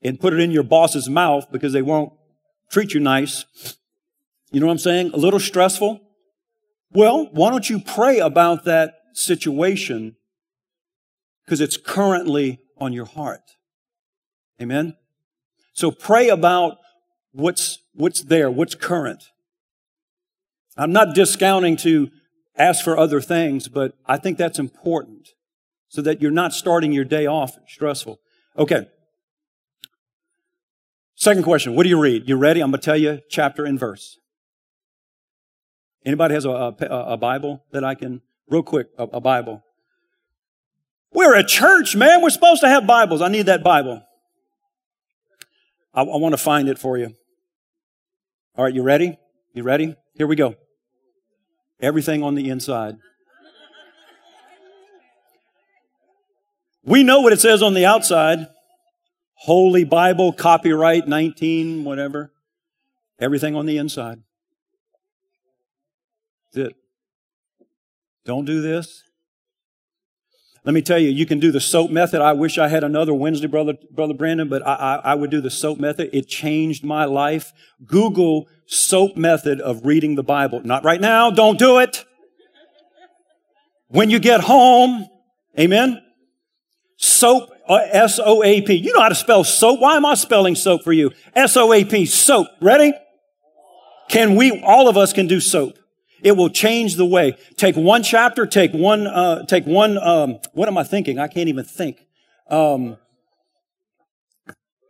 and 0.00 0.18
put 0.18 0.32
it 0.32 0.38
in 0.38 0.52
your 0.52 0.62
boss's 0.62 1.08
mouth 1.08 1.50
because 1.50 1.72
they 1.72 1.82
won't 1.82 2.12
treat 2.70 2.94
you 2.94 3.00
nice. 3.00 3.44
You 4.52 4.60
know 4.60 4.66
what 4.66 4.72
I'm 4.72 4.78
saying? 4.78 5.10
A 5.12 5.16
little 5.16 5.40
stressful. 5.40 6.00
Well, 6.94 7.28
why 7.32 7.50
don't 7.50 7.68
you 7.68 7.80
pray 7.80 8.18
about 8.18 8.64
that 8.64 8.94
situation 9.14 10.16
because 11.44 11.60
it's 11.60 11.76
currently 11.76 12.60
on 12.78 12.92
your 12.92 13.04
heart. 13.04 13.42
Amen. 14.60 14.96
So 15.72 15.90
pray 15.90 16.28
about 16.28 16.78
what's, 17.32 17.78
what's 17.94 18.22
there, 18.22 18.50
what's 18.50 18.74
current. 18.74 19.24
I'm 20.76 20.92
not 20.92 21.14
discounting 21.14 21.76
to 21.78 22.10
ask 22.56 22.84
for 22.84 22.98
other 22.98 23.20
things, 23.20 23.68
but 23.68 23.94
I 24.06 24.18
think 24.18 24.38
that's 24.38 24.58
important 24.58 25.30
so 25.88 26.02
that 26.02 26.22
you're 26.22 26.30
not 26.30 26.52
starting 26.52 26.92
your 26.92 27.04
day 27.04 27.26
off 27.26 27.58
stressful. 27.68 28.20
Okay. 28.56 28.86
Second 31.14 31.44
question. 31.44 31.74
What 31.74 31.84
do 31.84 31.88
you 31.88 32.00
read? 32.00 32.28
You 32.28 32.36
ready? 32.36 32.60
I'm 32.60 32.70
going 32.70 32.80
to 32.80 32.84
tell 32.84 32.96
you 32.96 33.20
chapter 33.28 33.64
and 33.64 33.78
verse. 33.78 34.18
Anybody 36.04 36.34
has 36.34 36.44
a, 36.44 36.50
a, 36.50 36.76
a 36.88 37.16
Bible 37.16 37.64
that 37.70 37.84
I 37.84 37.94
can, 37.94 38.22
real 38.48 38.62
quick, 38.62 38.88
a, 38.98 39.04
a 39.04 39.20
Bible? 39.20 39.62
We're 41.12 41.36
a 41.36 41.44
church, 41.44 41.94
man. 41.94 42.22
We're 42.22 42.30
supposed 42.30 42.62
to 42.62 42.68
have 42.68 42.86
Bibles. 42.86 43.22
I 43.22 43.28
need 43.28 43.46
that 43.46 43.62
Bible. 43.62 44.02
I, 45.94 46.02
I 46.02 46.16
want 46.16 46.32
to 46.32 46.38
find 46.38 46.68
it 46.68 46.78
for 46.78 46.96
you. 46.98 47.14
All 48.56 48.64
right, 48.64 48.74
you 48.74 48.82
ready? 48.82 49.18
You 49.54 49.62
ready? 49.62 49.96
Here 50.14 50.26
we 50.26 50.36
go. 50.36 50.56
Everything 51.80 52.22
on 52.22 52.34
the 52.34 52.48
inside. 52.48 52.96
We 56.84 57.04
know 57.04 57.20
what 57.20 57.32
it 57.32 57.40
says 57.40 57.62
on 57.62 57.74
the 57.74 57.86
outside. 57.86 58.48
Holy 59.34 59.84
Bible, 59.84 60.32
copyright 60.32 61.06
19, 61.06 61.84
whatever. 61.84 62.32
Everything 63.20 63.54
on 63.54 63.66
the 63.66 63.78
inside. 63.78 64.20
That's 66.52 66.68
it. 66.68 66.76
Don't 68.24 68.44
do 68.44 68.60
this. 68.60 69.02
Let 70.64 70.74
me 70.74 70.82
tell 70.82 70.98
you, 70.98 71.08
you 71.08 71.26
can 71.26 71.40
do 71.40 71.50
the 71.50 71.60
soap 71.60 71.90
method. 71.90 72.20
I 72.20 72.34
wish 72.34 72.56
I 72.56 72.68
had 72.68 72.84
another 72.84 73.12
Wednesday, 73.12 73.48
brother, 73.48 73.74
brother 73.90 74.14
Brandon, 74.14 74.48
but 74.48 74.64
I, 74.64 74.74
I, 74.74 74.94
I 75.12 75.14
would 75.14 75.30
do 75.30 75.40
the 75.40 75.50
soap 75.50 75.80
method. 75.80 76.10
It 76.12 76.28
changed 76.28 76.84
my 76.84 77.04
life. 77.04 77.52
Google 77.84 78.46
soap 78.66 79.16
method 79.16 79.60
of 79.60 79.84
reading 79.84 80.14
the 80.14 80.22
Bible. 80.22 80.60
Not 80.62 80.84
right 80.84 81.00
now. 81.00 81.30
Don't 81.30 81.58
do 81.58 81.78
it. 81.78 82.04
When 83.88 84.08
you 84.08 84.20
get 84.20 84.42
home, 84.42 85.08
amen. 85.58 86.00
Soap, 86.96 87.50
uh, 87.68 87.80
S-O-A-P. 87.90 88.72
You 88.72 88.94
know 88.94 89.02
how 89.02 89.08
to 89.08 89.16
spell 89.16 89.42
soap. 89.42 89.80
Why 89.80 89.96
am 89.96 90.06
I 90.06 90.14
spelling 90.14 90.54
soap 90.54 90.84
for 90.84 90.92
you? 90.92 91.10
S-O-A-P, 91.34 92.06
soap. 92.06 92.46
Ready? 92.60 92.92
Can 94.08 94.36
we, 94.36 94.62
all 94.62 94.88
of 94.88 94.96
us 94.96 95.12
can 95.12 95.26
do 95.26 95.40
soap. 95.40 95.76
It 96.22 96.36
will 96.36 96.50
change 96.50 96.96
the 96.96 97.06
way. 97.06 97.36
Take 97.56 97.76
one 97.76 98.02
chapter, 98.02 98.46
take 98.46 98.72
one, 98.72 99.06
uh, 99.06 99.44
take 99.46 99.66
one, 99.66 99.98
um, 99.98 100.38
what 100.52 100.68
am 100.68 100.78
I 100.78 100.84
thinking? 100.84 101.18
I 101.18 101.28
can't 101.28 101.48
even 101.48 101.64
think. 101.64 102.06
Um, 102.48 102.96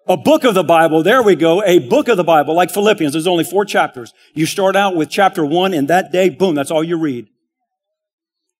A 0.08 0.16
book 0.16 0.44
of 0.44 0.54
the 0.54 0.64
Bible. 0.64 1.02
There 1.02 1.22
we 1.22 1.36
go. 1.36 1.62
A 1.62 1.78
book 1.78 2.08
of 2.08 2.16
the 2.16 2.24
Bible, 2.24 2.54
like 2.54 2.70
Philippians. 2.72 3.12
There's 3.12 3.28
only 3.28 3.44
four 3.44 3.64
chapters. 3.64 4.12
You 4.34 4.46
start 4.46 4.74
out 4.74 4.96
with 4.96 5.08
chapter 5.08 5.44
one 5.44 5.72
and 5.72 5.86
that 5.88 6.10
day, 6.10 6.28
boom, 6.28 6.54
that's 6.56 6.72
all 6.72 6.82
you 6.82 6.98
read. 6.98 7.28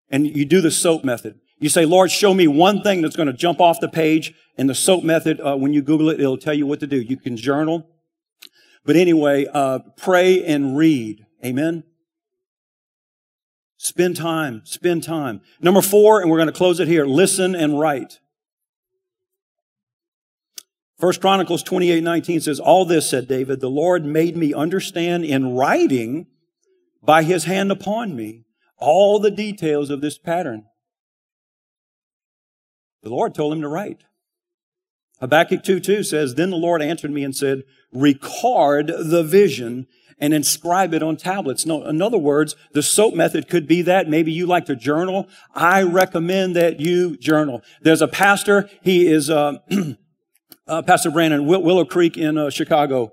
And 0.09 0.27
you 0.27 0.45
do 0.45 0.61
the 0.61 0.70
SOAP 0.70 1.05
method. 1.05 1.41
You 1.59 1.68
say, 1.68 1.85
Lord, 1.85 2.11
show 2.11 2.33
me 2.33 2.47
one 2.47 2.83
thing 2.83 3.03
that's 3.03 3.16
going 3.16 3.27
to 3.27 3.33
jump 3.33 3.61
off 3.61 3.81
the 3.81 3.89
page. 3.89 4.35
And 4.57 4.68
the 4.68 4.75
SOAP 4.75 5.03
method, 5.03 5.41
uh, 5.41 5.57
when 5.57 5.73
you 5.73 5.83
Google 5.83 6.11
it, 6.11 6.20
it'll 6.20 6.39
tell 6.39 6.55
you 6.55 6.66
what 6.66 6.81
to 6.81 6.87
do. 6.87 7.01
You 7.01 7.16
can 7.16 7.37
journal. 7.37 7.89
But 8.85 8.97
anyway, 8.97 9.47
uh, 9.53 9.81
pray 9.97 10.45
and 10.45 10.77
read. 10.77 11.25
Amen. 11.45 11.85
Spend 13.83 14.14
time. 14.14 14.62
Spend 14.64 15.03
time. 15.03 15.41
Number 15.61 15.83
four, 15.83 16.20
and 16.20 16.30
we're 16.30 16.37
going 16.37 16.47
to 16.47 16.53
close 16.53 16.78
it 16.78 16.87
here. 16.87 17.05
Listen 17.05 17.57
and 17.57 17.80
write. 17.80 18.20
First 21.01 21.20
Chronicles 21.20 21.64
28, 21.64 22.01
19 22.01 22.41
says, 22.43 22.61
All 22.61 22.85
this, 22.85 23.11
said 23.11 23.26
David, 23.26 23.59
the 23.59 23.68
Lord 23.68 24.05
made 24.05 24.37
me 24.37 24.55
understand 24.55 25.24
in 25.24 25.57
writing 25.57 26.28
by 27.03 27.24
his 27.24 27.43
hand 27.43 27.72
upon 27.72 28.14
me 28.14 28.45
all 28.78 29.18
the 29.18 29.33
details 29.33 29.91
of 29.91 30.01
this 30.01 30.16
pattern. 30.16 30.66
The 33.03 33.11
Lord 33.11 33.35
told 33.35 33.53
him 33.53 33.62
to 33.62 33.68
write. 33.68 34.05
Habakkuk 35.18 35.64
2 35.64 35.80
2 35.80 36.05
says, 36.05 36.37
Then 36.37 36.51
the 36.51 36.57
Lord 36.57 36.83
answered 36.83 37.11
me 37.11 37.24
and 37.24 37.35
said, 37.35 37.64
Record 37.93 38.93
the 38.97 39.24
vision 39.24 39.89
and 40.23 40.33
inscribe 40.33 40.95
it 40.95 41.03
on 41.03 41.16
tablets. 41.16 41.66
No, 41.66 41.85
in 41.85 42.01
other 42.01 42.16
words, 42.16 42.55
the 42.73 42.83
SOAP 42.83 43.12
method 43.12 43.49
could 43.49 43.66
be 43.66 43.83
that. 43.83 44.09
Maybe 44.09 44.31
you 44.31 44.47
like 44.47 44.66
to 44.66 44.77
journal. 44.77 45.29
I 45.53 45.83
recommend 45.83 46.55
that 46.55 46.79
you 46.79 47.16
journal. 47.16 47.61
There's 47.83 48.01
a 48.01 48.07
pastor. 48.07 48.70
He 48.83 49.09
is, 49.09 49.29
uh, 49.29 49.59
uh, 50.68 50.83
Pastor 50.83 51.11
Brandon, 51.11 51.45
Willow 51.45 51.85
Creek 51.85 52.16
in 52.16 52.39
uh, 52.39 52.51
Chicago. 52.51 53.12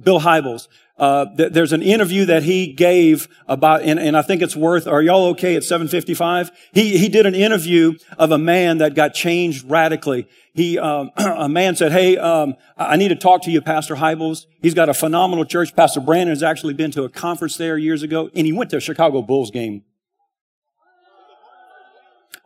Bill 0.00 0.20
Hybels. 0.20 0.68
Uh, 0.96 1.26
th- 1.36 1.52
there's 1.52 1.72
an 1.72 1.82
interview 1.82 2.24
that 2.24 2.44
he 2.44 2.72
gave 2.72 3.26
about, 3.48 3.82
and, 3.82 3.98
and 3.98 4.16
I 4.16 4.22
think 4.22 4.42
it's 4.42 4.54
worth, 4.54 4.86
are 4.86 5.02
y'all 5.02 5.26
okay 5.30 5.56
at 5.56 5.64
755? 5.64 6.52
He, 6.72 6.98
he 6.98 7.08
did 7.08 7.26
an 7.26 7.34
interview 7.34 7.94
of 8.16 8.30
a 8.30 8.38
man 8.38 8.78
that 8.78 8.94
got 8.94 9.12
changed 9.12 9.68
radically. 9.68 10.28
He, 10.52 10.78
um, 10.78 11.10
a 11.16 11.48
man 11.48 11.74
said, 11.74 11.90
hey, 11.90 12.16
um, 12.16 12.54
I 12.76 12.96
need 12.96 13.08
to 13.08 13.16
talk 13.16 13.42
to 13.42 13.50
you, 13.50 13.60
Pastor 13.60 13.96
Hybels. 13.96 14.46
He's 14.62 14.74
got 14.74 14.88
a 14.88 14.94
phenomenal 14.94 15.44
church. 15.44 15.74
Pastor 15.74 16.00
Brandon 16.00 16.28
has 16.28 16.44
actually 16.44 16.74
been 16.74 16.92
to 16.92 17.02
a 17.02 17.08
conference 17.08 17.56
there 17.56 17.76
years 17.76 18.04
ago, 18.04 18.30
and 18.34 18.46
he 18.46 18.52
went 18.52 18.70
to 18.70 18.76
a 18.76 18.80
Chicago 18.80 19.20
Bulls 19.20 19.50
game. 19.50 19.82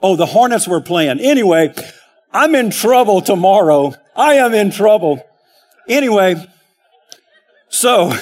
Oh, 0.02 0.16
the 0.16 0.26
Hornets 0.26 0.66
were 0.66 0.80
playing. 0.80 1.20
Anyway, 1.20 1.74
I'm 2.32 2.54
in 2.54 2.70
trouble 2.70 3.20
tomorrow. 3.20 3.94
I 4.16 4.34
am 4.34 4.54
in 4.54 4.70
trouble. 4.70 5.22
Anyway, 5.86 6.46
so, 7.68 8.12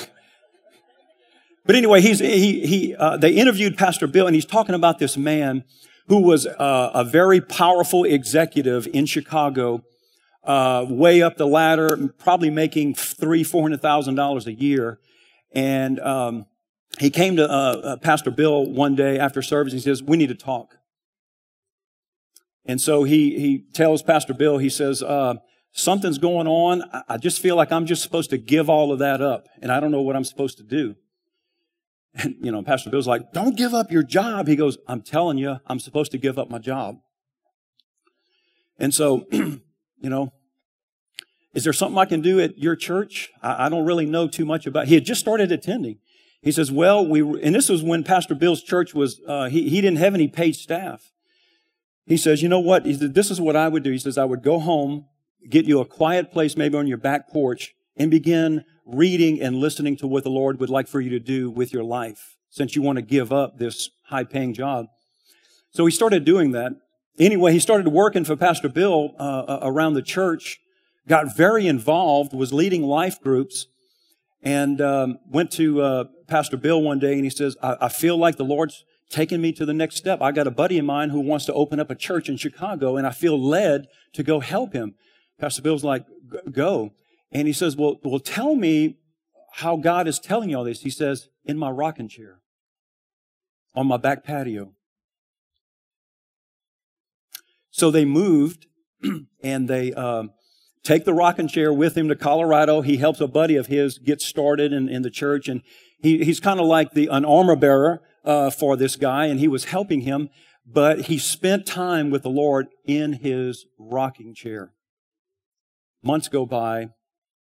but 1.66 1.76
anyway, 1.76 2.00
he's, 2.00 2.20
he, 2.20 2.66
he, 2.66 2.94
uh, 2.94 3.16
they 3.16 3.32
interviewed 3.32 3.76
Pastor 3.76 4.06
Bill 4.06 4.26
and 4.26 4.34
he's 4.34 4.46
talking 4.46 4.74
about 4.74 4.98
this 4.98 5.16
man 5.16 5.64
who 6.08 6.20
was 6.22 6.46
uh, 6.46 6.90
a 6.94 7.04
very 7.04 7.40
powerful 7.40 8.04
executive 8.04 8.86
in 8.92 9.06
Chicago, 9.06 9.82
uh, 10.44 10.86
way 10.88 11.22
up 11.22 11.36
the 11.36 11.46
ladder, 11.46 12.08
probably 12.18 12.50
making 12.50 12.94
three, 12.94 13.42
four 13.42 13.62
hundred 13.62 13.82
thousand 13.82 14.14
dollars 14.14 14.46
a 14.46 14.52
year. 14.52 15.00
And 15.52 15.98
um, 16.00 16.46
he 16.98 17.10
came 17.10 17.36
to 17.36 17.50
uh, 17.50 17.52
uh, 17.52 17.96
Pastor 17.96 18.30
Bill 18.30 18.64
one 18.64 18.94
day 18.94 19.18
after 19.18 19.42
service. 19.42 19.72
And 19.72 19.80
he 19.80 19.84
says, 19.84 20.02
"We 20.02 20.16
need 20.16 20.28
to 20.28 20.36
talk." 20.36 20.76
And 22.66 22.80
so 22.80 23.04
he, 23.04 23.38
he 23.38 23.64
tells 23.72 24.02
Pastor 24.02 24.34
Bill, 24.34 24.58
he 24.58 24.68
says, 24.68 25.02
uh, 25.02 25.34
something's 25.72 26.18
going 26.18 26.48
on. 26.48 26.82
I 27.08 27.16
just 27.16 27.40
feel 27.40 27.56
like 27.56 27.70
I'm 27.70 27.86
just 27.86 28.02
supposed 28.02 28.30
to 28.30 28.38
give 28.38 28.68
all 28.68 28.92
of 28.92 28.98
that 28.98 29.20
up 29.20 29.48
and 29.62 29.70
I 29.70 29.80
don't 29.80 29.92
know 29.92 30.02
what 30.02 30.16
I'm 30.16 30.24
supposed 30.24 30.58
to 30.58 30.64
do. 30.64 30.96
And, 32.16 32.36
you 32.40 32.50
know, 32.50 32.62
Pastor 32.62 32.90
Bill's 32.90 33.06
like, 33.06 33.32
don't 33.32 33.56
give 33.56 33.74
up 33.74 33.90
your 33.90 34.02
job. 34.02 34.48
He 34.48 34.56
goes, 34.56 34.78
I'm 34.88 35.02
telling 35.02 35.38
you, 35.38 35.58
I'm 35.66 35.78
supposed 35.78 36.12
to 36.12 36.18
give 36.18 36.38
up 36.38 36.50
my 36.50 36.58
job. 36.58 36.96
And 38.78 38.94
so, 38.94 39.26
you 39.32 39.60
know, 40.00 40.32
is 41.54 41.64
there 41.64 41.72
something 41.72 41.98
I 41.98 42.04
can 42.04 42.20
do 42.20 42.40
at 42.40 42.58
your 42.58 42.76
church? 42.76 43.30
I, 43.42 43.66
I 43.66 43.68
don't 43.68 43.84
really 43.84 44.06
know 44.06 44.28
too 44.28 44.44
much 44.44 44.66
about. 44.66 44.88
He 44.88 44.94
had 44.94 45.04
just 45.04 45.20
started 45.20 45.52
attending. 45.52 45.98
He 46.42 46.52
says, 46.52 46.70
well, 46.70 47.06
we, 47.06 47.20
and 47.42 47.54
this 47.54 47.68
was 47.68 47.82
when 47.82 48.04
Pastor 48.04 48.34
Bill's 48.34 48.62
church 48.62 48.94
was, 48.94 49.20
uh, 49.26 49.48
he, 49.48 49.68
he 49.68 49.80
didn't 49.80 49.98
have 49.98 50.14
any 50.14 50.28
paid 50.28 50.54
staff. 50.54 51.12
He 52.06 52.16
says, 52.16 52.42
you 52.42 52.48
know 52.48 52.60
what? 52.60 52.86
He 52.86 52.94
said, 52.94 53.14
this 53.14 53.30
is 53.30 53.40
what 53.40 53.56
I 53.56 53.68
would 53.68 53.82
do. 53.82 53.90
He 53.90 53.98
says, 53.98 54.16
I 54.16 54.24
would 54.24 54.42
go 54.42 54.58
home, 54.58 55.06
get 55.48 55.66
you 55.66 55.80
a 55.80 55.84
quiet 55.84 56.30
place, 56.30 56.56
maybe 56.56 56.78
on 56.78 56.86
your 56.86 56.98
back 56.98 57.28
porch, 57.28 57.74
and 57.96 58.10
begin 58.10 58.64
reading 58.86 59.40
and 59.42 59.56
listening 59.56 59.96
to 59.96 60.06
what 60.06 60.24
the 60.24 60.30
Lord 60.30 60.60
would 60.60 60.70
like 60.70 60.88
for 60.88 61.00
you 61.00 61.10
to 61.10 61.18
do 61.18 61.50
with 61.50 61.72
your 61.72 61.84
life, 61.84 62.36
since 62.48 62.76
you 62.76 62.82
want 62.82 62.96
to 62.96 63.02
give 63.02 63.32
up 63.32 63.58
this 63.58 63.90
high 64.06 64.24
paying 64.24 64.54
job. 64.54 64.86
So 65.72 65.84
he 65.84 65.92
started 65.92 66.24
doing 66.24 66.52
that. 66.52 66.72
Anyway, 67.18 67.52
he 67.52 67.58
started 67.58 67.88
working 67.88 68.24
for 68.24 68.36
Pastor 68.36 68.68
Bill 68.68 69.14
uh, 69.18 69.22
uh, 69.22 69.58
around 69.62 69.94
the 69.94 70.02
church, 70.02 70.58
got 71.08 71.36
very 71.36 71.66
involved, 71.66 72.32
was 72.32 72.52
leading 72.52 72.82
life 72.82 73.20
groups, 73.20 73.66
and 74.42 74.80
um, 74.80 75.18
went 75.28 75.50
to 75.52 75.82
uh, 75.82 76.04
Pastor 76.28 76.56
Bill 76.56 76.80
one 76.80 76.98
day 76.98 77.14
and 77.14 77.24
he 77.24 77.30
says, 77.30 77.56
I, 77.62 77.76
I 77.82 77.88
feel 77.88 78.16
like 78.16 78.36
the 78.36 78.44
Lord's 78.44 78.84
taking 79.10 79.40
me 79.40 79.52
to 79.52 79.66
the 79.66 79.74
next 79.74 79.96
step. 79.96 80.20
I 80.20 80.32
got 80.32 80.46
a 80.46 80.50
buddy 80.50 80.78
of 80.78 80.84
mine 80.84 81.10
who 81.10 81.20
wants 81.20 81.46
to 81.46 81.52
open 81.52 81.80
up 81.80 81.90
a 81.90 81.94
church 81.94 82.28
in 82.28 82.36
Chicago 82.36 82.96
and 82.96 83.06
I 83.06 83.10
feel 83.10 83.40
led 83.40 83.86
to 84.14 84.22
go 84.22 84.40
help 84.40 84.72
him. 84.72 84.94
Pastor 85.38 85.62
Bill's 85.62 85.84
like, 85.84 86.04
go. 86.52 86.92
And 87.36 87.46
he 87.46 87.52
says, 87.52 87.76
well, 87.76 88.00
well, 88.02 88.18
tell 88.18 88.54
me 88.54 88.96
how 89.52 89.76
God 89.76 90.08
is 90.08 90.18
telling 90.18 90.48
you 90.48 90.56
all 90.56 90.64
this. 90.64 90.80
He 90.80 90.88
says, 90.88 91.28
in 91.44 91.58
my 91.58 91.68
rocking 91.68 92.08
chair 92.08 92.40
on 93.74 93.86
my 93.86 93.98
back 93.98 94.24
patio. 94.24 94.72
So 97.70 97.90
they 97.90 98.06
moved 98.06 98.68
and 99.42 99.68
they, 99.68 99.92
um, 99.92 100.30
take 100.82 101.04
the 101.04 101.12
rocking 101.12 101.46
chair 101.46 101.74
with 101.74 101.94
him 101.94 102.08
to 102.08 102.16
Colorado. 102.16 102.80
He 102.80 102.96
helps 102.96 103.20
a 103.20 103.26
buddy 103.26 103.56
of 103.56 103.66
his 103.66 103.98
get 103.98 104.22
started 104.22 104.72
in, 104.72 104.88
in 104.88 105.02
the 105.02 105.10
church 105.10 105.46
and 105.46 105.60
he, 106.00 106.24
he's 106.24 106.40
kind 106.40 106.58
of 106.58 106.64
like 106.64 106.92
the, 106.92 107.08
an 107.08 107.26
armor 107.26 107.56
bearer 107.56 108.00
uh, 108.24 108.48
for 108.48 108.76
this 108.76 108.96
guy, 108.96 109.26
and 109.26 109.40
he 109.40 109.48
was 109.48 109.66
helping 109.66 110.02
him, 110.02 110.30
but 110.66 111.02
he 111.02 111.18
spent 111.18 111.66
time 111.66 112.10
with 112.10 112.22
the 112.22 112.30
Lord 112.30 112.68
in 112.86 113.14
his 113.14 113.66
rocking 113.78 114.34
chair. 114.34 114.72
Months 116.02 116.28
go 116.28 116.46
by, 116.46 116.90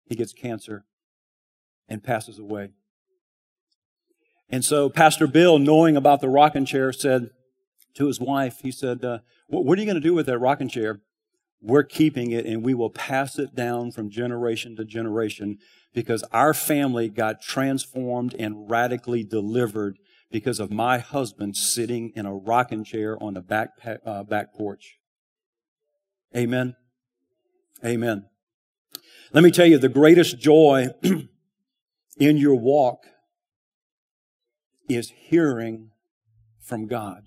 he 0.09 0.15
gets 0.15 0.33
cancer 0.33 0.83
and 1.87 2.03
passes 2.03 2.39
away. 2.39 2.71
And 4.49 4.65
so 4.65 4.89
Pastor 4.89 5.27
Bill, 5.27 5.59
knowing 5.59 5.95
about 5.95 6.19
the 6.19 6.27
rocking 6.27 6.65
chair, 6.65 6.91
said 6.91 7.29
to 7.93 8.07
his 8.07 8.19
wife, 8.19 8.57
he 8.63 8.71
said, 8.71 9.05
uh, 9.05 9.19
what 9.47 9.77
are 9.77 9.81
you 9.81 9.85
going 9.85 10.01
to 10.01 10.01
do 10.01 10.15
with 10.15 10.25
that 10.25 10.39
rocking 10.39 10.67
chair? 10.67 11.01
We're 11.61 11.83
keeping 11.83 12.31
it 12.31 12.45
and 12.45 12.63
we 12.63 12.73
will 12.73 12.89
pass 12.89 13.37
it 13.37 13.53
down 13.53 13.91
from 13.91 14.09
generation 14.09 14.75
to 14.77 14.85
generation 14.85 15.59
because 15.93 16.23
our 16.31 16.53
family 16.53 17.09
got 17.09 17.41
transformed 17.41 18.35
and 18.39 18.69
radically 18.69 19.23
delivered 19.23 19.99
because 20.31 20.59
of 20.59 20.71
my 20.71 20.99
husband 20.99 21.57
sitting 21.57 22.11
in 22.15 22.25
a 22.25 22.33
rocking 22.33 22.83
chair 22.83 23.21
on 23.21 23.33
the 23.33 23.41
back, 23.41 23.71
uh, 24.05 24.23
back 24.23 24.53
porch. 24.53 24.99
Amen. 26.35 26.75
Amen. 27.83 28.28
Let 29.31 29.43
me 29.43 29.51
tell 29.51 29.67
you, 29.67 29.77
the 29.77 29.89
greatest 29.89 30.39
joy 30.39 30.87
in 32.19 32.37
your 32.37 32.55
walk 32.55 33.05
is 34.89 35.11
hearing 35.15 35.91
from 36.59 36.87
God. 36.87 37.23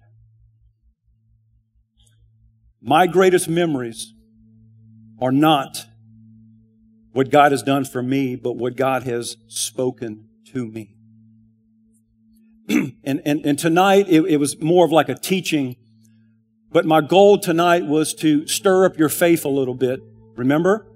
My 2.80 3.06
greatest 3.06 3.48
memories 3.48 4.14
are 5.20 5.30
not 5.30 5.86
what 7.12 7.30
God 7.30 7.52
has 7.52 7.62
done 7.62 7.84
for 7.84 8.02
me, 8.02 8.34
but 8.34 8.54
what 8.54 8.74
God 8.74 9.04
has 9.04 9.36
spoken 9.46 10.28
to 10.52 10.66
me. 10.66 10.96
and, 12.68 13.22
and, 13.24 13.46
and 13.46 13.58
tonight 13.58 14.06
it, 14.08 14.22
it 14.22 14.38
was 14.38 14.60
more 14.60 14.84
of 14.84 14.90
like 14.90 15.08
a 15.08 15.14
teaching, 15.14 15.76
but 16.72 16.84
my 16.84 17.00
goal 17.00 17.38
tonight 17.38 17.86
was 17.86 18.12
to 18.14 18.48
stir 18.48 18.86
up 18.86 18.98
your 18.98 19.08
faith 19.08 19.44
a 19.44 19.48
little 19.48 19.74
bit. 19.74 20.00
Remember? 20.34 20.91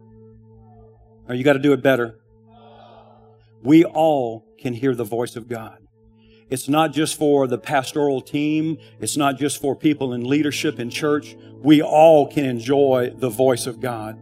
Or 1.28 1.34
you 1.34 1.44
got 1.44 1.54
to 1.54 1.58
do 1.58 1.72
it 1.72 1.82
better. 1.82 2.18
We 3.62 3.84
all 3.84 4.46
can 4.58 4.74
hear 4.74 4.94
the 4.94 5.04
voice 5.04 5.36
of 5.36 5.48
God. 5.48 5.86
It's 6.48 6.68
not 6.68 6.92
just 6.92 7.18
for 7.18 7.46
the 7.46 7.58
pastoral 7.58 8.20
team. 8.20 8.78
It's 9.00 9.16
not 9.16 9.36
just 9.36 9.60
for 9.60 9.74
people 9.74 10.12
in 10.12 10.24
leadership 10.28 10.78
in 10.78 10.90
church. 10.90 11.36
We 11.54 11.82
all 11.82 12.28
can 12.30 12.44
enjoy 12.44 13.12
the 13.16 13.28
voice 13.28 13.66
of 13.66 13.80
God. 13.80 14.20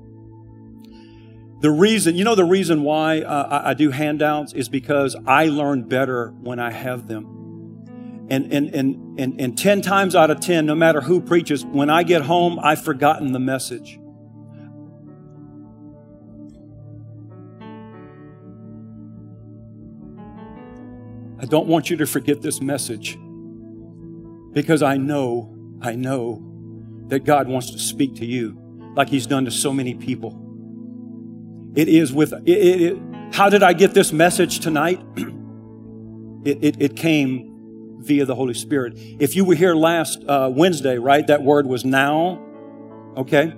The 1.61 1.71
reason, 1.71 2.15
you 2.17 2.25
know, 2.25 2.35
the 2.35 2.45
reason 2.45 2.83
why 2.83 3.21
uh, 3.21 3.61
I, 3.65 3.71
I 3.71 3.75
do 3.75 3.91
handouts 3.91 4.53
is 4.53 4.69
because 4.69 5.17
I 5.27 5.47
learn 5.47 5.83
better 5.85 6.29
when 6.41 6.59
I 6.59 6.71
have 6.71 7.09
them. 7.09 8.27
And, 8.31 8.53
and, 8.53 8.75
and, 8.75 9.21
and, 9.21 9.41
and 9.41 9.59
10 9.59 9.83
times 9.83 10.15
out 10.15 10.31
of 10.31 10.41
10, 10.41 10.65
no 10.65 10.75
matter 10.75 11.03
who 11.03 11.21
preaches, 11.21 11.65
when 11.65 11.91
I 11.91 12.03
get 12.03 12.23
home, 12.23 12.59
I've 12.63 12.83
forgotten 12.83 13.33
the 13.33 13.39
message. 13.39 13.99
I 21.45 21.47
don't 21.47 21.67
want 21.67 21.91
you 21.91 21.99
to 21.99 22.07
forget 22.07 22.41
this 22.41 22.63
message 22.63 23.19
because 24.53 24.83
I 24.83 24.97
know, 24.97 25.55
I 25.83 25.95
know 25.95 26.43
that 27.09 27.25
God 27.25 27.49
wants 27.49 27.71
to 27.73 27.79
speak 27.79 28.15
to 28.15 28.25
you 28.25 28.57
like 28.97 29.11
He's 29.11 29.27
done 29.27 29.45
to 29.45 29.51
so 29.51 29.71
many 29.71 29.93
people. 29.93 30.41
It 31.75 31.91
is 31.91 32.15
with, 32.15 32.33
it, 32.33 32.49
it, 32.49 32.81
it, 32.81 32.99
how 33.35 33.51
did 33.51 33.63
I 33.63 33.75
get 33.75 33.93
this 33.93 34.11
message 34.11 34.61
tonight? 34.61 35.03
it, 36.47 36.81
it, 36.81 36.97
came 36.97 37.99
via 37.99 38.25
the 38.25 38.35
Holy 38.35 38.55
Spirit. 38.55 38.95
If 38.97 39.37
you 39.37 39.45
were 39.45 39.55
here 39.55 39.75
last 39.75 40.25
uh, 40.27 40.51
Wednesday, 40.51 40.97
right, 40.97 41.27
that 41.27 41.43
word 41.43 41.67
was 41.67 41.85
now, 41.85 42.43
okay? 43.19 43.53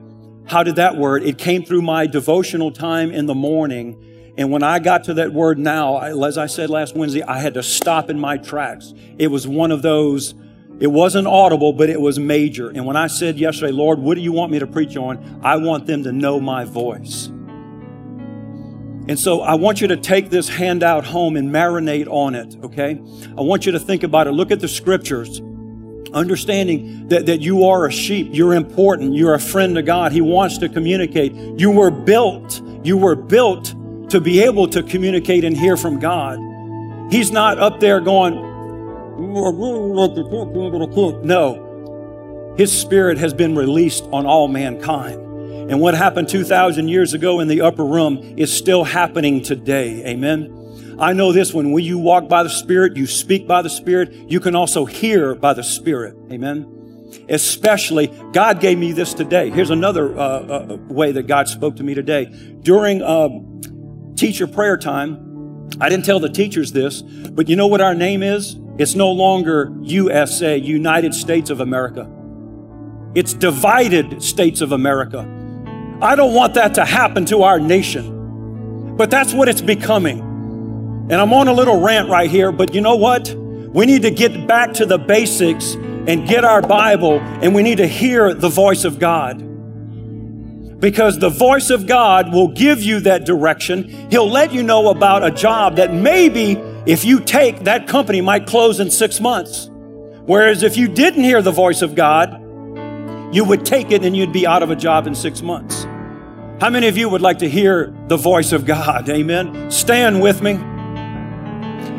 How 0.45 0.65
did 0.65 0.75
that 0.75 0.97
word? 0.97 1.23
It 1.23 1.39
came 1.39 1.65
through 1.65 1.83
my 1.83 2.09
devotional 2.09 2.73
time 2.73 3.13
in 3.13 3.27
the 3.27 3.35
morning. 3.37 4.16
And 4.39 4.51
when 4.51 4.63
I 4.63 4.79
got 4.79 5.05
to 5.05 5.15
that 5.15 5.33
word 5.33 5.59
now, 5.59 5.99
as 5.99 6.37
I 6.37 6.47
said 6.47 6.69
last 6.69 6.95
Wednesday, 6.95 7.23
I 7.23 7.39
had 7.39 7.55
to 7.55 7.63
stop 7.63 8.11
in 8.11 8.21
my 8.21 8.37
tracks. 8.37 8.93
It 9.19 9.29
was 9.29 9.49
one 9.49 9.73
of 9.73 9.81
those, 9.81 10.35
it 10.79 10.89
wasn't 10.89 11.27
audible, 11.27 11.73
but 11.73 11.89
it 11.89 12.01
was 12.01 12.19
major. 12.19 12.69
And 12.69 12.85
when 12.85 12.97
I 12.97 13.07
said 13.07 13.39
yesterday, 13.39 13.73
Lord, 13.73 13.99
what 13.99 14.15
do 14.15 14.21
you 14.21 14.33
want 14.33 14.53
me 14.53 14.59
to 14.59 14.67
preach 14.67 14.97
on? 14.97 15.41
I 15.43 15.57
want 15.57 15.87
them 15.87 16.03
to 16.05 16.13
know 16.13 16.39
my 16.39 16.65
voice. 16.65 17.29
And 19.09 19.19
so 19.19 19.41
I 19.41 19.55
want 19.55 19.81
you 19.81 19.89
to 19.89 19.97
take 19.97 20.31
this 20.31 20.49
handout 20.49 21.07
home 21.07 21.37
and 21.37 21.51
marinate 21.51 22.09
on 22.09 22.35
it, 22.35 22.57
okay? 22.65 23.01
I 23.39 23.41
want 23.41 23.65
you 23.65 23.73
to 23.73 23.79
think 23.79 24.03
about 24.03 24.27
it. 24.27 24.33
Look 24.33 24.51
at 24.51 24.61
the 24.61 24.69
scriptures. 24.69 25.41
Understanding 26.13 27.09
that, 27.09 27.27
that 27.27 27.41
you 27.41 27.67
are 27.67 27.87
a 27.87 27.93
sheep, 27.93 28.29
you're 28.33 28.55
important, 28.55 29.15
you're 29.15 29.35
a 29.35 29.41
friend 29.41 29.77
to 29.77 29.83
God. 29.83 30.13
He 30.13 30.21
wants 30.21 30.59
to 30.59 30.69
communicate. 30.69 31.33
You 31.59 31.71
were 31.71 31.91
built, 31.91 32.61
you 32.85 32.97
were 32.97 33.15
built 33.15 33.75
to 34.09 34.21
be 34.21 34.43
able 34.43 34.69
to 34.69 34.83
communicate 34.83 35.45
and 35.45 35.57
hear 35.57 35.77
from 35.77 35.99
God. 35.99 36.39
He's 37.11 37.31
not 37.31 37.59
up 37.59 37.81
there 37.81 38.01
going, 38.01 38.35
no. 41.25 42.55
His 42.57 42.73
spirit 42.77 43.19
has 43.19 43.35
been 43.35 43.55
released 43.55 44.05
on 44.05 44.27
all 44.27 44.49
mankind. 44.49 45.21
And 45.71 45.81
what 45.81 45.95
happened 45.95 46.29
2,000 46.29 46.89
years 46.89 47.13
ago 47.15 47.41
in 47.41 47.49
the 47.49 47.61
upper 47.61 47.85
room 47.85 48.35
is 48.37 48.53
still 48.53 48.85
happening 48.85 49.43
today. 49.43 50.05
Amen. 50.07 50.97
I 50.99 51.13
know 51.13 51.33
this 51.33 51.53
one. 51.53 51.73
When 51.73 51.85
you 51.85 51.99
walk 51.99 52.29
by 52.29 52.43
the 52.43 52.49
Spirit, 52.49 52.97
you 52.97 53.07
speak 53.07 53.47
by 53.47 53.63
the 53.63 53.71
Spirit, 53.71 54.13
you 54.31 54.41
can 54.41 54.55
also 54.55 54.85
hear 54.85 55.35
by 55.35 55.53
the 55.55 55.63
Spirit. 55.63 56.17
Amen. 56.31 56.73
Especially, 57.29 58.09
God 58.33 58.61
gave 58.61 58.79
me 58.79 58.93
this 58.93 59.13
today. 59.13 59.51
Here's 59.51 59.71
another 59.71 60.17
uh, 60.17 60.21
uh, 60.21 60.77
way 60.89 61.13
that 61.13 61.27
God 61.27 61.49
spoke 61.49 61.77
to 61.77 61.83
me 61.83 61.95
today. 61.95 62.27
During 62.63 63.03
uh, 63.03 63.29
teacher 64.17 64.47
prayer 64.47 64.77
time, 64.77 65.69
I 65.81 65.89
didn't 65.89 66.05
tell 66.05 66.21
the 66.21 66.29
teachers 66.29 66.73
this, 66.73 67.03
but 67.03 67.49
you 67.49 67.57
know 67.57 67.67
what 67.67 67.81
our 67.81 67.95
name 67.95 68.23
is? 68.23 68.57
It's 68.79 68.95
no 68.95 69.11
longer 69.11 69.73
USA, 69.83 70.57
United 70.57 71.15
States 71.15 71.51
of 71.51 71.61
America. 71.61 72.11
It's 73.15 73.33
divided 73.33 74.23
States 74.23 74.61
of 74.61 74.73
America. 74.73 75.21
I 76.03 76.15
don't 76.15 76.35
want 76.35 76.55
that 76.55 76.75
to 76.75 76.85
happen 76.85 77.25
to 77.27 77.43
our 77.43 77.59
nation. 77.59 78.95
But 78.97 79.11
that's 79.11 79.35
what 79.35 79.49
it's 79.49 79.61
becoming. 79.61 80.21
And 80.21 81.15
I'm 81.15 81.33
on 81.33 81.49
a 81.49 81.53
little 81.53 81.81
rant 81.81 82.09
right 82.09 82.31
here, 82.31 82.51
but 82.53 82.75
you 82.75 82.81
know 82.81 82.97
what? 82.97 83.35
We 83.35 83.87
need 83.87 84.03
to 84.03 84.11
get 84.11 84.47
back 84.47 84.73
to 84.75 84.87
the 84.87 84.99
basics 84.99 85.75
and 85.75 86.27
get 86.27 86.45
our 86.45 86.63
Bible, 86.63 87.21
and 87.21 87.55
we 87.55 87.63
need 87.63 87.79
to 87.79 87.87
hear 87.87 88.33
the 88.33 88.49
voice 88.49 88.85
of 88.85 88.99
God. 88.99 89.43
Because 90.79 91.19
the 91.19 91.31
voice 91.31 91.71
of 91.71 91.87
God 91.87 92.33
will 92.33 92.49
give 92.49 92.83
you 92.83 93.01
that 93.01 93.25
direction. 93.25 94.11
He'll 94.11 94.29
let 94.29 94.53
you 94.53 94.63
know 94.63 94.91
about 94.91 95.25
a 95.25 95.31
job 95.31 95.77
that 95.77 95.93
maybe 95.93 96.53
if 96.87 97.05
you 97.05 97.21
take, 97.21 97.61
that 97.65 97.89
company 97.89 98.21
might 98.21 98.47
close 98.47 98.79
in 98.79 98.91
six 98.91 99.21
months. 99.21 99.71
Whereas 100.27 100.63
if 100.63 100.77
you 100.77 100.89
didn't 100.89 101.25
hear 101.25 101.43
the 101.43 101.53
voice 101.53 101.83
of 101.83 101.95
God, 101.95 102.43
you 103.35 103.45
would 103.45 103.67
take 103.67 103.91
it 103.91 104.05
and 104.05 104.17
you'd 104.17 104.33
be 104.33 104.47
out 104.47 104.63
of 104.63 104.71
a 104.71 104.77
job 104.77 105.07
in 105.07 105.15
six 105.15 105.43
months. 105.43 105.85
How 106.61 106.71
many 106.71 106.89
of 106.89 106.97
you 106.97 107.09
would 107.09 107.21
like 107.21 107.39
to 107.41 107.49
hear 107.49 107.93
the 108.07 108.17
voice 108.17 108.53
of 108.53 108.65
God? 108.65 109.09
Amen. 109.09 109.71
Stand 109.71 110.23
with 110.23 110.43
me. 110.43 110.55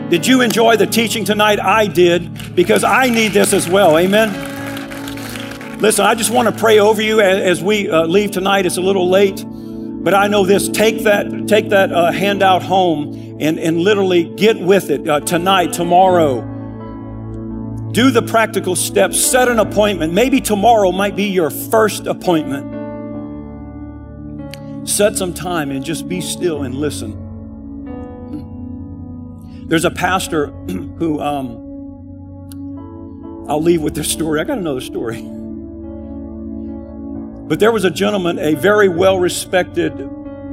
Did 0.10 0.26
you 0.26 0.42
enjoy 0.42 0.78
the 0.78 0.88
teaching 0.88 1.26
tonight? 1.26 1.60
I 1.60 1.88
did 1.88 2.56
because 2.56 2.84
I 2.84 3.10
need 3.10 3.34
this 3.34 3.54
as 3.54 3.68
well. 3.70 3.98
Amen. 3.98 4.57
Listen, 5.80 6.06
I 6.06 6.16
just 6.16 6.32
want 6.32 6.54
to 6.54 6.60
pray 6.60 6.80
over 6.80 7.02
you 7.02 7.22
as 7.22 7.62
we 7.62 7.90
uh, 7.90 8.06
leave 8.06 8.32
tonight. 8.32 8.66
It's 8.66 8.78
a 8.78 8.82
little 8.82 9.10
late, 9.10 9.44
but 9.48 10.14
I 10.14 10.28
know 10.28 10.46
this. 10.46 10.68
Take 10.70 11.04
that, 11.04 11.48
take 11.48 11.70
that 11.70 11.92
uh, 11.92 12.12
handout 12.12 12.64
home 12.64 13.38
and, 13.40 13.60
and 13.60 13.80
literally 13.80 14.24
get 14.36 14.60
with 14.60 14.90
it 14.90 15.08
uh, 15.08 15.20
tonight, 15.20 15.74
tomorrow 15.74 16.58
do 17.98 18.12
the 18.12 18.22
practical 18.22 18.76
steps, 18.76 19.20
set 19.20 19.48
an 19.48 19.58
appointment. 19.58 20.14
Maybe 20.14 20.40
tomorrow 20.40 20.92
might 20.92 21.16
be 21.16 21.24
your 21.30 21.50
first 21.50 22.06
appointment. 22.06 22.78
Set 24.88 25.18
some 25.18 25.34
time 25.34 25.72
and 25.72 25.84
just 25.84 26.08
be 26.08 26.22
still 26.22 26.62
and 26.62 26.76
listen. 26.76 27.26
There's 29.68 29.84
a 29.84 29.90
pastor 29.90 30.48
who, 31.00 31.20
um, 31.20 31.66
I'll 33.50 33.64
leave 33.64 33.82
with 33.82 33.96
this 33.96 34.12
story. 34.12 34.40
I 34.42 34.44
got 34.44 34.60
another 34.60 34.82
story. 34.82 35.28
But 37.48 37.60
there 37.60 37.72
was 37.72 37.84
a 37.84 37.92
gentleman, 37.92 38.40
a 38.40 38.56
very 38.56 38.90
well 38.90 39.20
respected 39.20 39.94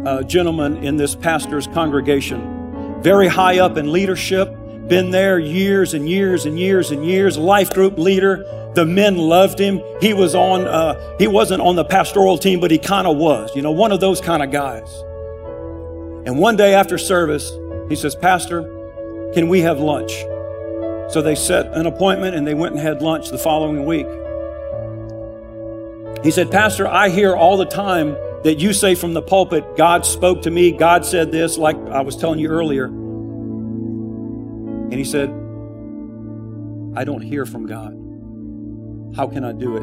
uh, 0.07 0.23
gentleman 0.23 0.85
in 0.85 0.97
this 0.97 1.15
pastor's 1.15 1.67
congregation, 1.67 3.03
very 3.03 3.29
high 3.29 3.59
up 3.59 3.77
in 3.77 3.93
leadership 3.93 4.57
been 4.89 5.11
there 5.11 5.39
years 5.39 5.95
and 5.95 6.09
years 6.09 6.45
and 6.45 6.59
years 6.59 6.91
and 6.91 7.07
years, 7.07 7.39
life 7.39 7.71
group 7.71 7.99
leader. 7.99 8.45
The 8.75 8.85
men 8.85 9.17
loved 9.17 9.59
him. 9.59 9.81
He 10.01 10.13
was 10.13 10.35
on, 10.35 10.67
uh, 10.67 11.17
he 11.19 11.27
wasn't 11.27 11.63
on 11.63 11.77
the 11.77 11.85
pastoral 11.85 12.37
team, 12.37 12.61
but 12.61 12.71
he 12.71 12.79
kind 12.79 13.07
of 13.07 13.17
was, 13.17 13.55
you 13.55 13.63
know, 13.63 13.71
one 13.71 13.93
of 13.93 14.01
those 14.01 14.21
kind 14.21 14.43
of 14.43 14.51
guys. 14.51 14.93
And 16.27 16.39
one 16.39 16.57
day 16.57 16.75
after 16.75 16.99
service, 16.99 17.51
he 17.89 17.97
says, 17.97 18.15
Pastor, 18.15 18.63
can 19.33 19.49
we 19.49 19.61
have 19.61 19.79
lunch? 19.79 20.13
So 21.13 21.23
they 21.23 21.35
set 21.35 21.67
an 21.73 21.87
appointment 21.87 22.35
and 22.35 22.47
they 22.47 22.55
went 22.55 22.75
and 22.75 22.83
had 22.83 23.01
lunch 23.01 23.31
the 23.31 23.39
following 23.39 23.87
week. 23.87 24.07
He 26.25 26.31
said, 26.31 26.51
Pastor, 26.51 26.89
I 26.89 27.11
hear 27.11 27.37
all 27.37 27.59
the 27.59 27.67
time 27.67 28.17
that 28.45 28.59
you 28.59 28.73
say 28.73 28.95
from 28.95 29.13
the 29.13 29.21
pulpit, 29.21 29.77
God 29.77 30.07
spoke 30.07 30.43
to 30.43 30.51
me, 30.51 30.73
God 30.73 31.05
said 31.05 31.31
this, 31.31 31.59
like 31.59 31.77
I 31.77 32.01
was 32.01 32.17
telling 32.17 32.39
you 32.39 32.49
earlier. 32.49 32.87
And 34.85 34.95
he 34.95 35.05
said, 35.05 35.29
I 36.97 37.05
don't 37.05 37.21
hear 37.21 37.45
from 37.45 37.67
God. 37.67 37.93
How 39.15 39.27
can 39.27 39.45
I 39.45 39.53
do 39.53 39.77
it? 39.77 39.83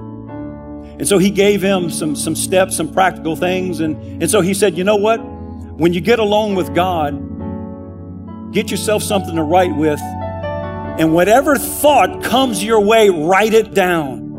And 1.00 1.08
so 1.08 1.20
he 1.20 1.30
gave 1.30 1.62
him 1.62 1.92
some, 1.92 2.16
some 2.16 2.36
steps, 2.36 2.76
some 2.76 2.92
practical 2.92 3.36
things. 3.36 3.80
And, 3.80 4.24
and 4.24 4.32
so 4.32 4.42
he 4.42 4.56
said, 4.56 4.76
You 4.78 4.84
know 4.84 4.96
what? 4.96 5.18
When 5.18 5.94
you 5.94 6.02
get 6.02 6.18
alone 6.18 6.56
with 6.56 6.74
God, 6.74 8.52
get 8.52 8.72
yourself 8.72 9.04
something 9.04 9.36
to 9.36 9.44
write 9.44 9.76
with. 9.76 10.02
And 10.02 11.14
whatever 11.14 11.56
thought 11.56 12.24
comes 12.24 12.64
your 12.64 12.82
way, 12.82 13.10
write 13.10 13.54
it 13.54 13.76
down. 13.76 14.31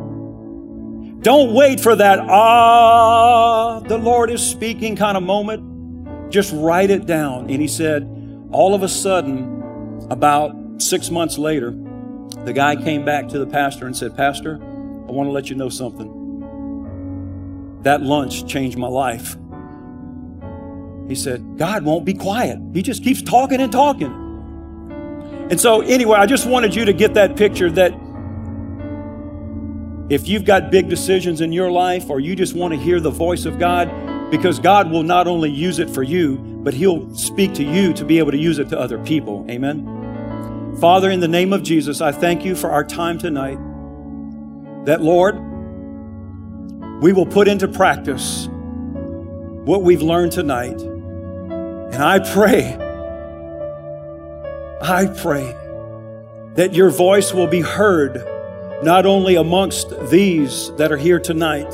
Don't 1.22 1.54
wait 1.54 1.78
for 1.78 1.94
that, 1.94 2.18
ah, 2.18 3.78
the 3.80 3.96
Lord 3.96 4.30
is 4.30 4.44
speaking 4.44 4.96
kind 4.96 5.16
of 5.16 5.22
moment. 5.22 6.30
Just 6.32 6.52
write 6.52 6.90
it 6.90 7.06
down. 7.06 7.48
And 7.48 7.62
he 7.62 7.68
said, 7.68 8.08
all 8.50 8.74
of 8.74 8.82
a 8.82 8.88
sudden, 8.88 10.06
about 10.10 10.82
six 10.82 11.10
months 11.10 11.38
later, 11.38 11.70
the 12.44 12.52
guy 12.52 12.74
came 12.74 13.04
back 13.04 13.28
to 13.28 13.38
the 13.38 13.46
pastor 13.46 13.86
and 13.86 13.96
said, 13.96 14.16
Pastor, 14.16 14.56
I 14.56 15.12
want 15.12 15.28
to 15.28 15.32
let 15.32 15.48
you 15.48 15.54
know 15.54 15.68
something. 15.68 16.10
That 17.82 18.02
lunch 18.02 18.48
changed 18.48 18.76
my 18.76 18.88
life. 18.88 19.36
He 21.08 21.14
said, 21.14 21.56
God 21.56 21.84
won't 21.84 22.04
be 22.04 22.14
quiet. 22.14 22.58
He 22.74 22.82
just 22.82 23.04
keeps 23.04 23.22
talking 23.22 23.60
and 23.60 23.70
talking. 23.70 24.12
And 25.50 25.60
so, 25.60 25.82
anyway, 25.82 26.18
I 26.18 26.26
just 26.26 26.46
wanted 26.46 26.74
you 26.74 26.84
to 26.84 26.92
get 26.92 27.14
that 27.14 27.36
picture 27.36 27.70
that 27.72 27.92
if 30.12 30.28
you've 30.28 30.44
got 30.44 30.70
big 30.70 30.90
decisions 30.90 31.40
in 31.40 31.52
your 31.52 31.70
life 31.70 32.10
or 32.10 32.20
you 32.20 32.36
just 32.36 32.54
want 32.54 32.74
to 32.74 32.78
hear 32.78 33.00
the 33.00 33.10
voice 33.10 33.46
of 33.46 33.58
God, 33.58 34.30
because 34.30 34.58
God 34.58 34.90
will 34.90 35.02
not 35.02 35.26
only 35.26 35.50
use 35.50 35.78
it 35.78 35.88
for 35.88 36.02
you, 36.02 36.36
but 36.36 36.74
He'll 36.74 37.14
speak 37.14 37.54
to 37.54 37.64
you 37.64 37.94
to 37.94 38.04
be 38.04 38.18
able 38.18 38.30
to 38.30 38.36
use 38.36 38.58
it 38.58 38.68
to 38.68 38.78
other 38.78 38.98
people. 38.98 39.46
Amen. 39.48 40.76
Father, 40.78 41.10
in 41.10 41.20
the 41.20 41.28
name 41.28 41.54
of 41.54 41.62
Jesus, 41.62 42.02
I 42.02 42.12
thank 42.12 42.44
you 42.44 42.54
for 42.54 42.70
our 42.70 42.84
time 42.84 43.18
tonight. 43.18 43.58
That, 44.84 45.00
Lord, 45.00 45.36
we 47.02 47.14
will 47.14 47.26
put 47.26 47.48
into 47.48 47.66
practice 47.66 48.48
what 49.64 49.82
we've 49.82 50.02
learned 50.02 50.32
tonight. 50.32 50.78
And 50.78 52.02
I 52.02 52.18
pray, 52.18 52.74
I 54.82 55.06
pray 55.06 55.56
that 56.54 56.74
your 56.74 56.90
voice 56.90 57.32
will 57.32 57.46
be 57.46 57.62
heard 57.62 58.28
not 58.82 59.06
only 59.06 59.36
amongst 59.36 60.10
these 60.10 60.72
that 60.76 60.90
are 60.90 60.96
here 60.96 61.20
tonight, 61.20 61.70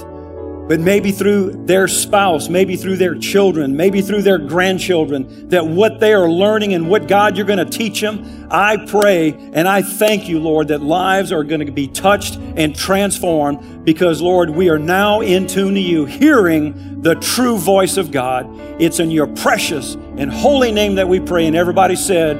but 0.68 0.80
maybe 0.80 1.10
through 1.10 1.64
their 1.64 1.88
spouse, 1.88 2.50
maybe 2.50 2.76
through 2.76 2.96
their 2.96 3.14
children, 3.14 3.74
maybe 3.74 4.02
through 4.02 4.20
their 4.20 4.36
grandchildren, 4.36 5.48
that 5.48 5.66
what 5.66 5.98
they 5.98 6.12
are 6.12 6.30
learning 6.30 6.74
and 6.74 6.90
what 6.90 7.08
God 7.08 7.38
you're 7.38 7.46
going 7.46 7.58
to 7.58 7.64
teach 7.64 8.02
them, 8.02 8.46
I 8.50 8.84
pray 8.84 9.32
and 9.54 9.66
I 9.66 9.80
thank 9.80 10.28
you, 10.28 10.40
Lord, 10.40 10.68
that 10.68 10.82
lives 10.82 11.32
are 11.32 11.42
going 11.42 11.64
to 11.64 11.72
be 11.72 11.88
touched 11.88 12.34
and 12.34 12.76
transformed 12.76 13.86
because, 13.86 14.20
Lord, 14.20 14.50
we 14.50 14.68
are 14.68 14.78
now 14.78 15.22
in 15.22 15.46
tune 15.46 15.72
to 15.72 15.80
you, 15.80 16.04
hearing 16.04 17.00
the 17.00 17.14
true 17.14 17.56
voice 17.56 17.96
of 17.96 18.10
God. 18.10 18.46
It's 18.78 19.00
in 19.00 19.10
your 19.10 19.26
precious 19.26 19.94
and 19.94 20.30
holy 20.30 20.70
name 20.70 20.96
that 20.96 21.08
we 21.08 21.18
pray. 21.18 21.46
And 21.46 21.56
everybody 21.56 21.96
said, 21.96 22.36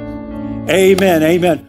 Amen. 0.69 1.23
Amen. 1.23 1.68